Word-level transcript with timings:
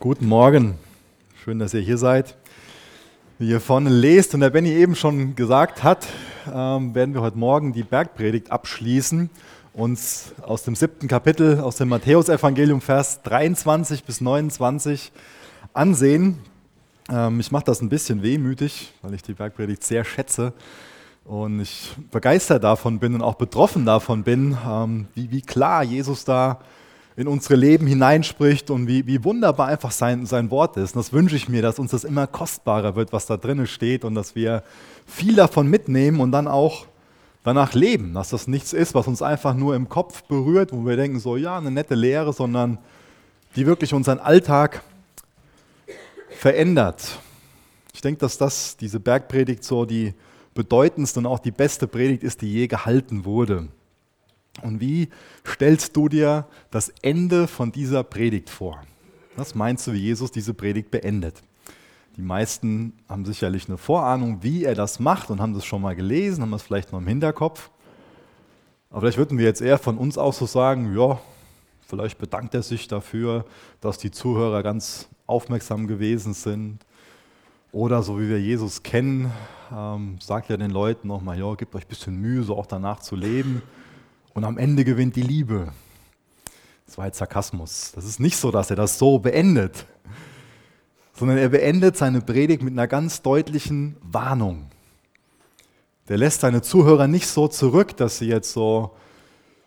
Guten 0.00 0.26
Morgen. 0.26 0.74
Schön, 1.42 1.58
dass 1.58 1.72
ihr 1.72 1.80
hier 1.80 1.96
seid. 1.96 2.36
Wie 3.38 3.48
ihr 3.48 3.60
vorne 3.60 3.88
lest 3.88 4.34
und 4.34 4.40
der 4.40 4.50
Benny 4.50 4.70
eben 4.70 4.96
schon 4.96 5.34
gesagt 5.34 5.82
hat, 5.82 6.06
ähm, 6.52 6.94
werden 6.94 7.14
wir 7.14 7.22
heute 7.22 7.38
Morgen 7.38 7.72
die 7.72 7.84
Bergpredigt 7.84 8.50
abschließen, 8.50 9.30
uns 9.72 10.34
aus 10.42 10.64
dem 10.64 10.74
siebten 10.74 11.08
Kapitel 11.08 11.60
aus 11.60 11.76
dem 11.76 11.88
Matthäusevangelium, 11.88 12.82
Vers 12.82 13.22
23 13.22 14.04
bis 14.04 14.20
29 14.20 15.10
ansehen. 15.72 16.38
Ähm, 17.10 17.40
ich 17.40 17.50
mache 17.50 17.64
das 17.64 17.80
ein 17.80 17.88
bisschen 17.88 18.22
wehmütig, 18.22 18.92
weil 19.00 19.14
ich 19.14 19.22
die 19.22 19.34
Bergpredigt 19.34 19.84
sehr 19.84 20.04
schätze 20.04 20.52
und 21.24 21.60
ich 21.60 21.94
begeistert 22.10 22.64
davon 22.64 22.98
bin 22.98 23.14
und 23.14 23.22
auch 23.22 23.36
betroffen 23.36 23.86
davon 23.86 24.22
bin, 24.22 24.58
ähm, 24.68 25.06
wie, 25.14 25.30
wie 25.30 25.40
klar 25.40 25.82
Jesus 25.82 26.26
da 26.26 26.60
in 27.16 27.28
unsere 27.28 27.54
Leben 27.54 27.86
hineinspricht 27.86 28.70
und 28.70 28.88
wie, 28.88 29.06
wie 29.06 29.22
wunderbar 29.22 29.68
einfach 29.68 29.92
sein, 29.92 30.26
sein 30.26 30.50
Wort 30.50 30.76
ist. 30.76 30.96
Und 30.96 31.04
das 31.04 31.12
wünsche 31.12 31.36
ich 31.36 31.48
mir, 31.48 31.62
dass 31.62 31.78
uns 31.78 31.92
das 31.92 32.02
immer 32.02 32.26
kostbarer 32.26 32.96
wird, 32.96 33.12
was 33.12 33.26
da 33.26 33.36
drin 33.36 33.66
steht 33.66 34.04
und 34.04 34.14
dass 34.14 34.34
wir 34.34 34.64
viel 35.06 35.36
davon 35.36 35.68
mitnehmen 35.68 36.20
und 36.20 36.32
dann 36.32 36.48
auch 36.48 36.86
danach 37.44 37.74
leben, 37.74 38.14
dass 38.14 38.30
das 38.30 38.48
nichts 38.48 38.72
ist, 38.72 38.94
was 38.94 39.06
uns 39.06 39.22
einfach 39.22 39.54
nur 39.54 39.76
im 39.76 39.88
Kopf 39.88 40.22
berührt, 40.24 40.72
wo 40.72 40.84
wir 40.84 40.96
denken, 40.96 41.20
so 41.20 41.36
ja, 41.36 41.58
eine 41.58 41.70
nette 41.70 41.94
Lehre, 41.94 42.32
sondern 42.32 42.78
die 43.54 43.66
wirklich 43.66 43.94
unseren 43.94 44.18
Alltag 44.18 44.82
verändert. 46.30 47.18
Ich 47.92 48.00
denke, 48.00 48.18
dass 48.18 48.38
das, 48.38 48.76
diese 48.76 48.98
Bergpredigt, 48.98 49.62
so 49.62 49.84
die 49.84 50.14
bedeutendste 50.54 51.20
und 51.20 51.26
auch 51.26 51.38
die 51.38 51.52
beste 51.52 51.86
Predigt 51.86 52.24
ist, 52.24 52.42
die 52.42 52.52
je 52.52 52.66
gehalten 52.66 53.24
wurde. 53.24 53.68
Und 54.62 54.80
wie 54.80 55.08
stellst 55.46 55.96
du 55.96 56.08
dir 56.08 56.46
das 56.70 56.92
Ende 57.02 57.46
von 57.46 57.72
dieser 57.72 58.04
Predigt 58.04 58.50
vor? 58.50 58.80
Was 59.36 59.54
meinst 59.54 59.86
du, 59.86 59.92
wie 59.92 59.98
Jesus 59.98 60.30
diese 60.30 60.54
Predigt 60.54 60.90
beendet? 60.90 61.42
Die 62.16 62.22
meisten 62.22 62.92
haben 63.08 63.24
sicherlich 63.24 63.68
eine 63.68 63.78
Vorahnung, 63.78 64.42
wie 64.42 64.64
er 64.64 64.76
das 64.76 65.00
macht 65.00 65.30
und 65.30 65.40
haben 65.40 65.54
das 65.54 65.64
schon 65.64 65.82
mal 65.82 65.96
gelesen, 65.96 66.42
haben 66.42 66.52
das 66.52 66.62
vielleicht 66.62 66.92
noch 66.92 67.00
im 67.00 67.08
Hinterkopf. 67.08 67.70
Aber 68.90 69.00
vielleicht 69.00 69.18
würden 69.18 69.38
wir 69.38 69.44
jetzt 69.44 69.60
eher 69.60 69.78
von 69.78 69.98
uns 69.98 70.16
aus 70.16 70.38
so 70.38 70.46
sagen, 70.46 70.96
ja, 70.96 71.20
vielleicht 71.84 72.18
bedankt 72.18 72.54
er 72.54 72.62
sich 72.62 72.86
dafür, 72.86 73.44
dass 73.80 73.98
die 73.98 74.12
Zuhörer 74.12 74.62
ganz 74.62 75.08
aufmerksam 75.26 75.88
gewesen 75.88 76.32
sind. 76.32 76.78
Oder 77.72 78.04
so 78.04 78.20
wie 78.20 78.28
wir 78.28 78.40
Jesus 78.40 78.84
kennen, 78.84 79.32
ähm, 79.76 80.18
sagt 80.20 80.48
er 80.50 80.58
den 80.58 80.70
Leuten 80.70 81.08
nochmal, 81.08 81.36
ja, 81.36 81.52
gebt 81.56 81.74
euch 81.74 81.84
ein 81.84 81.88
bisschen 81.88 82.20
Mühe, 82.20 82.44
so 82.44 82.56
auch 82.56 82.66
danach 82.66 83.00
zu 83.00 83.16
leben. 83.16 83.62
Und 84.34 84.44
am 84.44 84.58
Ende 84.58 84.84
gewinnt 84.84 85.14
die 85.14 85.22
Liebe. 85.22 85.72
Das 86.86 86.98
war 86.98 87.06
jetzt 87.06 87.18
Sarkasmus. 87.18 87.92
Das 87.94 88.04
ist 88.04 88.18
nicht 88.18 88.36
so, 88.36 88.50
dass 88.50 88.68
er 88.68 88.76
das 88.76 88.98
so 88.98 89.20
beendet, 89.20 89.86
sondern 91.14 91.38
er 91.38 91.48
beendet 91.48 91.96
seine 91.96 92.20
Predigt 92.20 92.62
mit 92.62 92.72
einer 92.72 92.88
ganz 92.88 93.22
deutlichen 93.22 93.96
Warnung. 94.02 94.66
Der 96.08 96.18
lässt 96.18 96.40
seine 96.40 96.62
Zuhörer 96.62 97.06
nicht 97.06 97.28
so 97.28 97.46
zurück, 97.46 97.96
dass 97.96 98.18
sie 98.18 98.26
jetzt 98.26 98.52
so, 98.52 98.96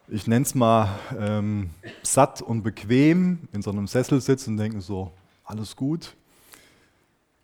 ich 0.10 0.28
nenne 0.28 0.44
es 0.44 0.54
mal, 0.54 0.90
ähm, 1.18 1.70
satt 2.04 2.42
und 2.42 2.62
bequem 2.62 3.48
in 3.54 3.62
so 3.62 3.72
einem 3.72 3.88
Sessel 3.88 4.20
sitzen 4.20 4.52
und 4.52 4.58
denken 4.58 4.82
so, 4.82 5.12
alles 5.46 5.78
gut. 5.78 6.14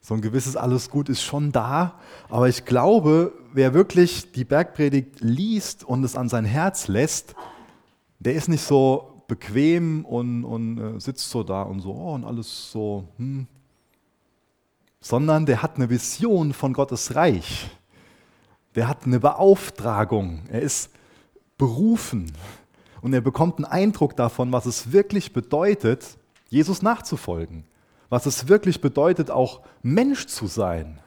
So 0.05 0.15
ein 0.15 0.21
gewisses 0.21 0.57
Alles 0.57 0.89
gut 0.89 1.07
ist 1.07 1.21
schon 1.21 1.53
da, 1.53 1.97
aber 2.27 2.49
ich 2.49 2.65
glaube, 2.65 3.31
wer 3.53 3.73
wirklich 3.73 4.33
die 4.33 4.43
Bergpredigt 4.43 5.21
liest 5.21 5.85
und 5.85 6.03
es 6.03 6.17
an 6.17 6.27
sein 6.27 6.43
Herz 6.43 6.89
lässt, 6.89 7.35
der 8.19 8.33
ist 8.33 8.49
nicht 8.49 8.63
so 8.63 9.23
bequem 9.29 10.03
und, 10.03 10.43
und 10.43 10.77
äh, 10.77 10.99
sitzt 10.99 11.29
so 11.29 11.41
da 11.43 11.61
und 11.61 11.79
so 11.79 11.93
oh, 11.93 12.15
und 12.15 12.25
alles 12.25 12.69
so, 12.69 13.07
hm. 13.15 13.47
sondern 14.99 15.45
der 15.45 15.63
hat 15.63 15.77
eine 15.77 15.89
Vision 15.89 16.51
von 16.51 16.73
Gottes 16.73 17.15
Reich. 17.15 17.69
Der 18.75 18.89
hat 18.89 19.05
eine 19.05 19.21
Beauftragung. 19.21 20.41
Er 20.49 20.63
ist 20.63 20.89
berufen 21.57 22.33
und 22.99 23.13
er 23.13 23.21
bekommt 23.21 23.55
einen 23.55 23.65
Eindruck 23.65 24.17
davon, 24.17 24.51
was 24.51 24.65
es 24.65 24.91
wirklich 24.91 25.31
bedeutet, 25.31 26.17
Jesus 26.49 26.81
nachzufolgen 26.81 27.63
was 28.13 28.27
es 28.27 28.47
wirklich 28.47 28.79
bedeutet, 28.79 29.31
auch 29.31 29.61
Mensch 29.81 30.27
zu 30.27 30.45
sein. 30.45 30.99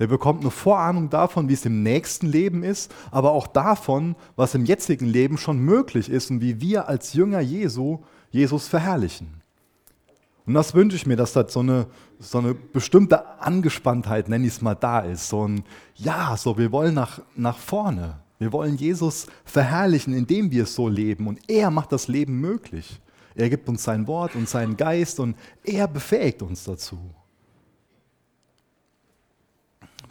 Der 0.00 0.08
bekommt 0.08 0.40
eine 0.40 0.50
Vorahnung 0.50 1.10
davon, 1.10 1.48
wie 1.48 1.52
es 1.52 1.64
im 1.64 1.84
nächsten 1.84 2.26
Leben 2.26 2.64
ist, 2.64 2.92
aber 3.12 3.30
auch 3.30 3.46
davon, 3.46 4.16
was 4.34 4.56
im 4.56 4.64
jetzigen 4.64 5.06
Leben 5.06 5.38
schon 5.38 5.60
möglich 5.60 6.10
ist 6.10 6.28
und 6.32 6.40
wie 6.40 6.60
wir 6.60 6.88
als 6.88 7.12
Jünger 7.12 7.38
Jesu 7.38 8.00
Jesus 8.32 8.66
verherrlichen. 8.66 9.28
Und 10.44 10.54
das 10.54 10.74
wünsche 10.74 10.96
ich 10.96 11.06
mir, 11.06 11.14
dass 11.14 11.34
da 11.34 11.48
so 11.48 11.60
eine, 11.60 11.86
so 12.18 12.38
eine 12.38 12.54
bestimmte 12.54 13.40
Angespanntheit, 13.40 14.28
nenne 14.28 14.44
ich 14.48 14.54
es 14.54 14.62
mal, 14.62 14.74
da 14.74 14.98
ist. 14.98 15.28
So 15.28 15.46
ein, 15.46 15.62
ja, 15.94 16.36
so 16.36 16.58
wir 16.58 16.72
wollen 16.72 16.94
nach, 16.94 17.20
nach 17.36 17.58
vorne. 17.58 18.18
Wir 18.40 18.52
wollen 18.52 18.76
Jesus 18.76 19.28
verherrlichen, 19.44 20.14
indem 20.14 20.50
wir 20.50 20.64
es 20.64 20.74
so 20.74 20.88
leben. 20.88 21.28
Und 21.28 21.38
er 21.48 21.70
macht 21.70 21.92
das 21.92 22.08
Leben 22.08 22.40
möglich. 22.40 23.00
Er 23.36 23.50
gibt 23.50 23.68
uns 23.68 23.84
sein 23.84 24.06
Wort 24.06 24.34
und 24.34 24.48
seinen 24.48 24.76
Geist 24.76 25.20
und 25.20 25.36
er 25.62 25.86
befähigt 25.86 26.40
uns 26.42 26.64
dazu. 26.64 26.98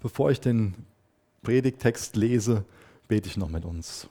Bevor 0.02 0.30
ich 0.30 0.40
den 0.40 0.76
Predigtext 1.42 2.16
lese, 2.16 2.64
bete 3.08 3.28
ich 3.28 3.36
noch 3.36 3.50
mit 3.50 3.66
uns. 3.66 4.08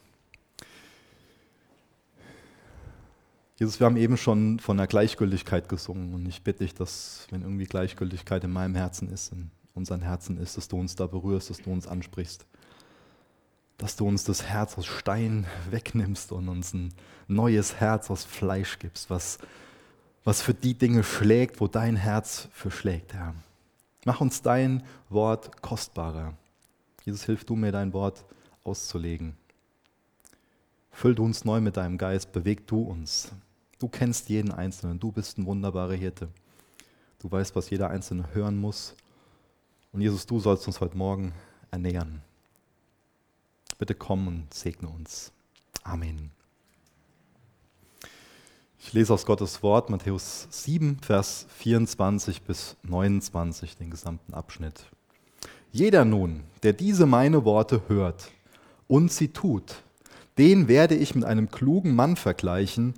Jesus, 3.57 3.79
wir 3.79 3.85
haben 3.85 3.97
eben 3.97 4.17
schon 4.17 4.59
von 4.59 4.77
der 4.77 4.89
Gleichgültigkeit 4.89 5.69
gesungen 5.69 6.13
und 6.13 6.27
ich 6.27 6.43
bitte 6.43 6.65
dich, 6.65 6.75
dass, 6.75 7.29
wenn 7.31 7.43
irgendwie 7.43 7.67
Gleichgültigkeit 7.67 8.43
in 8.43 8.51
meinem 8.51 8.75
Herzen 8.75 9.09
ist, 9.09 9.31
in 9.31 9.53
unseren 9.75 10.03
Herzen 10.03 10.39
ist, 10.39 10.57
dass 10.57 10.67
du 10.67 10.77
uns 10.77 10.97
da 10.97 11.07
berührst, 11.07 11.51
dass 11.51 11.59
du 11.59 11.71
uns 11.71 11.87
ansprichst 11.87 12.45
dass 13.79 13.97
du 13.97 14.07
uns 14.07 14.25
das 14.25 14.45
Herz 14.45 14.79
aus 14.79 14.87
Stein 14.87 15.47
wegnimmst 15.71 16.33
und 16.33 16.49
uns 16.49 16.75
ein 16.75 16.93
neues 17.29 17.77
Herz 17.77 18.11
aus 18.11 18.25
Fleisch 18.25 18.79
gibst, 18.79 19.11
was, 19.11 19.39
was 20.25 20.43
für 20.43 20.55
die 20.55 20.75
Dinge 20.75 21.03
schlägt, 21.03 21.61
wo 21.61 21.69
dein 21.69 21.97
Herz 21.97 22.49
für 22.53 22.71
schlägt, 22.71 23.15
Herr. 23.15 23.35
Mach 24.05 24.21
uns 24.21 24.43
dein 24.43 24.83
Wort 25.09 25.63
kostbarer. 25.63 26.35
Jesus, 27.05 27.25
hilf 27.25 27.45
du 27.45 27.57
mir, 27.57 27.73
dein 27.73 27.93
Wort 27.93 28.25
auszulegen. 28.65 29.35
Füll 30.91 31.15
du 31.15 31.25
uns 31.25 31.45
neu 31.45 31.61
mit 31.61 31.77
deinem 31.77 31.99
Geist, 31.99 32.33
beweg 32.33 32.67
du 32.67 32.83
uns. 32.83 33.33
Du 33.79 33.89
kennst 33.89 34.29
jeden 34.29 34.53
Einzelnen, 34.53 35.01
du 35.01 35.11
bist 35.11 35.39
ein 35.39 35.47
wunderbarer 35.47 35.95
Hirte. 35.95 36.29
Du 37.19 37.31
weißt, 37.31 37.57
was 37.57 37.71
jeder 37.71 37.91
Einzelne 37.91 38.35
hören 38.35 38.57
muss. 38.57 38.95
Und 39.93 40.03
Jesus, 40.03 40.27
du 40.27 40.39
sollst 40.39 40.67
uns 40.67 40.81
heute 40.81 40.97
Morgen 40.97 41.33
ernähren. 41.71 42.21
Bitte 43.79 43.95
komm 43.95 44.29
und 44.29 44.55
segne 44.55 44.89
uns. 44.89 45.33
Amen. 45.83 46.31
Ich 48.79 48.93
lese 48.93 49.13
aus 49.13 49.27
Gottes 49.27 49.63
Wort 49.63 49.91
Matthäus 49.91 50.47
7, 50.51 50.99
Vers 51.01 51.47
24 51.57 52.43
bis 52.43 52.77
29, 52.85 53.77
den 53.77 53.91
gesamten 53.91 54.35
Abschnitt. 54.35 54.85
Jeder 55.73 56.05
nun, 56.05 56.45
der 56.63 56.73
diese 56.73 57.07
meine 57.07 57.45
Worte 57.45 57.83
hört 57.89 58.31
und 58.87 59.11
sie 59.11 59.29
tut, 59.29 59.83
den 60.39 60.69
werde 60.69 60.95
ich 60.95 61.15
mit 61.15 61.25
einem 61.25 61.51
klugen 61.51 61.97
Mann 61.97 62.17
vergleichen, 62.17 62.95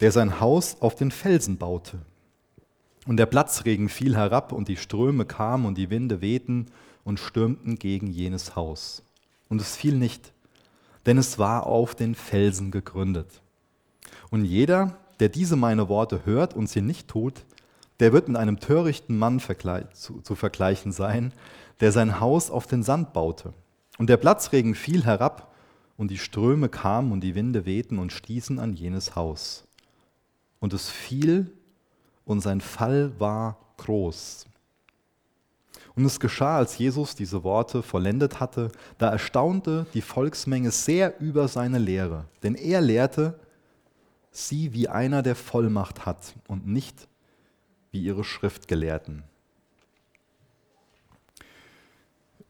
der 0.00 0.10
sein 0.10 0.40
Haus 0.40 0.80
auf 0.80 0.96
den 0.96 1.10
Felsen 1.10 1.58
baute. 1.58 1.98
Und 3.06 3.18
der 3.18 3.26
Platzregen 3.26 3.88
fiel 3.88 4.16
herab 4.16 4.52
und 4.52 4.66
die 4.68 4.76
Ströme 4.76 5.24
kamen 5.24 5.66
und 5.66 5.78
die 5.78 5.90
Winde 5.90 6.20
wehten 6.20 6.66
und 7.04 7.20
stürmten 7.20 7.76
gegen 7.76 8.08
jenes 8.08 8.56
Haus 8.56 9.05
und 9.48 9.60
es 9.60 9.76
fiel 9.76 9.96
nicht, 9.96 10.32
denn 11.06 11.18
es 11.18 11.38
war 11.38 11.66
auf 11.66 11.94
den 11.94 12.14
Felsen 12.14 12.70
gegründet. 12.70 13.42
Und 14.30 14.44
jeder, 14.44 14.98
der 15.20 15.28
diese 15.28 15.56
meine 15.56 15.88
Worte 15.88 16.24
hört 16.24 16.54
und 16.54 16.68
sie 16.68 16.82
nicht 16.82 17.08
tut, 17.08 17.44
der 18.00 18.12
wird 18.12 18.28
mit 18.28 18.36
einem 18.36 18.60
törichten 18.60 19.18
Mann 19.18 19.40
zu, 19.40 20.34
vergleichen 20.34 20.92
sein, 20.92 21.32
der 21.80 21.92
sein 21.92 22.20
Haus 22.20 22.50
auf 22.50 22.66
den 22.66 22.82
Sand 22.82 23.12
baute. 23.12 23.54
Und 23.98 24.10
der 24.10 24.16
Platzregen 24.16 24.74
fiel 24.74 25.04
herab, 25.04 25.52
und 25.96 26.10
die 26.10 26.18
Ströme 26.18 26.68
kamen 26.68 27.10
und 27.10 27.22
die 27.22 27.34
Winde 27.34 27.64
wehten 27.64 27.98
und 27.98 28.12
stießen 28.12 28.58
an 28.58 28.74
jenes 28.74 29.16
Haus. 29.16 29.64
Und 30.60 30.74
es 30.74 30.90
fiel, 30.90 31.50
und 32.26 32.40
sein 32.40 32.60
Fall 32.60 33.12
war 33.18 33.56
groß. 33.78 34.46
Und 35.96 36.04
es 36.04 36.20
geschah, 36.20 36.58
als 36.58 36.76
Jesus 36.76 37.16
diese 37.16 37.42
Worte 37.42 37.82
vollendet 37.82 38.38
hatte, 38.38 38.70
da 38.98 39.08
erstaunte 39.08 39.86
die 39.94 40.02
Volksmenge 40.02 40.70
sehr 40.70 41.18
über 41.20 41.48
seine 41.48 41.78
Lehre, 41.78 42.26
denn 42.42 42.54
er 42.54 42.82
lehrte 42.82 43.40
sie 44.30 44.74
wie 44.74 44.88
einer, 44.88 45.22
der 45.22 45.34
Vollmacht 45.34 46.04
hat 46.04 46.34
und 46.46 46.66
nicht 46.66 47.08
wie 47.90 48.02
ihre 48.02 48.24
Schriftgelehrten. 48.24 49.22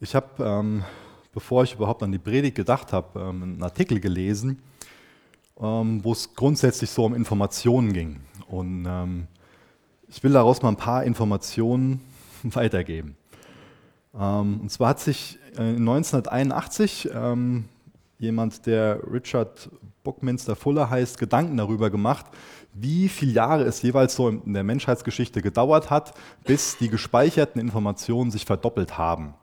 Ich 0.01 0.15
habe, 0.15 0.45
ähm, 0.45 0.85
bevor 1.33 1.63
ich 1.63 1.75
überhaupt 1.75 2.03
an 2.03 2.13
die 2.13 2.19
Predigt 2.19 2.57
gedacht 2.57 2.93
habe, 2.93 3.21
ähm, 3.21 3.43
einen 3.43 3.63
Artikel 3.63 4.01
gelesen, 4.01 4.61
ähm, 5.59 6.03
wo 6.05 6.13
es 6.13 6.35
grundsätzlich 6.35 6.91
so 6.91 7.05
um 7.05 7.15
Informationen 7.15 7.93
ging. 7.93 8.21
Und 8.49 8.87
ähm, 8.87 9.29
Ich 10.09 10.23
will 10.23 10.33
daraus 10.33 10.63
mal 10.63 10.69
ein 10.69 10.77
paar 10.77 11.05
Informationen 11.05 12.01
weitergeben. 12.43 13.17
Ähm, 14.19 14.61
und 14.63 14.71
zwar 14.71 14.91
hat 14.91 15.01
sich 15.01 15.39
1981 15.57 17.11
äh, 17.11 17.15
ähm, 17.15 17.65
jemand, 18.19 18.67
der 18.67 19.01
Richard 19.11 19.71
Buckminster 20.05 20.57
Fuller 20.57 20.89
heißt, 20.89 21.19
Gedanken 21.19 21.57
darüber 21.57 21.91
gemacht, 21.91 22.27
wie 22.73 23.09
viele 23.09 23.33
Jahre 23.33 23.65
es 23.65 23.83
jeweils 23.83 24.15
so 24.15 24.29
in 24.29 24.53
der 24.53 24.63
Menschheitsgeschichte 24.63 25.43
gedauert 25.43 25.91
hat, 25.91 26.15
bis 26.45 26.77
die 26.79 26.89
gespeicherten 26.89 27.61
Informationen 27.61 28.31
sich 28.31 28.45
verdoppelt 28.45 28.99
haben. 28.99 29.35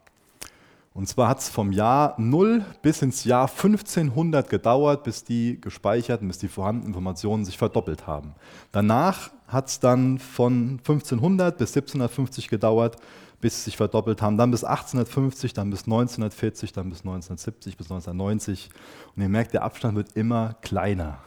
Und 0.93 1.07
zwar 1.07 1.27
hat 1.27 1.39
es 1.39 1.49
vom 1.49 1.71
Jahr 1.71 2.13
0 2.19 2.63
bis 2.83 3.01
ins 3.01 3.23
Jahr 3.23 3.49
1500 3.49 4.47
gedauert, 4.47 5.03
bis 5.03 5.23
die 5.23 5.59
gespeicherten, 5.59 6.27
bis 6.27 6.37
die 6.37 6.47
vorhandenen 6.47 6.89
Informationen 6.89 7.45
sich 7.45 7.57
verdoppelt 7.57 8.05
haben. 8.05 8.35
Danach 8.71 9.31
hat 9.47 9.69
es 9.69 9.79
dann 9.79 10.19
von 10.19 10.79
1500 10.79 11.57
bis 11.57 11.75
1750 11.75 12.47
gedauert, 12.47 12.97
bis 13.41 13.57
sie 13.57 13.63
sich 13.65 13.77
verdoppelt 13.77 14.21
haben. 14.21 14.37
Dann 14.37 14.51
bis 14.51 14.63
1850, 14.63 15.53
dann 15.53 15.71
bis 15.71 15.81
1940, 15.81 16.73
dann 16.73 16.89
bis 16.89 16.99
1970, 16.99 17.75
bis 17.75 17.87
1990. 17.87 18.69
Und 19.15 19.21
ihr 19.21 19.29
merkt, 19.29 19.53
der 19.53 19.63
Abstand 19.63 19.95
wird 19.95 20.13
immer 20.13 20.53
kleiner. 20.61 21.17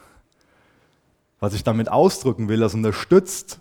Was 1.39 1.53
ich 1.53 1.63
damit 1.63 1.89
ausdrücken 1.89 2.47
will, 2.47 2.61
das 2.61 2.73
unterstützt 2.73 3.59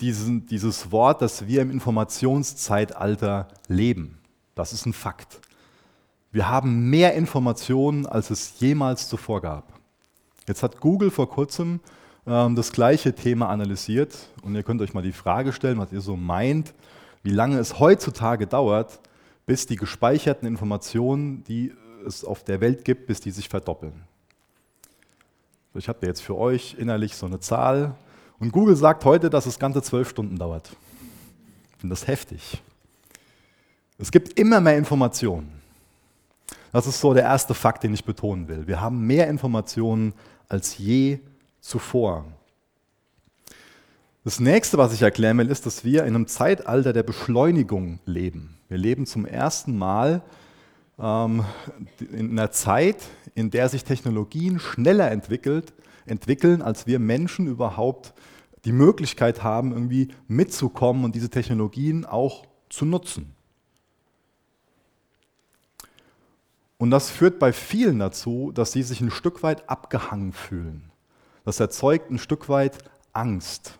diesen, 0.00 0.46
dieses 0.46 0.90
Wort, 0.92 1.22
dass 1.22 1.46
wir 1.46 1.62
im 1.62 1.70
Informationszeitalter 1.70 3.48
leben. 3.68 4.19
Das 4.54 4.72
ist 4.72 4.86
ein 4.86 4.92
Fakt. 4.92 5.40
Wir 6.32 6.48
haben 6.48 6.90
mehr 6.90 7.14
Informationen, 7.14 8.06
als 8.06 8.30
es 8.30 8.60
jemals 8.60 9.08
zuvor 9.08 9.40
gab. 9.40 9.72
Jetzt 10.46 10.62
hat 10.62 10.80
Google 10.80 11.10
vor 11.10 11.28
kurzem 11.28 11.80
ähm, 12.26 12.54
das 12.54 12.72
gleiche 12.72 13.14
Thema 13.14 13.48
analysiert 13.48 14.16
und 14.42 14.54
ihr 14.54 14.62
könnt 14.62 14.80
euch 14.82 14.94
mal 14.94 15.02
die 15.02 15.12
Frage 15.12 15.52
stellen, 15.52 15.78
was 15.78 15.92
ihr 15.92 16.00
so 16.00 16.16
meint, 16.16 16.74
wie 17.22 17.30
lange 17.30 17.58
es 17.58 17.78
heutzutage 17.78 18.46
dauert, 18.46 19.00
bis 19.46 19.66
die 19.66 19.76
gespeicherten 19.76 20.46
Informationen, 20.46 21.42
die 21.44 21.72
es 22.06 22.24
auf 22.24 22.44
der 22.44 22.60
Welt 22.60 22.84
gibt, 22.84 23.06
bis 23.06 23.20
die 23.20 23.30
sich 23.30 23.48
verdoppeln. 23.48 24.04
Ich 25.74 25.88
habe 25.88 26.06
jetzt 26.06 26.22
für 26.22 26.36
euch 26.36 26.74
innerlich 26.78 27.16
so 27.16 27.26
eine 27.26 27.40
Zahl 27.40 27.94
und 28.38 28.52
Google 28.52 28.76
sagt 28.76 29.04
heute, 29.04 29.30
dass 29.30 29.46
es 29.46 29.58
ganze 29.58 29.82
zwölf 29.82 30.08
Stunden 30.08 30.36
dauert. 30.36 30.70
Ich 31.72 31.80
finde 31.80 31.94
das 31.94 32.06
heftig. 32.06 32.62
Es 34.00 34.10
gibt 34.10 34.38
immer 34.38 34.62
mehr 34.62 34.78
Informationen. 34.78 35.52
Das 36.72 36.86
ist 36.86 37.00
so 37.00 37.12
der 37.12 37.24
erste 37.24 37.52
Fakt, 37.52 37.82
den 37.82 37.92
ich 37.92 38.04
betonen 38.04 38.48
will. 38.48 38.66
Wir 38.66 38.80
haben 38.80 39.06
mehr 39.06 39.28
Informationen 39.28 40.14
als 40.48 40.78
je 40.78 41.18
zuvor. 41.60 42.24
Das 44.24 44.40
nächste, 44.40 44.78
was 44.78 44.94
ich 44.94 45.02
erklären 45.02 45.36
will, 45.36 45.50
ist, 45.50 45.66
dass 45.66 45.84
wir 45.84 46.04
in 46.04 46.14
einem 46.14 46.26
Zeitalter 46.26 46.94
der 46.94 47.02
Beschleunigung 47.02 48.00
leben. 48.06 48.56
Wir 48.68 48.78
leben 48.78 49.04
zum 49.04 49.26
ersten 49.26 49.76
Mal 49.76 50.22
ähm, 50.98 51.44
in 52.10 52.30
einer 52.30 52.50
Zeit, 52.52 52.96
in 53.34 53.50
der 53.50 53.68
sich 53.68 53.84
Technologien 53.84 54.60
schneller 54.60 55.10
entwickelt, 55.10 55.74
entwickeln, 56.06 56.62
als 56.62 56.86
wir 56.86 56.98
Menschen 56.98 57.46
überhaupt 57.46 58.14
die 58.64 58.72
Möglichkeit 58.72 59.42
haben, 59.42 59.72
irgendwie 59.72 60.08
mitzukommen 60.26 61.04
und 61.04 61.14
diese 61.14 61.28
Technologien 61.28 62.06
auch 62.06 62.46
zu 62.70 62.86
nutzen. 62.86 63.34
Und 66.80 66.90
das 66.90 67.10
führt 67.10 67.38
bei 67.38 67.52
vielen 67.52 67.98
dazu, 67.98 68.52
dass 68.54 68.72
sie 68.72 68.82
sich 68.82 69.02
ein 69.02 69.10
Stück 69.10 69.42
weit 69.42 69.68
abgehangen 69.68 70.32
fühlen. 70.32 70.90
Das 71.44 71.60
erzeugt 71.60 72.10
ein 72.10 72.18
Stück 72.18 72.48
weit 72.48 72.78
Angst. 73.12 73.78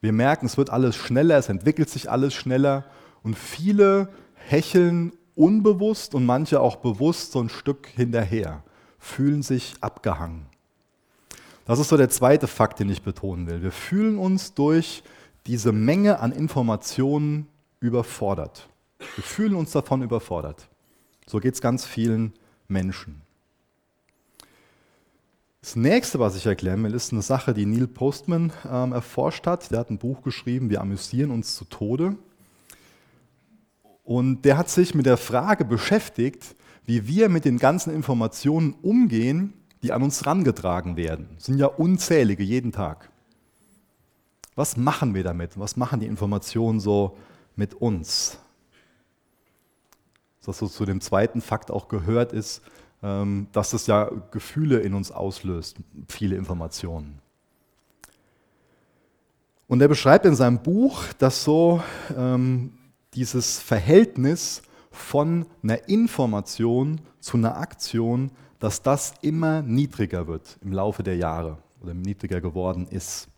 Wir 0.00 0.14
merken, 0.14 0.46
es 0.46 0.56
wird 0.56 0.70
alles 0.70 0.96
schneller, 0.96 1.36
es 1.36 1.50
entwickelt 1.50 1.90
sich 1.90 2.10
alles 2.10 2.32
schneller 2.32 2.86
und 3.22 3.36
viele 3.36 4.08
hecheln 4.34 5.12
unbewusst 5.34 6.14
und 6.14 6.24
manche 6.24 6.58
auch 6.58 6.76
bewusst 6.76 7.32
so 7.32 7.40
ein 7.42 7.50
Stück 7.50 7.88
hinterher, 7.88 8.62
fühlen 8.98 9.42
sich 9.42 9.74
abgehangen. 9.82 10.46
Das 11.66 11.78
ist 11.78 11.90
so 11.90 11.98
der 11.98 12.08
zweite 12.08 12.46
Fakt, 12.46 12.80
den 12.80 12.88
ich 12.88 13.02
betonen 13.02 13.46
will. 13.46 13.62
Wir 13.62 13.72
fühlen 13.72 14.16
uns 14.16 14.54
durch 14.54 15.02
diese 15.44 15.72
Menge 15.72 16.18
an 16.20 16.32
Informationen 16.32 17.46
überfordert. 17.78 18.70
Wir 18.98 19.24
fühlen 19.24 19.54
uns 19.54 19.72
davon 19.72 20.02
überfordert. 20.02 20.68
So 21.26 21.38
geht 21.38 21.54
es 21.54 21.60
ganz 21.60 21.84
vielen 21.84 22.32
Menschen. 22.68 23.22
Das 25.60 25.74
nächste, 25.74 26.20
was 26.20 26.36
ich 26.36 26.46
erklären 26.46 26.84
will, 26.84 26.94
ist 26.94 27.12
eine 27.12 27.22
Sache, 27.22 27.52
die 27.52 27.66
Neil 27.66 27.88
Postman 27.88 28.52
ähm, 28.70 28.92
erforscht 28.92 29.46
hat. 29.46 29.70
Der 29.72 29.80
hat 29.80 29.90
ein 29.90 29.98
Buch 29.98 30.22
geschrieben, 30.22 30.70
Wir 30.70 30.80
amüsieren 30.80 31.32
uns 31.32 31.56
zu 31.56 31.64
Tode. 31.64 32.16
Und 34.04 34.42
der 34.42 34.56
hat 34.56 34.70
sich 34.70 34.94
mit 34.94 35.06
der 35.06 35.16
Frage 35.16 35.64
beschäftigt, 35.64 36.54
wie 36.84 37.08
wir 37.08 37.28
mit 37.28 37.44
den 37.44 37.58
ganzen 37.58 37.92
Informationen 37.92 38.74
umgehen, 38.80 39.54
die 39.82 39.90
an 39.90 40.04
uns 40.04 40.20
herangetragen 40.20 40.96
werden. 40.96 41.30
Das 41.34 41.46
sind 41.46 41.58
ja 41.58 41.66
unzählige 41.66 42.44
jeden 42.44 42.70
Tag. 42.70 43.10
Was 44.54 44.76
machen 44.76 45.14
wir 45.14 45.24
damit? 45.24 45.58
Was 45.58 45.76
machen 45.76 45.98
die 45.98 46.06
Informationen 46.06 46.78
so 46.78 47.16
mit 47.56 47.74
uns? 47.74 48.38
Dass 50.46 50.58
so 50.58 50.68
zu 50.68 50.84
dem 50.84 51.00
zweiten 51.00 51.40
Fakt 51.40 51.70
auch 51.70 51.88
gehört 51.88 52.32
ist, 52.32 52.62
ähm, 53.02 53.48
dass 53.52 53.72
es 53.72 53.86
ja 53.86 54.10
Gefühle 54.30 54.80
in 54.80 54.94
uns 54.94 55.10
auslöst, 55.10 55.76
viele 56.08 56.36
Informationen. 56.36 57.20
Und 59.68 59.82
er 59.82 59.88
beschreibt 59.88 60.24
in 60.26 60.36
seinem 60.36 60.62
Buch, 60.62 61.02
dass 61.18 61.42
so 61.42 61.82
ähm, 62.16 62.72
dieses 63.14 63.58
Verhältnis 63.58 64.62
von 64.90 65.46
einer 65.62 65.88
Information 65.88 67.00
zu 67.20 67.36
einer 67.36 67.56
Aktion, 67.56 68.30
dass 68.60 68.82
das 68.82 69.14
immer 69.22 69.62
niedriger 69.62 70.26
wird 70.26 70.58
im 70.62 70.72
Laufe 70.72 71.02
der 71.02 71.16
Jahre 71.16 71.58
oder 71.82 71.94
niedriger 71.94 72.40
geworden 72.40 72.86
ist. 72.88 73.28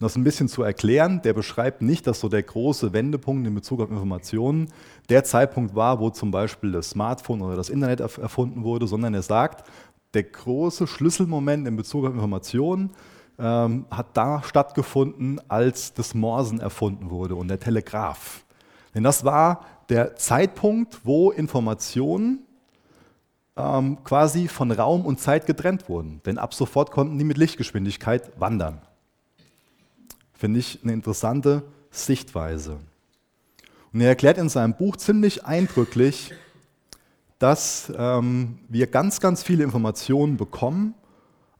Um 0.00 0.06
das 0.06 0.16
ein 0.16 0.24
bisschen 0.24 0.48
zu 0.48 0.62
erklären, 0.62 1.20
der 1.22 1.34
beschreibt 1.34 1.82
nicht, 1.82 2.06
dass 2.06 2.20
so 2.20 2.28
der 2.28 2.42
große 2.42 2.94
Wendepunkt 2.94 3.46
in 3.46 3.54
Bezug 3.54 3.80
auf 3.80 3.90
Informationen 3.90 4.72
der 5.10 5.24
Zeitpunkt 5.24 5.74
war, 5.74 5.98
wo 5.98 6.10
zum 6.10 6.30
Beispiel 6.30 6.72
das 6.72 6.90
Smartphone 6.90 7.42
oder 7.42 7.56
das 7.56 7.68
Internet 7.68 8.00
erfunden 8.00 8.62
wurde, 8.62 8.86
sondern 8.86 9.12
er 9.12 9.22
sagt, 9.22 9.68
der 10.14 10.22
große 10.22 10.86
Schlüsselmoment 10.86 11.68
in 11.68 11.76
Bezug 11.76 12.06
auf 12.06 12.14
Informationen 12.14 12.90
ähm, 13.38 13.86
hat 13.90 14.16
da 14.16 14.42
stattgefunden, 14.42 15.40
als 15.48 15.94
das 15.94 16.14
Morsen 16.14 16.60
erfunden 16.60 17.10
wurde 17.10 17.34
und 17.34 17.48
der 17.48 17.60
Telegraph. 17.60 18.44
Denn 18.94 19.02
das 19.02 19.24
war 19.24 19.64
der 19.88 20.16
Zeitpunkt, 20.16 21.00
wo 21.04 21.30
Informationen 21.30 22.40
ähm, 23.56 24.02
quasi 24.04 24.48
von 24.48 24.70
Raum 24.70 25.04
und 25.04 25.20
Zeit 25.20 25.46
getrennt 25.46 25.88
wurden. 25.88 26.20
Denn 26.24 26.38
ab 26.38 26.54
sofort 26.54 26.90
konnten 26.90 27.18
die 27.18 27.24
mit 27.24 27.36
Lichtgeschwindigkeit 27.36 28.32
wandern. 28.38 28.80
Finde 30.32 30.60
ich 30.60 30.80
eine 30.82 30.92
interessante 30.92 31.62
Sichtweise. 31.90 32.78
Und 33.92 34.00
er 34.00 34.08
erklärt 34.08 34.38
in 34.38 34.48
seinem 34.48 34.74
Buch 34.74 34.96
ziemlich 34.96 35.44
eindrücklich, 35.44 36.32
dass 37.38 37.92
ähm, 37.96 38.58
wir 38.68 38.86
ganz, 38.86 39.20
ganz 39.20 39.42
viele 39.42 39.64
Informationen 39.64 40.36
bekommen, 40.36 40.94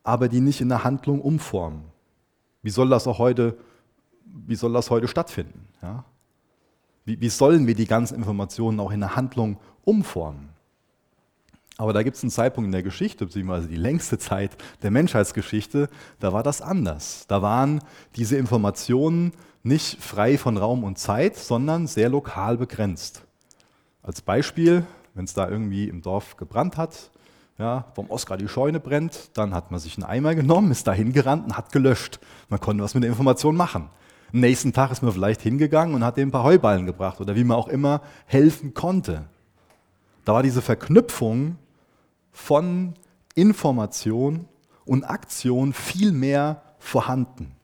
aber 0.03 0.29
die 0.29 0.41
nicht 0.41 0.61
in 0.61 0.69
der 0.69 0.85
Handlung 0.85 1.21
umformen. 1.21 1.85
Wie 2.63 2.71
soll 2.71 2.89
das 2.89 3.07
auch 3.07 3.19
heute, 3.19 3.57
wie 4.25 4.55
soll 4.55 4.73
das 4.73 4.91
heute 4.91 5.09
stattfinden? 5.09 5.67
Ja? 5.83 6.05
Wie, 7.05 7.21
wie 7.21 7.29
sollen 7.31 7.67
wir 7.67 7.75
die 7.75 7.87
ganzen 7.87 8.15
Informationen 8.15 8.79
auch 8.79 8.93
in 8.93 9.01
der 9.01 9.17
Handlung 9.17 9.59
umformen? 9.85 10.51
Aber 11.79 11.95
da 11.95 12.03
gibt 12.03 12.17
es 12.17 12.23
einen 12.23 12.31
Zeitpunkt 12.31 12.67
in 12.67 12.73
der 12.73 12.83
Geschichte, 12.83 13.25
beziehungsweise 13.25 13.67
die 13.67 13.77
längste 13.77 14.19
Zeit 14.19 14.51
der 14.83 14.91
Menschheitsgeschichte, 14.91 15.89
da 16.19 16.31
war 16.31 16.43
das 16.43 16.61
anders. 16.61 17.25
Da 17.27 17.41
waren 17.41 17.83
diese 18.17 18.37
Informationen 18.37 19.33
nicht 19.63 20.03
frei 20.03 20.39
von 20.39 20.57
Raum 20.57 20.85
und 20.85 20.99
Zeit, 20.99 21.37
sondern 21.37 21.87
sehr 21.87 22.09
lokal 22.09 22.57
begrenzt. 22.57 23.23
Als 24.03 24.23
Beispiel, 24.23 24.87
wenn 25.15 25.25
es 25.25 25.35
da 25.35 25.49
irgendwie 25.49 25.89
im 25.89 26.03
Dorf 26.03 26.37
gebrannt 26.37 26.77
hat, 26.77 27.11
ja, 27.59 27.85
vom 27.95 28.09
Oskar 28.11 28.39
die 28.39 28.49
Scheune 28.49 28.81
brennt, 28.81 29.31
dann 29.35 29.55
hat 29.55 29.71
man 29.71 29.79
sich 29.79 29.99
einen 29.99 30.05
Eimer 30.05 30.35
genommen, 30.35 30.71
ist 30.71 30.87
da 30.87 30.93
hingerannt 30.93 31.45
und 31.45 31.57
hat 31.59 31.73
gelöscht. 31.73 32.19
Man 32.49 32.59
konnte 32.59 32.83
was 32.83 32.95
mit 32.95 33.03
der 33.03 33.11
Information 33.11 33.55
machen. 33.55 33.91
Am 34.33 34.41
nächsten 34.41 34.73
Tag 34.73 34.93
ist 34.93 35.03
man 35.03 35.13
vielleicht 35.13 35.43
hingegangen 35.43 35.95
und 35.95 36.05
hat 36.05 36.17
dem 36.17 36.29
ein 36.29 36.33
paar 36.33 36.45
Heuballen 36.45 36.87
gebracht 36.87 37.21
oder 37.21 37.37
wie 37.37 37.45
man 37.45 37.59
auch 37.59 37.69
immer 37.69 38.01
helfen 38.25 38.73
konnte. 38.73 39.27
Da 40.25 40.33
war 40.33 40.43
diese 40.43 40.63
Verknüpfung 40.63 41.57
von 42.33 42.95
Information 43.35 44.47
und 44.87 45.05
Aktion 45.05 45.73
viel 45.73 46.13
mehr 46.13 46.63
vorhanden. 46.79 47.57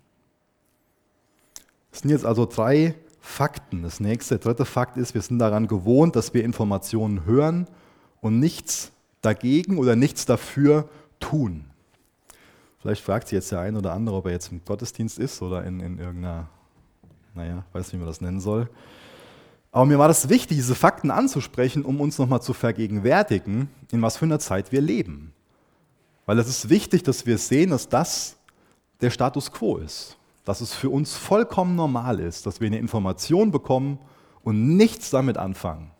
Das 1.96 2.02
sind 2.02 2.10
jetzt 2.10 2.26
also 2.26 2.44
drei 2.44 2.94
Fakten. 3.20 3.82
Das 3.82 4.00
nächste, 4.00 4.38
dritte 4.38 4.66
Fakt 4.66 4.98
ist, 4.98 5.14
wir 5.14 5.22
sind 5.22 5.38
daran 5.38 5.66
gewohnt, 5.66 6.14
dass 6.14 6.34
wir 6.34 6.44
Informationen 6.44 7.24
hören 7.24 7.66
und 8.20 8.38
nichts 8.38 8.92
dagegen 9.22 9.78
oder 9.78 9.96
nichts 9.96 10.26
dafür 10.26 10.90
tun. 11.20 11.64
Vielleicht 12.80 13.02
fragt 13.02 13.28
sich 13.28 13.36
jetzt 13.36 13.50
der 13.50 13.60
eine 13.60 13.78
oder 13.78 13.94
andere, 13.94 14.16
ob 14.16 14.26
er 14.26 14.32
jetzt 14.32 14.52
im 14.52 14.62
Gottesdienst 14.62 15.18
ist 15.18 15.40
oder 15.40 15.64
in, 15.64 15.80
in 15.80 15.98
irgendeiner, 15.98 16.50
naja, 17.34 17.64
weiß 17.72 17.86
nicht, 17.86 17.94
wie 17.94 17.98
man 18.00 18.08
das 18.08 18.20
nennen 18.20 18.40
soll. 18.40 18.68
Aber 19.72 19.86
mir 19.86 19.98
war 19.98 20.08
das 20.08 20.28
wichtig, 20.28 20.58
diese 20.58 20.74
Fakten 20.74 21.10
anzusprechen, 21.10 21.82
um 21.82 22.02
uns 22.02 22.18
nochmal 22.18 22.42
zu 22.42 22.52
vergegenwärtigen, 22.52 23.70
in 23.90 24.02
was 24.02 24.18
für 24.18 24.26
einer 24.26 24.38
Zeit 24.38 24.70
wir 24.70 24.82
leben. 24.82 25.32
Weil 26.26 26.38
es 26.40 26.46
ist 26.46 26.68
wichtig, 26.68 27.04
dass 27.04 27.24
wir 27.24 27.38
sehen, 27.38 27.70
dass 27.70 27.88
das 27.88 28.36
der 29.00 29.08
Status 29.08 29.50
quo 29.50 29.78
ist. 29.78 30.18
Dass 30.46 30.62
es 30.62 30.72
für 30.72 30.88
uns 30.88 31.14
vollkommen 31.14 31.76
normal 31.76 32.20
ist, 32.20 32.46
dass 32.46 32.62
wir 32.62 32.68
eine 32.68 32.78
Information 32.78 33.50
bekommen 33.50 33.98
und 34.42 34.78
nichts 34.78 35.10
damit 35.10 35.36
anfangen. 35.36 35.90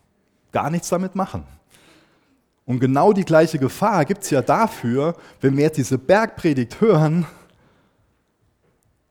Gar 0.53 0.71
nichts 0.71 0.88
damit 0.88 1.15
machen. 1.15 1.45
Und 2.65 2.81
genau 2.81 3.12
die 3.12 3.25
gleiche 3.25 3.59
Gefahr 3.59 4.05
gibt 4.05 4.23
es 4.23 4.31
ja 4.31 4.41
dafür, 4.43 5.15
wenn 5.41 5.57
wir 5.57 5.65
jetzt 5.65 5.76
diese 5.76 5.99
Bergpredigt 5.99 6.81
hören, 6.81 7.26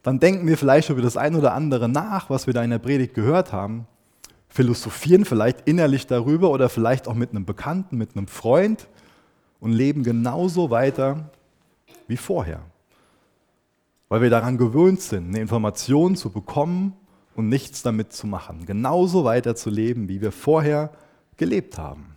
dann 0.03 0.19
denken 0.19 0.47
wir 0.47 0.57
vielleicht 0.57 0.89
über 0.89 1.01
das 1.01 1.17
ein 1.17 1.35
oder 1.35 1.53
andere 1.53 1.89
nach, 1.89 2.29
was 2.29 2.47
wir 2.47 2.53
da 2.53 2.63
in 2.63 2.69
der 2.69 2.79
Predigt 2.79 3.13
gehört 3.13 3.51
haben, 3.51 3.87
philosophieren 4.47 5.25
vielleicht 5.25 5.67
innerlich 5.67 6.07
darüber 6.07 6.51
oder 6.51 6.69
vielleicht 6.69 7.07
auch 7.07 7.13
mit 7.13 7.31
einem 7.31 7.45
Bekannten, 7.45 7.97
mit 7.97 8.15
einem 8.15 8.27
Freund 8.27 8.87
und 9.59 9.73
leben 9.73 10.03
genauso 10.03 10.69
weiter 10.69 11.29
wie 12.07 12.17
vorher. 12.17 12.61
Weil 14.09 14.21
wir 14.21 14.29
daran 14.29 14.57
gewöhnt 14.57 15.01
sind, 15.01 15.29
eine 15.29 15.39
Information 15.39 16.15
zu 16.15 16.29
bekommen 16.29 16.93
und 17.35 17.49
nichts 17.49 17.81
damit 17.81 18.13
zu 18.13 18.27
machen. 18.27 18.65
Genauso 18.65 19.23
weiter 19.23 19.55
zu 19.55 19.69
leben, 19.69 20.07
wie 20.07 20.21
wir 20.21 20.31
vorher 20.31 20.91
gelebt 21.37 21.77
haben. 21.77 22.15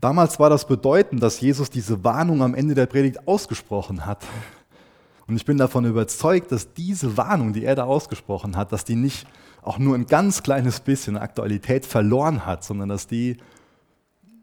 Damals 0.00 0.38
war 0.38 0.50
das 0.50 0.66
bedeutend, 0.66 1.22
dass 1.22 1.40
Jesus 1.40 1.70
diese 1.70 2.04
Warnung 2.04 2.42
am 2.42 2.54
Ende 2.54 2.74
der 2.74 2.86
Predigt 2.86 3.26
ausgesprochen 3.26 4.04
hat. 4.04 4.22
Und 5.26 5.36
ich 5.36 5.46
bin 5.46 5.56
davon 5.56 5.86
überzeugt, 5.86 6.52
dass 6.52 6.74
diese 6.74 7.16
Warnung, 7.16 7.54
die 7.54 7.64
er 7.64 7.74
da 7.74 7.84
ausgesprochen 7.84 8.56
hat, 8.56 8.72
dass 8.72 8.84
die 8.84 8.96
nicht 8.96 9.26
auch 9.62 9.78
nur 9.78 9.94
ein 9.94 10.04
ganz 10.04 10.42
kleines 10.42 10.80
bisschen 10.80 11.16
Aktualität 11.16 11.86
verloren 11.86 12.44
hat, 12.44 12.64
sondern 12.64 12.90
dass 12.90 13.06
die 13.06 13.38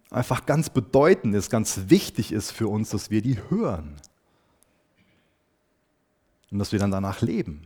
einfach 0.09 0.47
ganz 0.47 0.69
bedeutend 0.69 1.35
ist, 1.35 1.51
ganz 1.51 1.81
wichtig 1.87 2.31
ist 2.31 2.51
für 2.51 2.67
uns, 2.67 2.89
dass 2.89 3.11
wir 3.11 3.21
die 3.21 3.37
hören. 3.49 3.97
Und 6.51 6.59
dass 6.59 6.71
wir 6.71 6.79
dann 6.79 6.91
danach 6.91 7.21
leben. 7.21 7.63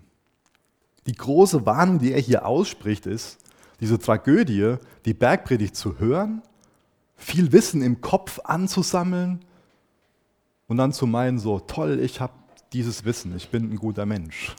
Die 1.07 1.13
große 1.13 1.65
Warnung, 1.65 1.99
die 1.99 2.13
er 2.13 2.21
hier 2.21 2.45
ausspricht, 2.45 3.05
ist, 3.05 3.39
diese 3.79 3.99
Tragödie, 3.99 4.75
die 5.05 5.13
Bergpredigt 5.13 5.75
zu 5.75 5.99
hören 5.99 6.41
viel 7.15 7.51
Wissen 7.51 7.81
im 7.81 8.01
Kopf 8.01 8.39
anzusammeln 8.43 9.39
und 10.67 10.77
dann 10.77 10.93
zu 10.93 11.07
meinen, 11.07 11.39
so 11.39 11.59
toll, 11.59 11.99
ich 11.99 12.19
habe 12.19 12.33
dieses 12.73 13.05
Wissen, 13.05 13.35
ich 13.35 13.49
bin 13.49 13.71
ein 13.71 13.77
guter 13.77 14.05
Mensch. 14.05 14.55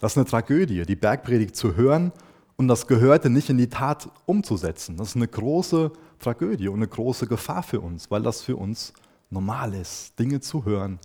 Das 0.00 0.12
ist 0.12 0.18
eine 0.18 0.26
Tragödie, 0.26 0.82
die 0.82 0.96
Bergpredigt 0.96 1.56
zu 1.56 1.76
hören 1.76 2.12
und 2.56 2.68
das 2.68 2.86
Gehörte 2.86 3.30
nicht 3.30 3.50
in 3.50 3.58
die 3.58 3.68
Tat 3.68 4.08
umzusetzen. 4.26 4.96
Das 4.96 5.08
ist 5.08 5.16
eine 5.16 5.28
große 5.28 5.92
Tragödie 6.18 6.68
und 6.68 6.76
eine 6.76 6.88
große 6.88 7.26
Gefahr 7.26 7.62
für 7.62 7.80
uns, 7.80 8.10
weil 8.10 8.22
das 8.22 8.42
für 8.42 8.56
uns 8.56 8.92
normal 9.30 9.74
ist, 9.74 10.18
Dinge 10.18 10.40
zu 10.40 10.64
hören 10.64 10.98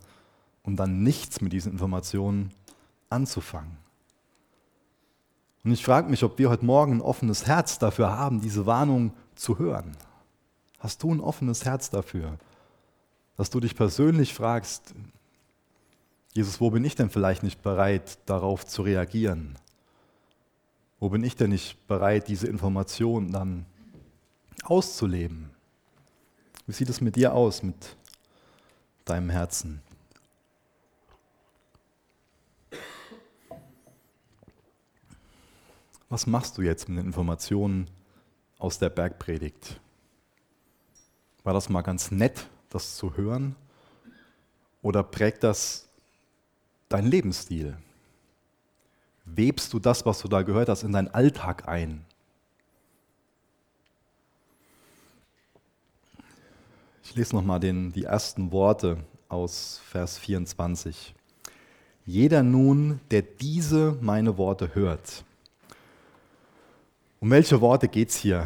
und 0.63 0.77
dann 0.77 1.03
nichts 1.03 1.41
mit 1.41 1.53
diesen 1.53 1.73
Informationen 1.73 2.51
anzufangen. 3.09 3.77
Und 5.63 5.71
ich 5.71 5.83
frage 5.83 6.09
mich, 6.09 6.23
ob 6.23 6.37
wir 6.37 6.49
heute 6.49 6.65
Morgen 6.65 6.93
ein 6.93 7.01
offenes 7.01 7.45
Herz 7.47 7.79
dafür 7.79 8.11
haben, 8.17 8.41
diese 8.41 8.65
Warnung 8.65 9.13
zu 9.35 9.59
hören. 9.59 9.95
Hast 10.79 11.03
du 11.03 11.13
ein 11.13 11.21
offenes 11.21 11.63
Herz 11.63 11.89
dafür, 11.89 12.37
dass 13.37 13.49
du 13.49 13.59
dich 13.59 13.75
persönlich 13.75 14.33
fragst, 14.33 14.93
Jesus, 16.33 16.59
wo 16.59 16.71
bin 16.71 16.83
ich 16.83 16.95
denn 16.95 17.09
vielleicht 17.09 17.43
nicht 17.43 17.61
bereit, 17.61 18.17
darauf 18.25 18.65
zu 18.65 18.81
reagieren? 18.81 19.55
Wo 20.99 21.09
bin 21.09 21.23
ich 21.23 21.35
denn 21.35 21.51
nicht 21.51 21.87
bereit, 21.87 22.27
diese 22.27 22.47
Information 22.47 23.31
dann 23.31 23.65
auszuleben? 24.63 25.51
Wie 26.65 26.73
sieht 26.73 26.89
es 26.89 27.01
mit 27.01 27.15
dir 27.15 27.33
aus, 27.33 27.61
mit 27.61 27.95
deinem 29.05 29.29
Herzen? 29.29 29.81
Was 36.09 36.27
machst 36.27 36.57
du 36.57 36.61
jetzt 36.61 36.89
mit 36.89 36.99
den 36.99 37.07
Informationen 37.07 37.89
aus 38.59 38.77
der 38.77 38.89
Bergpredigt? 38.89 39.79
War 41.43 41.53
das 41.53 41.69
mal 41.69 41.81
ganz 41.81 42.11
nett, 42.11 42.47
das 42.69 42.95
zu 42.95 43.17
hören? 43.17 43.55
Oder 44.81 45.01
prägt 45.01 45.43
das 45.43 45.87
dein 46.87 47.07
Lebensstil? 47.07 47.77
Webst 49.25 49.73
du 49.73 49.79
das, 49.79 50.05
was 50.05 50.19
du 50.19 50.27
da 50.27 50.43
gehört 50.43 50.69
hast, 50.69 50.83
in 50.83 50.91
deinen 50.91 51.07
Alltag 51.07 51.67
ein? 51.67 52.05
Ich 57.03 57.15
lese 57.15 57.35
nochmal 57.35 57.59
die 57.59 58.03
ersten 58.03 58.51
Worte 58.51 58.97
aus 59.29 59.81
Vers 59.89 60.17
24. 60.17 61.13
Jeder 62.05 62.43
nun, 62.43 62.99
der 63.11 63.21
diese 63.21 63.97
meine 64.01 64.37
Worte 64.37 64.73
hört 64.75 65.23
um 67.23 67.31
welche 67.31 67.61
Worte 67.61 67.87
geht 67.87 68.09
es 68.09 68.17
hier? 68.17 68.45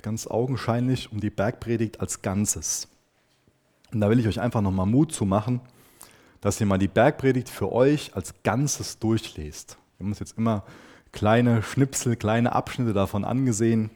Ganz 0.00 0.28
augenscheinlich 0.28 1.10
um 1.10 1.18
die 1.18 1.28
Bergpredigt 1.28 2.00
als 2.00 2.22
Ganzes. 2.22 2.86
Und 3.92 4.00
da 4.00 4.08
will 4.08 4.20
ich 4.20 4.28
euch 4.28 4.40
einfach 4.40 4.60
nochmal 4.60 4.86
Mut 4.86 5.10
zu 5.10 5.24
machen, 5.24 5.60
dass 6.40 6.60
ihr 6.60 6.66
mal 6.66 6.78
die 6.78 6.86
Bergpredigt 6.86 7.48
für 7.48 7.72
euch 7.72 8.14
als 8.14 8.32
Ganzes 8.44 9.00
durchlest. 9.00 9.76
Wir 9.98 10.04
haben 10.04 10.12
uns 10.12 10.20
jetzt 10.20 10.38
immer 10.38 10.62
kleine 11.10 11.64
Schnipsel, 11.64 12.14
kleine 12.14 12.52
Abschnitte 12.52 12.92
davon 12.92 13.24
angesehen. 13.24 13.90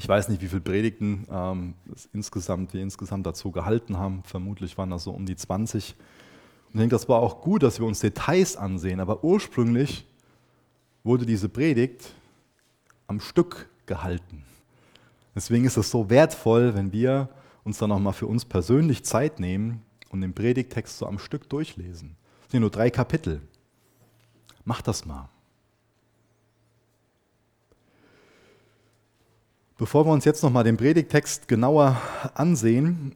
Ich 0.00 0.08
weiß 0.08 0.30
nicht, 0.30 0.40
wie 0.40 0.48
viele 0.48 0.62
Predigten 0.62 1.26
ähm, 1.30 1.74
insgesamt, 2.14 2.72
wir 2.72 2.80
insgesamt 2.80 3.26
dazu 3.26 3.50
gehalten 3.50 3.98
haben. 3.98 4.22
Vermutlich 4.24 4.78
waren 4.78 4.88
das 4.88 5.04
so 5.04 5.10
um 5.10 5.26
die 5.26 5.36
20. 5.36 5.94
Und 5.94 6.74
ich 6.74 6.80
denke, 6.80 6.94
das 6.94 7.06
war 7.10 7.20
auch 7.20 7.42
gut, 7.42 7.62
dass 7.62 7.78
wir 7.78 7.86
uns 7.86 8.00
Details 8.00 8.56
ansehen. 8.56 8.98
Aber 8.98 9.22
ursprünglich 9.22 10.06
wurde 11.04 11.26
diese 11.26 11.50
Predigt 11.50 12.14
am 13.08 13.20
Stück 13.20 13.68
gehalten. 13.84 14.42
Deswegen 15.34 15.66
ist 15.66 15.76
es 15.76 15.90
so 15.90 16.08
wertvoll, 16.08 16.74
wenn 16.74 16.94
wir 16.94 17.28
uns 17.64 17.76
dann 17.76 17.90
nochmal 17.90 18.14
für 18.14 18.26
uns 18.26 18.46
persönlich 18.46 19.04
Zeit 19.04 19.38
nehmen 19.38 19.82
und 20.08 20.22
den 20.22 20.32
Predigtext 20.32 20.96
so 20.96 21.06
am 21.06 21.18
Stück 21.18 21.46
durchlesen. 21.50 22.16
Es 22.46 22.52
sind 22.52 22.62
nur 22.62 22.70
drei 22.70 22.88
Kapitel. 22.88 23.42
Mach 24.64 24.80
das 24.80 25.04
mal. 25.04 25.28
Bevor 29.80 30.04
wir 30.04 30.12
uns 30.12 30.26
jetzt 30.26 30.42
nochmal 30.42 30.62
den 30.62 30.76
Predigtext 30.76 31.48
genauer 31.48 31.96
ansehen, 32.34 33.14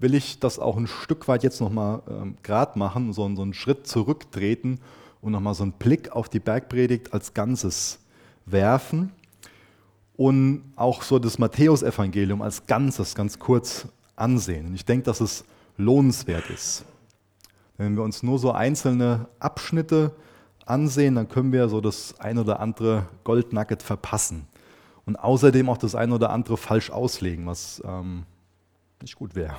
will 0.00 0.16
ich 0.16 0.40
das 0.40 0.58
auch 0.58 0.76
ein 0.76 0.88
Stück 0.88 1.28
weit 1.28 1.44
jetzt 1.44 1.60
nochmal 1.60 2.02
ähm, 2.10 2.34
grad 2.42 2.74
machen, 2.74 3.12
so, 3.12 3.32
so 3.36 3.42
einen 3.42 3.54
Schritt 3.54 3.86
zurücktreten 3.86 4.80
und 5.20 5.30
nochmal 5.30 5.54
so 5.54 5.62
einen 5.62 5.74
Blick 5.74 6.10
auf 6.10 6.28
die 6.28 6.40
Bergpredigt 6.40 7.12
als 7.12 7.34
Ganzes 7.34 8.00
werfen 8.46 9.12
und 10.16 10.72
auch 10.74 11.02
so 11.02 11.20
das 11.20 11.38
Matthäusevangelium 11.38 12.42
als 12.42 12.66
Ganzes 12.66 13.14
ganz 13.14 13.38
kurz 13.38 13.86
ansehen. 14.16 14.74
Ich 14.74 14.84
denke, 14.84 15.04
dass 15.04 15.20
es 15.20 15.44
lohnenswert 15.76 16.50
ist. 16.50 16.84
Wenn 17.76 17.94
wir 17.94 18.02
uns 18.02 18.24
nur 18.24 18.40
so 18.40 18.50
einzelne 18.50 19.28
Abschnitte 19.38 20.10
ansehen, 20.66 21.14
dann 21.14 21.28
können 21.28 21.52
wir 21.52 21.68
so 21.68 21.80
das 21.80 22.18
ein 22.18 22.38
oder 22.38 22.58
andere 22.58 23.06
Goldnugget 23.22 23.84
verpassen. 23.84 24.48
Und 25.04 25.16
außerdem 25.16 25.68
auch 25.68 25.78
das 25.78 25.94
ein 25.94 26.12
oder 26.12 26.30
andere 26.30 26.56
falsch 26.56 26.90
auslegen, 26.90 27.46
was 27.46 27.82
ähm, 27.84 28.24
nicht 29.00 29.16
gut 29.16 29.34
wäre. 29.34 29.56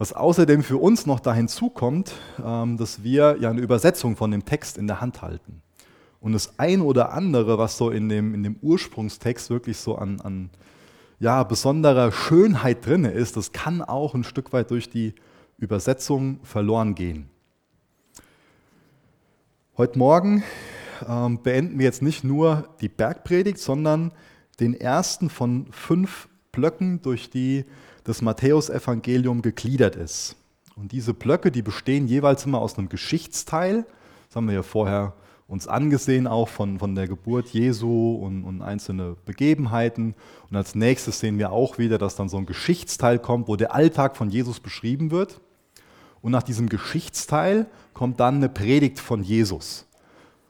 Was 0.00 0.12
außerdem 0.12 0.62
für 0.62 0.76
uns 0.76 1.06
noch 1.06 1.18
dahin 1.18 1.48
zukommt, 1.48 2.14
ähm, 2.44 2.76
dass 2.76 3.02
wir 3.02 3.36
ja 3.40 3.50
eine 3.50 3.60
Übersetzung 3.60 4.14
von 4.14 4.30
dem 4.30 4.44
Text 4.44 4.78
in 4.78 4.86
der 4.86 5.00
Hand 5.00 5.22
halten. 5.22 5.60
Und 6.20 6.34
das 6.34 6.58
ein 6.58 6.82
oder 6.82 7.12
andere, 7.12 7.58
was 7.58 7.76
so 7.76 7.90
in 7.90 8.08
dem, 8.08 8.32
in 8.32 8.44
dem 8.44 8.56
Ursprungstext 8.62 9.50
wirklich 9.50 9.76
so 9.76 9.96
an, 9.96 10.20
an 10.20 10.50
ja, 11.18 11.42
besonderer 11.42 12.12
Schönheit 12.12 12.86
drin 12.86 13.04
ist, 13.04 13.36
das 13.36 13.50
kann 13.50 13.82
auch 13.82 14.14
ein 14.14 14.22
Stück 14.22 14.52
weit 14.52 14.70
durch 14.70 14.88
die 14.88 15.14
Übersetzung 15.58 16.38
verloren 16.44 16.94
gehen. 16.94 17.28
Heute 19.76 19.98
Morgen 19.98 20.44
ähm, 21.06 21.42
beenden 21.42 21.78
wir 21.78 21.84
jetzt 21.84 22.02
nicht 22.02 22.24
nur 22.24 22.68
die 22.80 22.88
Bergpredigt, 22.88 23.58
sondern 23.58 24.12
den 24.60 24.74
ersten 24.74 25.30
von 25.30 25.66
fünf 25.70 26.28
Blöcken, 26.52 27.02
durch 27.02 27.30
die 27.30 27.64
das 28.04 28.22
Matthäusevangelium 28.22 29.42
gegliedert 29.42 29.96
ist. 29.96 30.36
Und 30.76 30.92
diese 30.92 31.14
Blöcke, 31.14 31.50
die 31.50 31.62
bestehen 31.62 32.06
jeweils 32.06 32.46
immer 32.46 32.60
aus 32.60 32.78
einem 32.78 32.88
Geschichtsteil, 32.88 33.84
das 34.28 34.36
haben 34.36 34.46
wir 34.46 34.54
ja 34.54 34.62
vorher 34.62 35.14
uns 35.48 35.66
angesehen, 35.66 36.26
auch 36.26 36.48
von, 36.48 36.78
von 36.78 36.94
der 36.94 37.08
Geburt 37.08 37.48
Jesu 37.48 38.14
und, 38.14 38.44
und 38.44 38.60
einzelne 38.60 39.16
Begebenheiten. 39.24 40.14
Und 40.50 40.56
als 40.56 40.74
nächstes 40.74 41.20
sehen 41.20 41.38
wir 41.38 41.52
auch 41.52 41.78
wieder, 41.78 41.96
dass 41.96 42.16
dann 42.16 42.28
so 42.28 42.36
ein 42.36 42.44
Geschichtsteil 42.44 43.18
kommt, 43.18 43.48
wo 43.48 43.56
der 43.56 43.74
Alltag 43.74 44.16
von 44.16 44.28
Jesus 44.28 44.60
beschrieben 44.60 45.10
wird. 45.10 45.40
Und 46.20 46.32
nach 46.32 46.42
diesem 46.42 46.68
Geschichtsteil 46.68 47.66
kommt 47.94 48.20
dann 48.20 48.36
eine 48.36 48.50
Predigt 48.50 48.98
von 48.98 49.22
Jesus. 49.22 49.87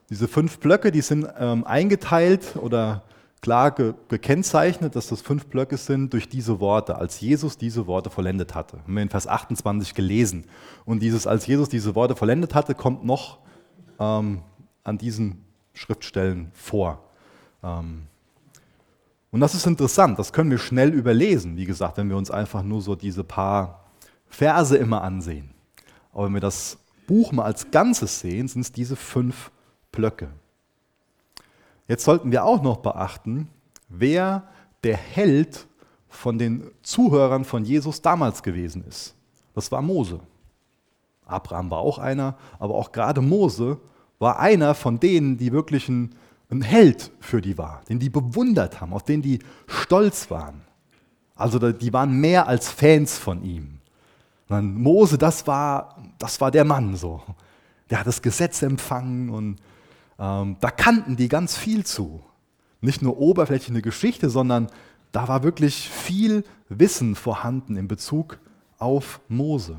Diese 0.09 0.27
fünf 0.27 0.59
Blöcke, 0.59 0.91
die 0.91 1.01
sind 1.01 1.27
ähm, 1.37 1.63
eingeteilt 1.65 2.55
oder 2.55 3.03
klar 3.41 3.71
ge 3.71 3.93
gekennzeichnet, 4.07 4.95
dass 4.95 5.07
das 5.07 5.21
fünf 5.21 5.45
Blöcke 5.45 5.77
sind 5.77 6.13
durch 6.13 6.27
diese 6.27 6.59
Worte, 6.59 6.95
als 6.95 7.21
Jesus 7.21 7.57
diese 7.57 7.87
Worte 7.87 8.09
vollendet 8.09 8.55
hatte. 8.55 8.79
Haben 8.79 8.95
wir 8.95 9.03
in 9.03 9.09
Vers 9.09 9.27
28 9.27 9.93
gelesen. 9.93 10.45
Und 10.85 11.01
dieses, 11.01 11.27
als 11.27 11.45
Jesus 11.45 11.69
diese 11.69 11.95
Worte 11.95 12.15
vollendet 12.15 12.55
hatte, 12.55 12.73
kommt 12.73 13.05
noch 13.05 13.39
ähm, 13.99 14.41
an 14.83 14.97
diesen 14.97 15.45
Schriftstellen 15.73 16.51
vor. 16.53 17.03
Ähm, 17.63 18.03
und 19.31 19.41
das 19.41 19.53
ist 19.53 19.67
interessant, 19.67 20.17
das 20.17 20.33
können 20.33 20.49
wir 20.49 20.57
schnell 20.57 20.89
überlesen, 20.89 21.55
wie 21.55 21.65
gesagt, 21.65 21.97
wenn 21.97 22.09
wir 22.09 22.17
uns 22.17 22.31
einfach 22.31 22.63
nur 22.63 22.81
so 22.81 22.95
diese 22.95 23.23
paar 23.23 23.85
Verse 24.27 24.75
immer 24.75 25.03
ansehen. 25.03 25.51
Aber 26.11 26.25
wenn 26.25 26.33
wir 26.33 26.41
das 26.41 26.79
Buch 27.05 27.31
mal 27.31 27.43
als 27.43 27.69
Ganzes 27.69 28.19
sehen, 28.19 28.47
sind 28.47 28.61
es 28.61 28.71
diese 28.71 28.95
fünf 28.95 29.51
Blöcke. 29.91 30.29
Jetzt 31.87 32.03
sollten 32.03 32.31
wir 32.31 32.45
auch 32.45 32.61
noch 32.61 32.77
beachten, 32.77 33.49
wer 33.87 34.47
der 34.83 34.97
Held 34.97 35.67
von 36.07 36.37
den 36.37 36.69
Zuhörern 36.81 37.45
von 37.45 37.65
Jesus 37.65 38.01
damals 38.01 38.43
gewesen 38.43 38.83
ist. 38.87 39.15
Das 39.53 39.71
war 39.71 39.81
Mose. 39.81 40.19
Abraham 41.25 41.69
war 41.69 41.79
auch 41.79 41.99
einer, 41.99 42.37
aber 42.57 42.75
auch 42.75 42.91
gerade 42.91 43.21
Mose 43.21 43.79
war 44.17 44.39
einer 44.39 44.73
von 44.73 44.99
denen, 44.99 45.37
die 45.37 45.51
wirklich 45.51 45.87
ein, 45.89 46.15
ein 46.49 46.61
Held 46.61 47.11
für 47.19 47.41
die 47.41 47.57
war, 47.57 47.81
den 47.87 47.99
die 47.99 48.09
bewundert 48.09 48.81
haben, 48.81 48.93
auf 48.93 49.03
den 49.03 49.21
die 49.21 49.39
stolz 49.67 50.29
waren. 50.31 50.61
Also 51.35 51.71
die 51.71 51.93
waren 51.93 52.19
mehr 52.19 52.47
als 52.47 52.69
Fans 52.69 53.17
von 53.17 53.43
ihm. 53.43 53.79
Mose, 54.49 55.17
das 55.17 55.45
war, 55.47 55.95
das 56.17 56.41
war 56.41 56.51
der 56.51 56.65
Mann 56.65 56.95
so. 56.95 57.21
Der 57.89 57.99
hat 57.99 58.07
das 58.07 58.21
Gesetz 58.21 58.61
empfangen 58.61 59.29
und 59.29 59.57
ähm, 60.19 60.57
da 60.59 60.69
kannten 60.69 61.15
die 61.15 61.29
ganz 61.29 61.57
viel 61.57 61.85
zu. 61.85 62.21
Nicht 62.81 63.01
nur 63.01 63.17
oberflächliche 63.17 63.81
Geschichte, 63.81 64.29
sondern 64.29 64.67
da 65.11 65.27
war 65.27 65.43
wirklich 65.43 65.89
viel 65.89 66.43
Wissen 66.67 67.15
vorhanden 67.15 67.77
in 67.77 67.87
Bezug 67.87 68.37
auf 68.77 69.21
Mose. 69.27 69.77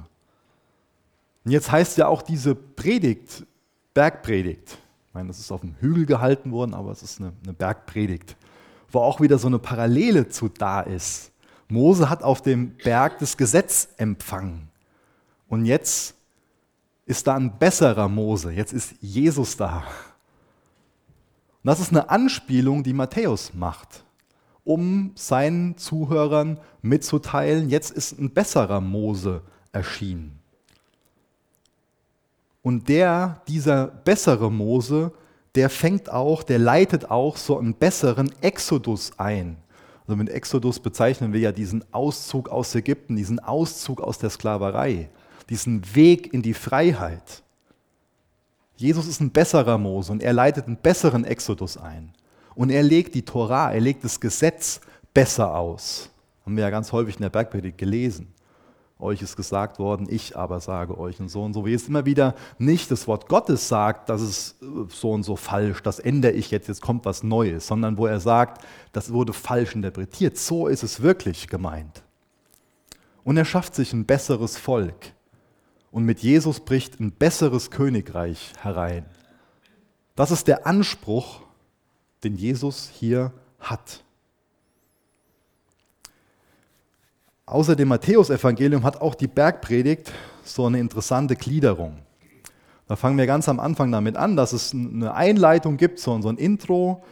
Und 1.44 1.52
jetzt 1.52 1.70
heißt 1.70 1.98
ja 1.98 2.08
auch 2.08 2.22
diese 2.22 2.54
Predigt, 2.54 3.46
Bergpredigt. 3.94 4.78
Ich 5.08 5.14
meine, 5.14 5.28
das 5.28 5.40
ist 5.40 5.50
auf 5.50 5.62
dem 5.62 5.74
Hügel 5.80 6.06
gehalten 6.06 6.52
worden, 6.52 6.74
aber 6.74 6.92
es 6.92 7.02
ist 7.02 7.20
eine, 7.20 7.32
eine 7.42 7.52
Bergpredigt, 7.52 8.36
wo 8.90 9.00
auch 9.00 9.20
wieder 9.20 9.38
so 9.38 9.48
eine 9.48 9.58
Parallele 9.58 10.28
zu 10.28 10.48
da 10.48 10.80
ist. 10.80 11.32
Mose 11.68 12.08
hat 12.08 12.22
auf 12.22 12.42
dem 12.42 12.76
Berg 12.76 13.18
das 13.18 13.36
Gesetz 13.36 13.88
empfangen. 13.96 14.68
Und 15.48 15.64
jetzt 15.66 16.14
ist 17.06 17.26
da 17.26 17.34
ein 17.34 17.58
besserer 17.58 18.08
Mose. 18.08 18.52
Jetzt 18.52 18.72
ist 18.72 18.94
Jesus 19.00 19.56
da. 19.56 19.84
Und 21.62 21.68
das 21.68 21.80
ist 21.80 21.90
eine 21.90 22.08
Anspielung, 22.08 22.82
die 22.82 22.94
Matthäus 22.94 23.52
macht, 23.54 24.04
um 24.64 25.12
seinen 25.14 25.76
Zuhörern 25.76 26.58
mitzuteilen, 26.80 27.68
jetzt 27.68 27.90
ist 27.90 28.18
ein 28.18 28.30
besserer 28.30 28.80
Mose 28.80 29.42
erschienen. 29.72 30.38
Und 32.62 32.88
der, 32.88 33.42
dieser 33.48 33.86
bessere 33.86 34.50
Mose, 34.50 35.12
der 35.54 35.70
fängt 35.70 36.10
auch, 36.10 36.42
der 36.42 36.58
leitet 36.58 37.10
auch 37.10 37.36
so 37.36 37.58
einen 37.58 37.74
besseren 37.74 38.32
Exodus 38.40 39.18
ein. 39.18 39.56
Also 40.06 40.16
mit 40.16 40.28
Exodus 40.28 40.80
bezeichnen 40.80 41.32
wir 41.32 41.40
ja 41.40 41.52
diesen 41.52 41.84
Auszug 41.92 42.48
aus 42.48 42.74
Ägypten, 42.74 43.16
diesen 43.16 43.38
Auszug 43.38 44.00
aus 44.00 44.18
der 44.18 44.30
Sklaverei, 44.30 45.10
diesen 45.48 45.94
Weg 45.94 46.32
in 46.32 46.42
die 46.42 46.54
Freiheit. 46.54 47.42
Jesus 48.80 49.06
ist 49.06 49.20
ein 49.20 49.30
besserer 49.30 49.76
Mose 49.76 50.10
und 50.10 50.22
er 50.22 50.32
leitet 50.32 50.66
einen 50.66 50.78
besseren 50.78 51.24
Exodus 51.24 51.76
ein. 51.76 52.14
Und 52.54 52.70
er 52.70 52.82
legt 52.82 53.14
die 53.14 53.26
Torah, 53.26 53.70
er 53.72 53.80
legt 53.80 54.04
das 54.04 54.18
Gesetz 54.18 54.80
besser 55.12 55.54
aus. 55.54 56.08
Haben 56.46 56.56
wir 56.56 56.64
ja 56.64 56.70
ganz 56.70 56.90
häufig 56.90 57.16
in 57.16 57.22
der 57.22 57.28
Bergpredigt 57.28 57.76
gelesen. 57.76 58.32
Euch 58.98 59.20
ist 59.20 59.36
gesagt 59.36 59.78
worden, 59.78 60.06
ich 60.08 60.34
aber 60.34 60.60
sage 60.60 60.96
euch 60.96 61.20
und 61.20 61.28
so 61.28 61.42
und 61.42 61.52
so. 61.52 61.66
Wie 61.66 61.74
es 61.74 61.88
immer 61.88 62.06
wieder 62.06 62.34
nicht 62.56 62.90
das 62.90 63.06
Wort 63.06 63.28
Gottes 63.28 63.68
sagt, 63.68 64.08
das 64.08 64.22
ist 64.22 64.56
so 64.88 65.12
und 65.12 65.24
so 65.24 65.36
falsch, 65.36 65.82
das 65.82 65.98
ändere 65.98 66.32
ich 66.32 66.50
jetzt, 66.50 66.68
jetzt 66.68 66.80
kommt 66.80 67.04
was 67.04 67.22
Neues, 67.22 67.66
sondern 67.66 67.98
wo 67.98 68.06
er 68.06 68.18
sagt, 68.18 68.64
das 68.92 69.12
wurde 69.12 69.34
falsch 69.34 69.74
interpretiert. 69.74 70.38
So 70.38 70.68
ist 70.68 70.84
es 70.84 71.02
wirklich 71.02 71.48
gemeint. 71.48 72.02
Und 73.24 73.36
er 73.36 73.44
schafft 73.44 73.74
sich 73.74 73.92
ein 73.92 74.06
besseres 74.06 74.56
Volk. 74.56 75.12
Und 75.90 76.04
mit 76.04 76.20
Jesus 76.20 76.60
bricht 76.60 77.00
ein 77.00 77.12
besseres 77.12 77.70
Königreich 77.70 78.52
herein. 78.62 79.04
Das 80.14 80.30
ist 80.30 80.46
der 80.46 80.66
Anspruch, 80.66 81.40
den 82.22 82.36
Jesus 82.36 82.90
hier 82.92 83.32
hat. 83.58 84.04
Außer 87.46 87.74
dem 87.74 87.88
Matthäusevangelium 87.88 88.84
hat 88.84 89.00
auch 89.00 89.16
die 89.16 89.26
Bergpredigt 89.26 90.12
so 90.44 90.66
eine 90.66 90.78
interessante 90.78 91.34
Gliederung. 91.34 91.98
Da 92.86 92.96
fangen 92.96 93.18
wir 93.18 93.26
ganz 93.26 93.48
am 93.48 93.58
Anfang 93.58 93.90
damit 93.90 94.16
an, 94.16 94.36
dass 94.36 94.52
es 94.52 94.72
eine 94.72 95.14
Einleitung 95.14 95.76
gibt, 95.76 95.98
so 95.98 96.12
ein 96.14 96.36
Intro. 96.36 97.02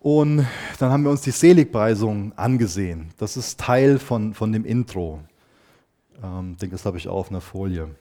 Und 0.00 0.46
dann 0.78 0.92
haben 0.92 1.02
wir 1.02 1.10
uns 1.10 1.22
die 1.22 1.30
Seligpreisung 1.30 2.32
angesehen. 2.36 3.10
Das 3.18 3.36
ist 3.36 3.58
Teil 3.60 3.98
von, 3.98 4.34
von 4.34 4.52
dem 4.52 4.64
Intro. 4.64 5.20
Ähm, 6.22 6.56
denke, 6.56 6.76
das 6.76 6.84
habe 6.84 6.98
ich 6.98 7.08
auch 7.08 7.16
auf 7.16 7.30
einer 7.30 7.40
Folie. 7.40 7.94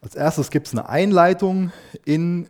Als 0.00 0.14
erstes 0.14 0.50
gibt 0.50 0.68
es 0.68 0.72
eine 0.72 0.88
Einleitung 0.88 1.72
in 2.04 2.48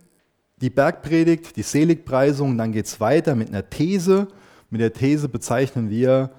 die 0.61 0.71
Bergpredigt, 0.71 1.57
die 1.57 1.63
Seligpreisung, 1.63 2.59
dann 2.59 2.73
geht 2.73 2.87
es 2.87 3.01
weiter 3.01 3.35
mit 3.35 3.49
einer 3.49 3.69
These. 3.69 4.29
Mit 4.71 4.81
der 4.81 4.93
These 4.93 5.29
bezeichnen 5.29 5.89
wir 5.89 6.31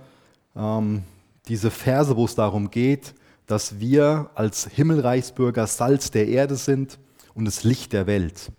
ähm, 0.55 1.03
diese 1.47 1.71
Verse, 1.71 2.15
wo 2.15 2.25
es 2.25 2.35
darum 2.35 2.69
geht, 2.69 3.15
dass 3.47 3.79
wir 3.79 4.29
als 4.35 4.67
Himmelreichsbürger 4.67 5.65
Salz 5.65 6.11
der 6.11 6.27
Erde 6.27 6.55
sind 6.55 6.99
und 7.33 7.45
das 7.45 7.63
Licht 7.63 7.93
der 7.93 8.05
Welt. 8.05 8.51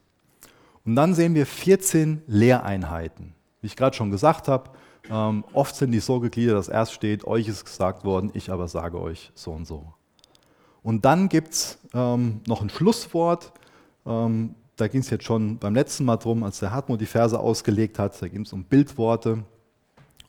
Und 0.84 0.96
dann 0.96 1.14
sehen 1.14 1.34
wir 1.34 1.46
14 1.46 2.22
Lehreinheiten. 2.26 3.34
Wie 3.60 3.66
ich 3.66 3.76
gerade 3.76 3.94
schon 3.94 4.10
gesagt 4.10 4.48
habe, 4.48 4.70
ähm, 5.08 5.44
oft 5.52 5.74
sind 5.74 5.92
die 5.92 6.00
so 6.00 6.20
gegliedert, 6.20 6.56
dass 6.56 6.68
erst 6.68 6.92
steht, 6.92 7.24
euch 7.24 7.48
ist 7.48 7.64
gesagt 7.64 8.04
worden, 8.04 8.30
ich 8.34 8.50
aber 8.50 8.68
sage 8.68 9.00
euch 9.00 9.32
so 9.34 9.52
und 9.52 9.66
so. 9.66 9.92
Und 10.82 11.04
dann 11.04 11.28
gibt 11.28 11.52
es 11.52 11.78
ähm, 11.94 12.40
noch 12.46 12.62
ein 12.62 12.70
Schlusswort. 12.70 13.52
Ähm, 14.06 14.54
da 14.76 14.88
ging 14.88 15.00
es 15.00 15.10
jetzt 15.10 15.24
schon 15.24 15.58
beim 15.58 15.74
letzten 15.74 16.04
Mal 16.04 16.16
drum, 16.16 16.42
als 16.42 16.60
der 16.60 16.72
Hartmut 16.72 17.00
die 17.00 17.06
Verse 17.06 17.38
ausgelegt 17.38 17.98
hat. 17.98 18.20
Da 18.20 18.28
ging 18.28 18.42
es 18.42 18.52
um 18.52 18.64
Bildworte 18.64 19.44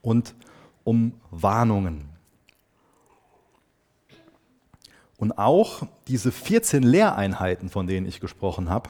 und 0.01 0.35
um 0.83 1.13
Warnungen. 1.29 2.09
Und 5.17 5.37
auch 5.37 5.83
diese 6.07 6.31
14 6.31 6.83
Lehreinheiten, 6.83 7.69
von 7.69 7.85
denen 7.85 8.07
ich 8.07 8.19
gesprochen 8.19 8.69
habe, 8.69 8.89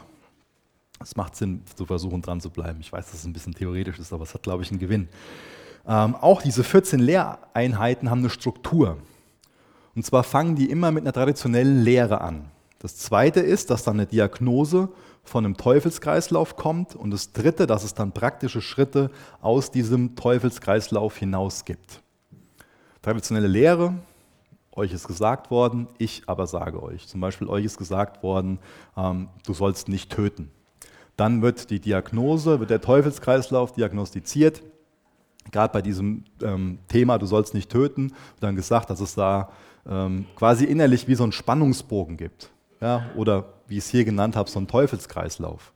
es 1.02 1.16
macht 1.16 1.36
Sinn 1.36 1.64
zu 1.76 1.86
versuchen, 1.86 2.22
dran 2.22 2.40
zu 2.40 2.50
bleiben. 2.50 2.80
Ich 2.80 2.92
weiß, 2.92 3.06
dass 3.08 3.20
es 3.20 3.26
ein 3.26 3.34
bisschen 3.34 3.54
theoretisch 3.54 4.00
ist, 4.00 4.14
aber 4.14 4.24
es 4.24 4.34
hat, 4.34 4.44
glaube 4.44 4.64
ich, 4.64 4.72
einen 4.72 4.80
Gewinn. 4.80 5.10
Ähm, 5.88 6.16
auch 6.16 6.42
diese 6.42 6.64
14 6.64 7.00
Lehreinheiten 7.00 8.10
haben 8.10 8.20
eine 8.20 8.30
Struktur. 8.30 8.98
Und 9.96 10.06
zwar 10.06 10.24
fangen 10.24 10.56
die 10.56 10.70
immer 10.70 10.92
mit 10.92 11.04
einer 11.04 11.14
traditionellen 11.14 11.82
Lehre 11.82 12.22
an. 12.22 12.50
Das 12.80 12.98
zweite 12.98 13.42
ist, 13.42 13.70
dass 13.70 13.84
dann 13.84 13.96
eine 13.96 14.08
Diagnose 14.08 14.90
von 15.24 15.46
einem 15.46 15.58
Teufelskreislauf 15.58 16.56
kommt. 16.56 16.96
Und 16.96 17.12
das 17.12 17.32
dritte, 17.32 17.68
dass 17.68 17.84
es 17.84 17.94
dann 17.94 18.12
praktische 18.12 18.62
Schritte 18.62 19.12
aus 19.42 19.72
diesem 19.72 20.16
Teufelskreislauf 20.16 21.18
hinaus 21.18 21.66
gibt. 21.66 22.02
Traditionelle 23.02 23.48
Lehre, 23.48 23.96
euch 24.74 24.94
ist 24.94 25.08
gesagt 25.08 25.52
worden, 25.52 25.88
ich 25.98 26.24
aber 26.28 26.48
sage 26.48 26.82
euch. 26.82 27.08
Zum 27.08 27.20
Beispiel 27.20 27.48
euch 27.48 27.66
ist 27.66 27.78
gesagt 27.78 28.24
worden, 28.24 28.60
ähm, 28.96 29.28
du 29.46 29.54
sollst 29.54 29.90
nicht 29.90 30.12
töten. 30.12 30.50
Dann 31.18 31.42
wird 31.42 31.70
die 31.70 31.80
Diagnose, 31.80 32.60
wird 32.60 32.70
der 32.70 32.82
Teufelskreislauf 32.82 33.74
diagnostiziert 33.74 34.64
gerade 35.52 35.74
bei 35.74 35.82
diesem 35.82 36.24
ähm, 36.42 36.80
Thema, 36.88 37.18
du 37.18 37.26
sollst 37.26 37.54
nicht 37.54 37.70
töten, 37.70 38.14
dann 38.40 38.56
gesagt, 38.56 38.90
dass 38.90 39.00
es 39.00 39.16
da 39.16 39.50
ähm, 39.90 40.26
quasi 40.36 40.66
innerlich 40.66 41.08
wie 41.08 41.16
so 41.16 41.24
einen 41.24 41.32
Spannungsbogen 41.32 42.18
gibt. 42.18 42.52
Ja? 42.80 43.10
Oder 43.16 43.46
wie 43.68 43.78
ich 43.78 43.86
es 43.86 43.90
hier 43.90 44.06
genannt 44.06 44.36
habe, 44.36 44.50
so 44.50 44.60
einen 44.60 44.68
Teufelskreislauf. 44.68 45.74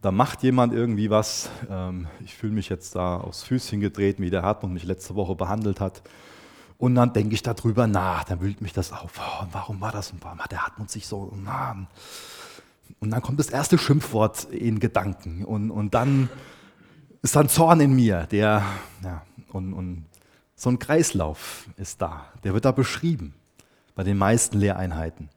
Da 0.00 0.10
macht 0.10 0.42
jemand 0.42 0.74
irgendwie 0.74 1.08
was, 1.08 1.50
ähm, 1.70 2.08
ich 2.24 2.34
fühle 2.34 2.52
mich 2.52 2.68
jetzt 2.68 2.94
da 2.94 3.16
aufs 3.18 3.42
Füßchen 3.44 3.80
getreten, 3.80 4.22
wie 4.22 4.30
der 4.30 4.42
Hartmut 4.42 4.72
mich 4.72 4.84
letzte 4.84 5.14
Woche 5.14 5.34
behandelt 5.34 5.80
hat. 5.80 6.02
Und 6.76 6.96
dann 6.96 7.12
denke 7.12 7.34
ich 7.34 7.42
darüber 7.42 7.86
nach, 7.86 8.24
dann 8.24 8.40
wühlt 8.40 8.60
mich 8.60 8.72
das 8.72 8.92
auf. 8.92 9.12
Oh, 9.18 9.46
warum 9.52 9.80
war 9.80 9.92
das? 9.92 10.10
Und 10.10 10.22
warum 10.22 10.40
hat 10.40 10.52
der 10.52 10.66
Hartmut 10.66 10.90
sich 10.90 11.06
so. 11.06 11.18
Und 13.00 13.10
dann 13.10 13.22
kommt 13.22 13.38
das 13.38 13.48
erste 13.48 13.78
Schimpfwort 13.78 14.44
in 14.44 14.80
Gedanken. 14.80 15.44
Und, 15.44 15.70
und 15.70 15.94
dann 15.94 16.28
ist 17.24 17.34
dann 17.34 17.48
Zorn 17.48 17.80
in 17.80 17.94
mir, 17.94 18.26
der, 18.30 18.62
ja, 19.02 19.22
und, 19.50 19.72
und 19.72 20.04
so 20.54 20.68
ein 20.68 20.78
Kreislauf 20.78 21.66
ist 21.78 22.02
da. 22.02 22.26
Der 22.44 22.52
wird 22.52 22.66
da 22.66 22.70
beschrieben 22.70 23.32
bei 23.94 24.04
den 24.04 24.18
meisten 24.18 24.58
Lehreinheiten. 24.58 25.30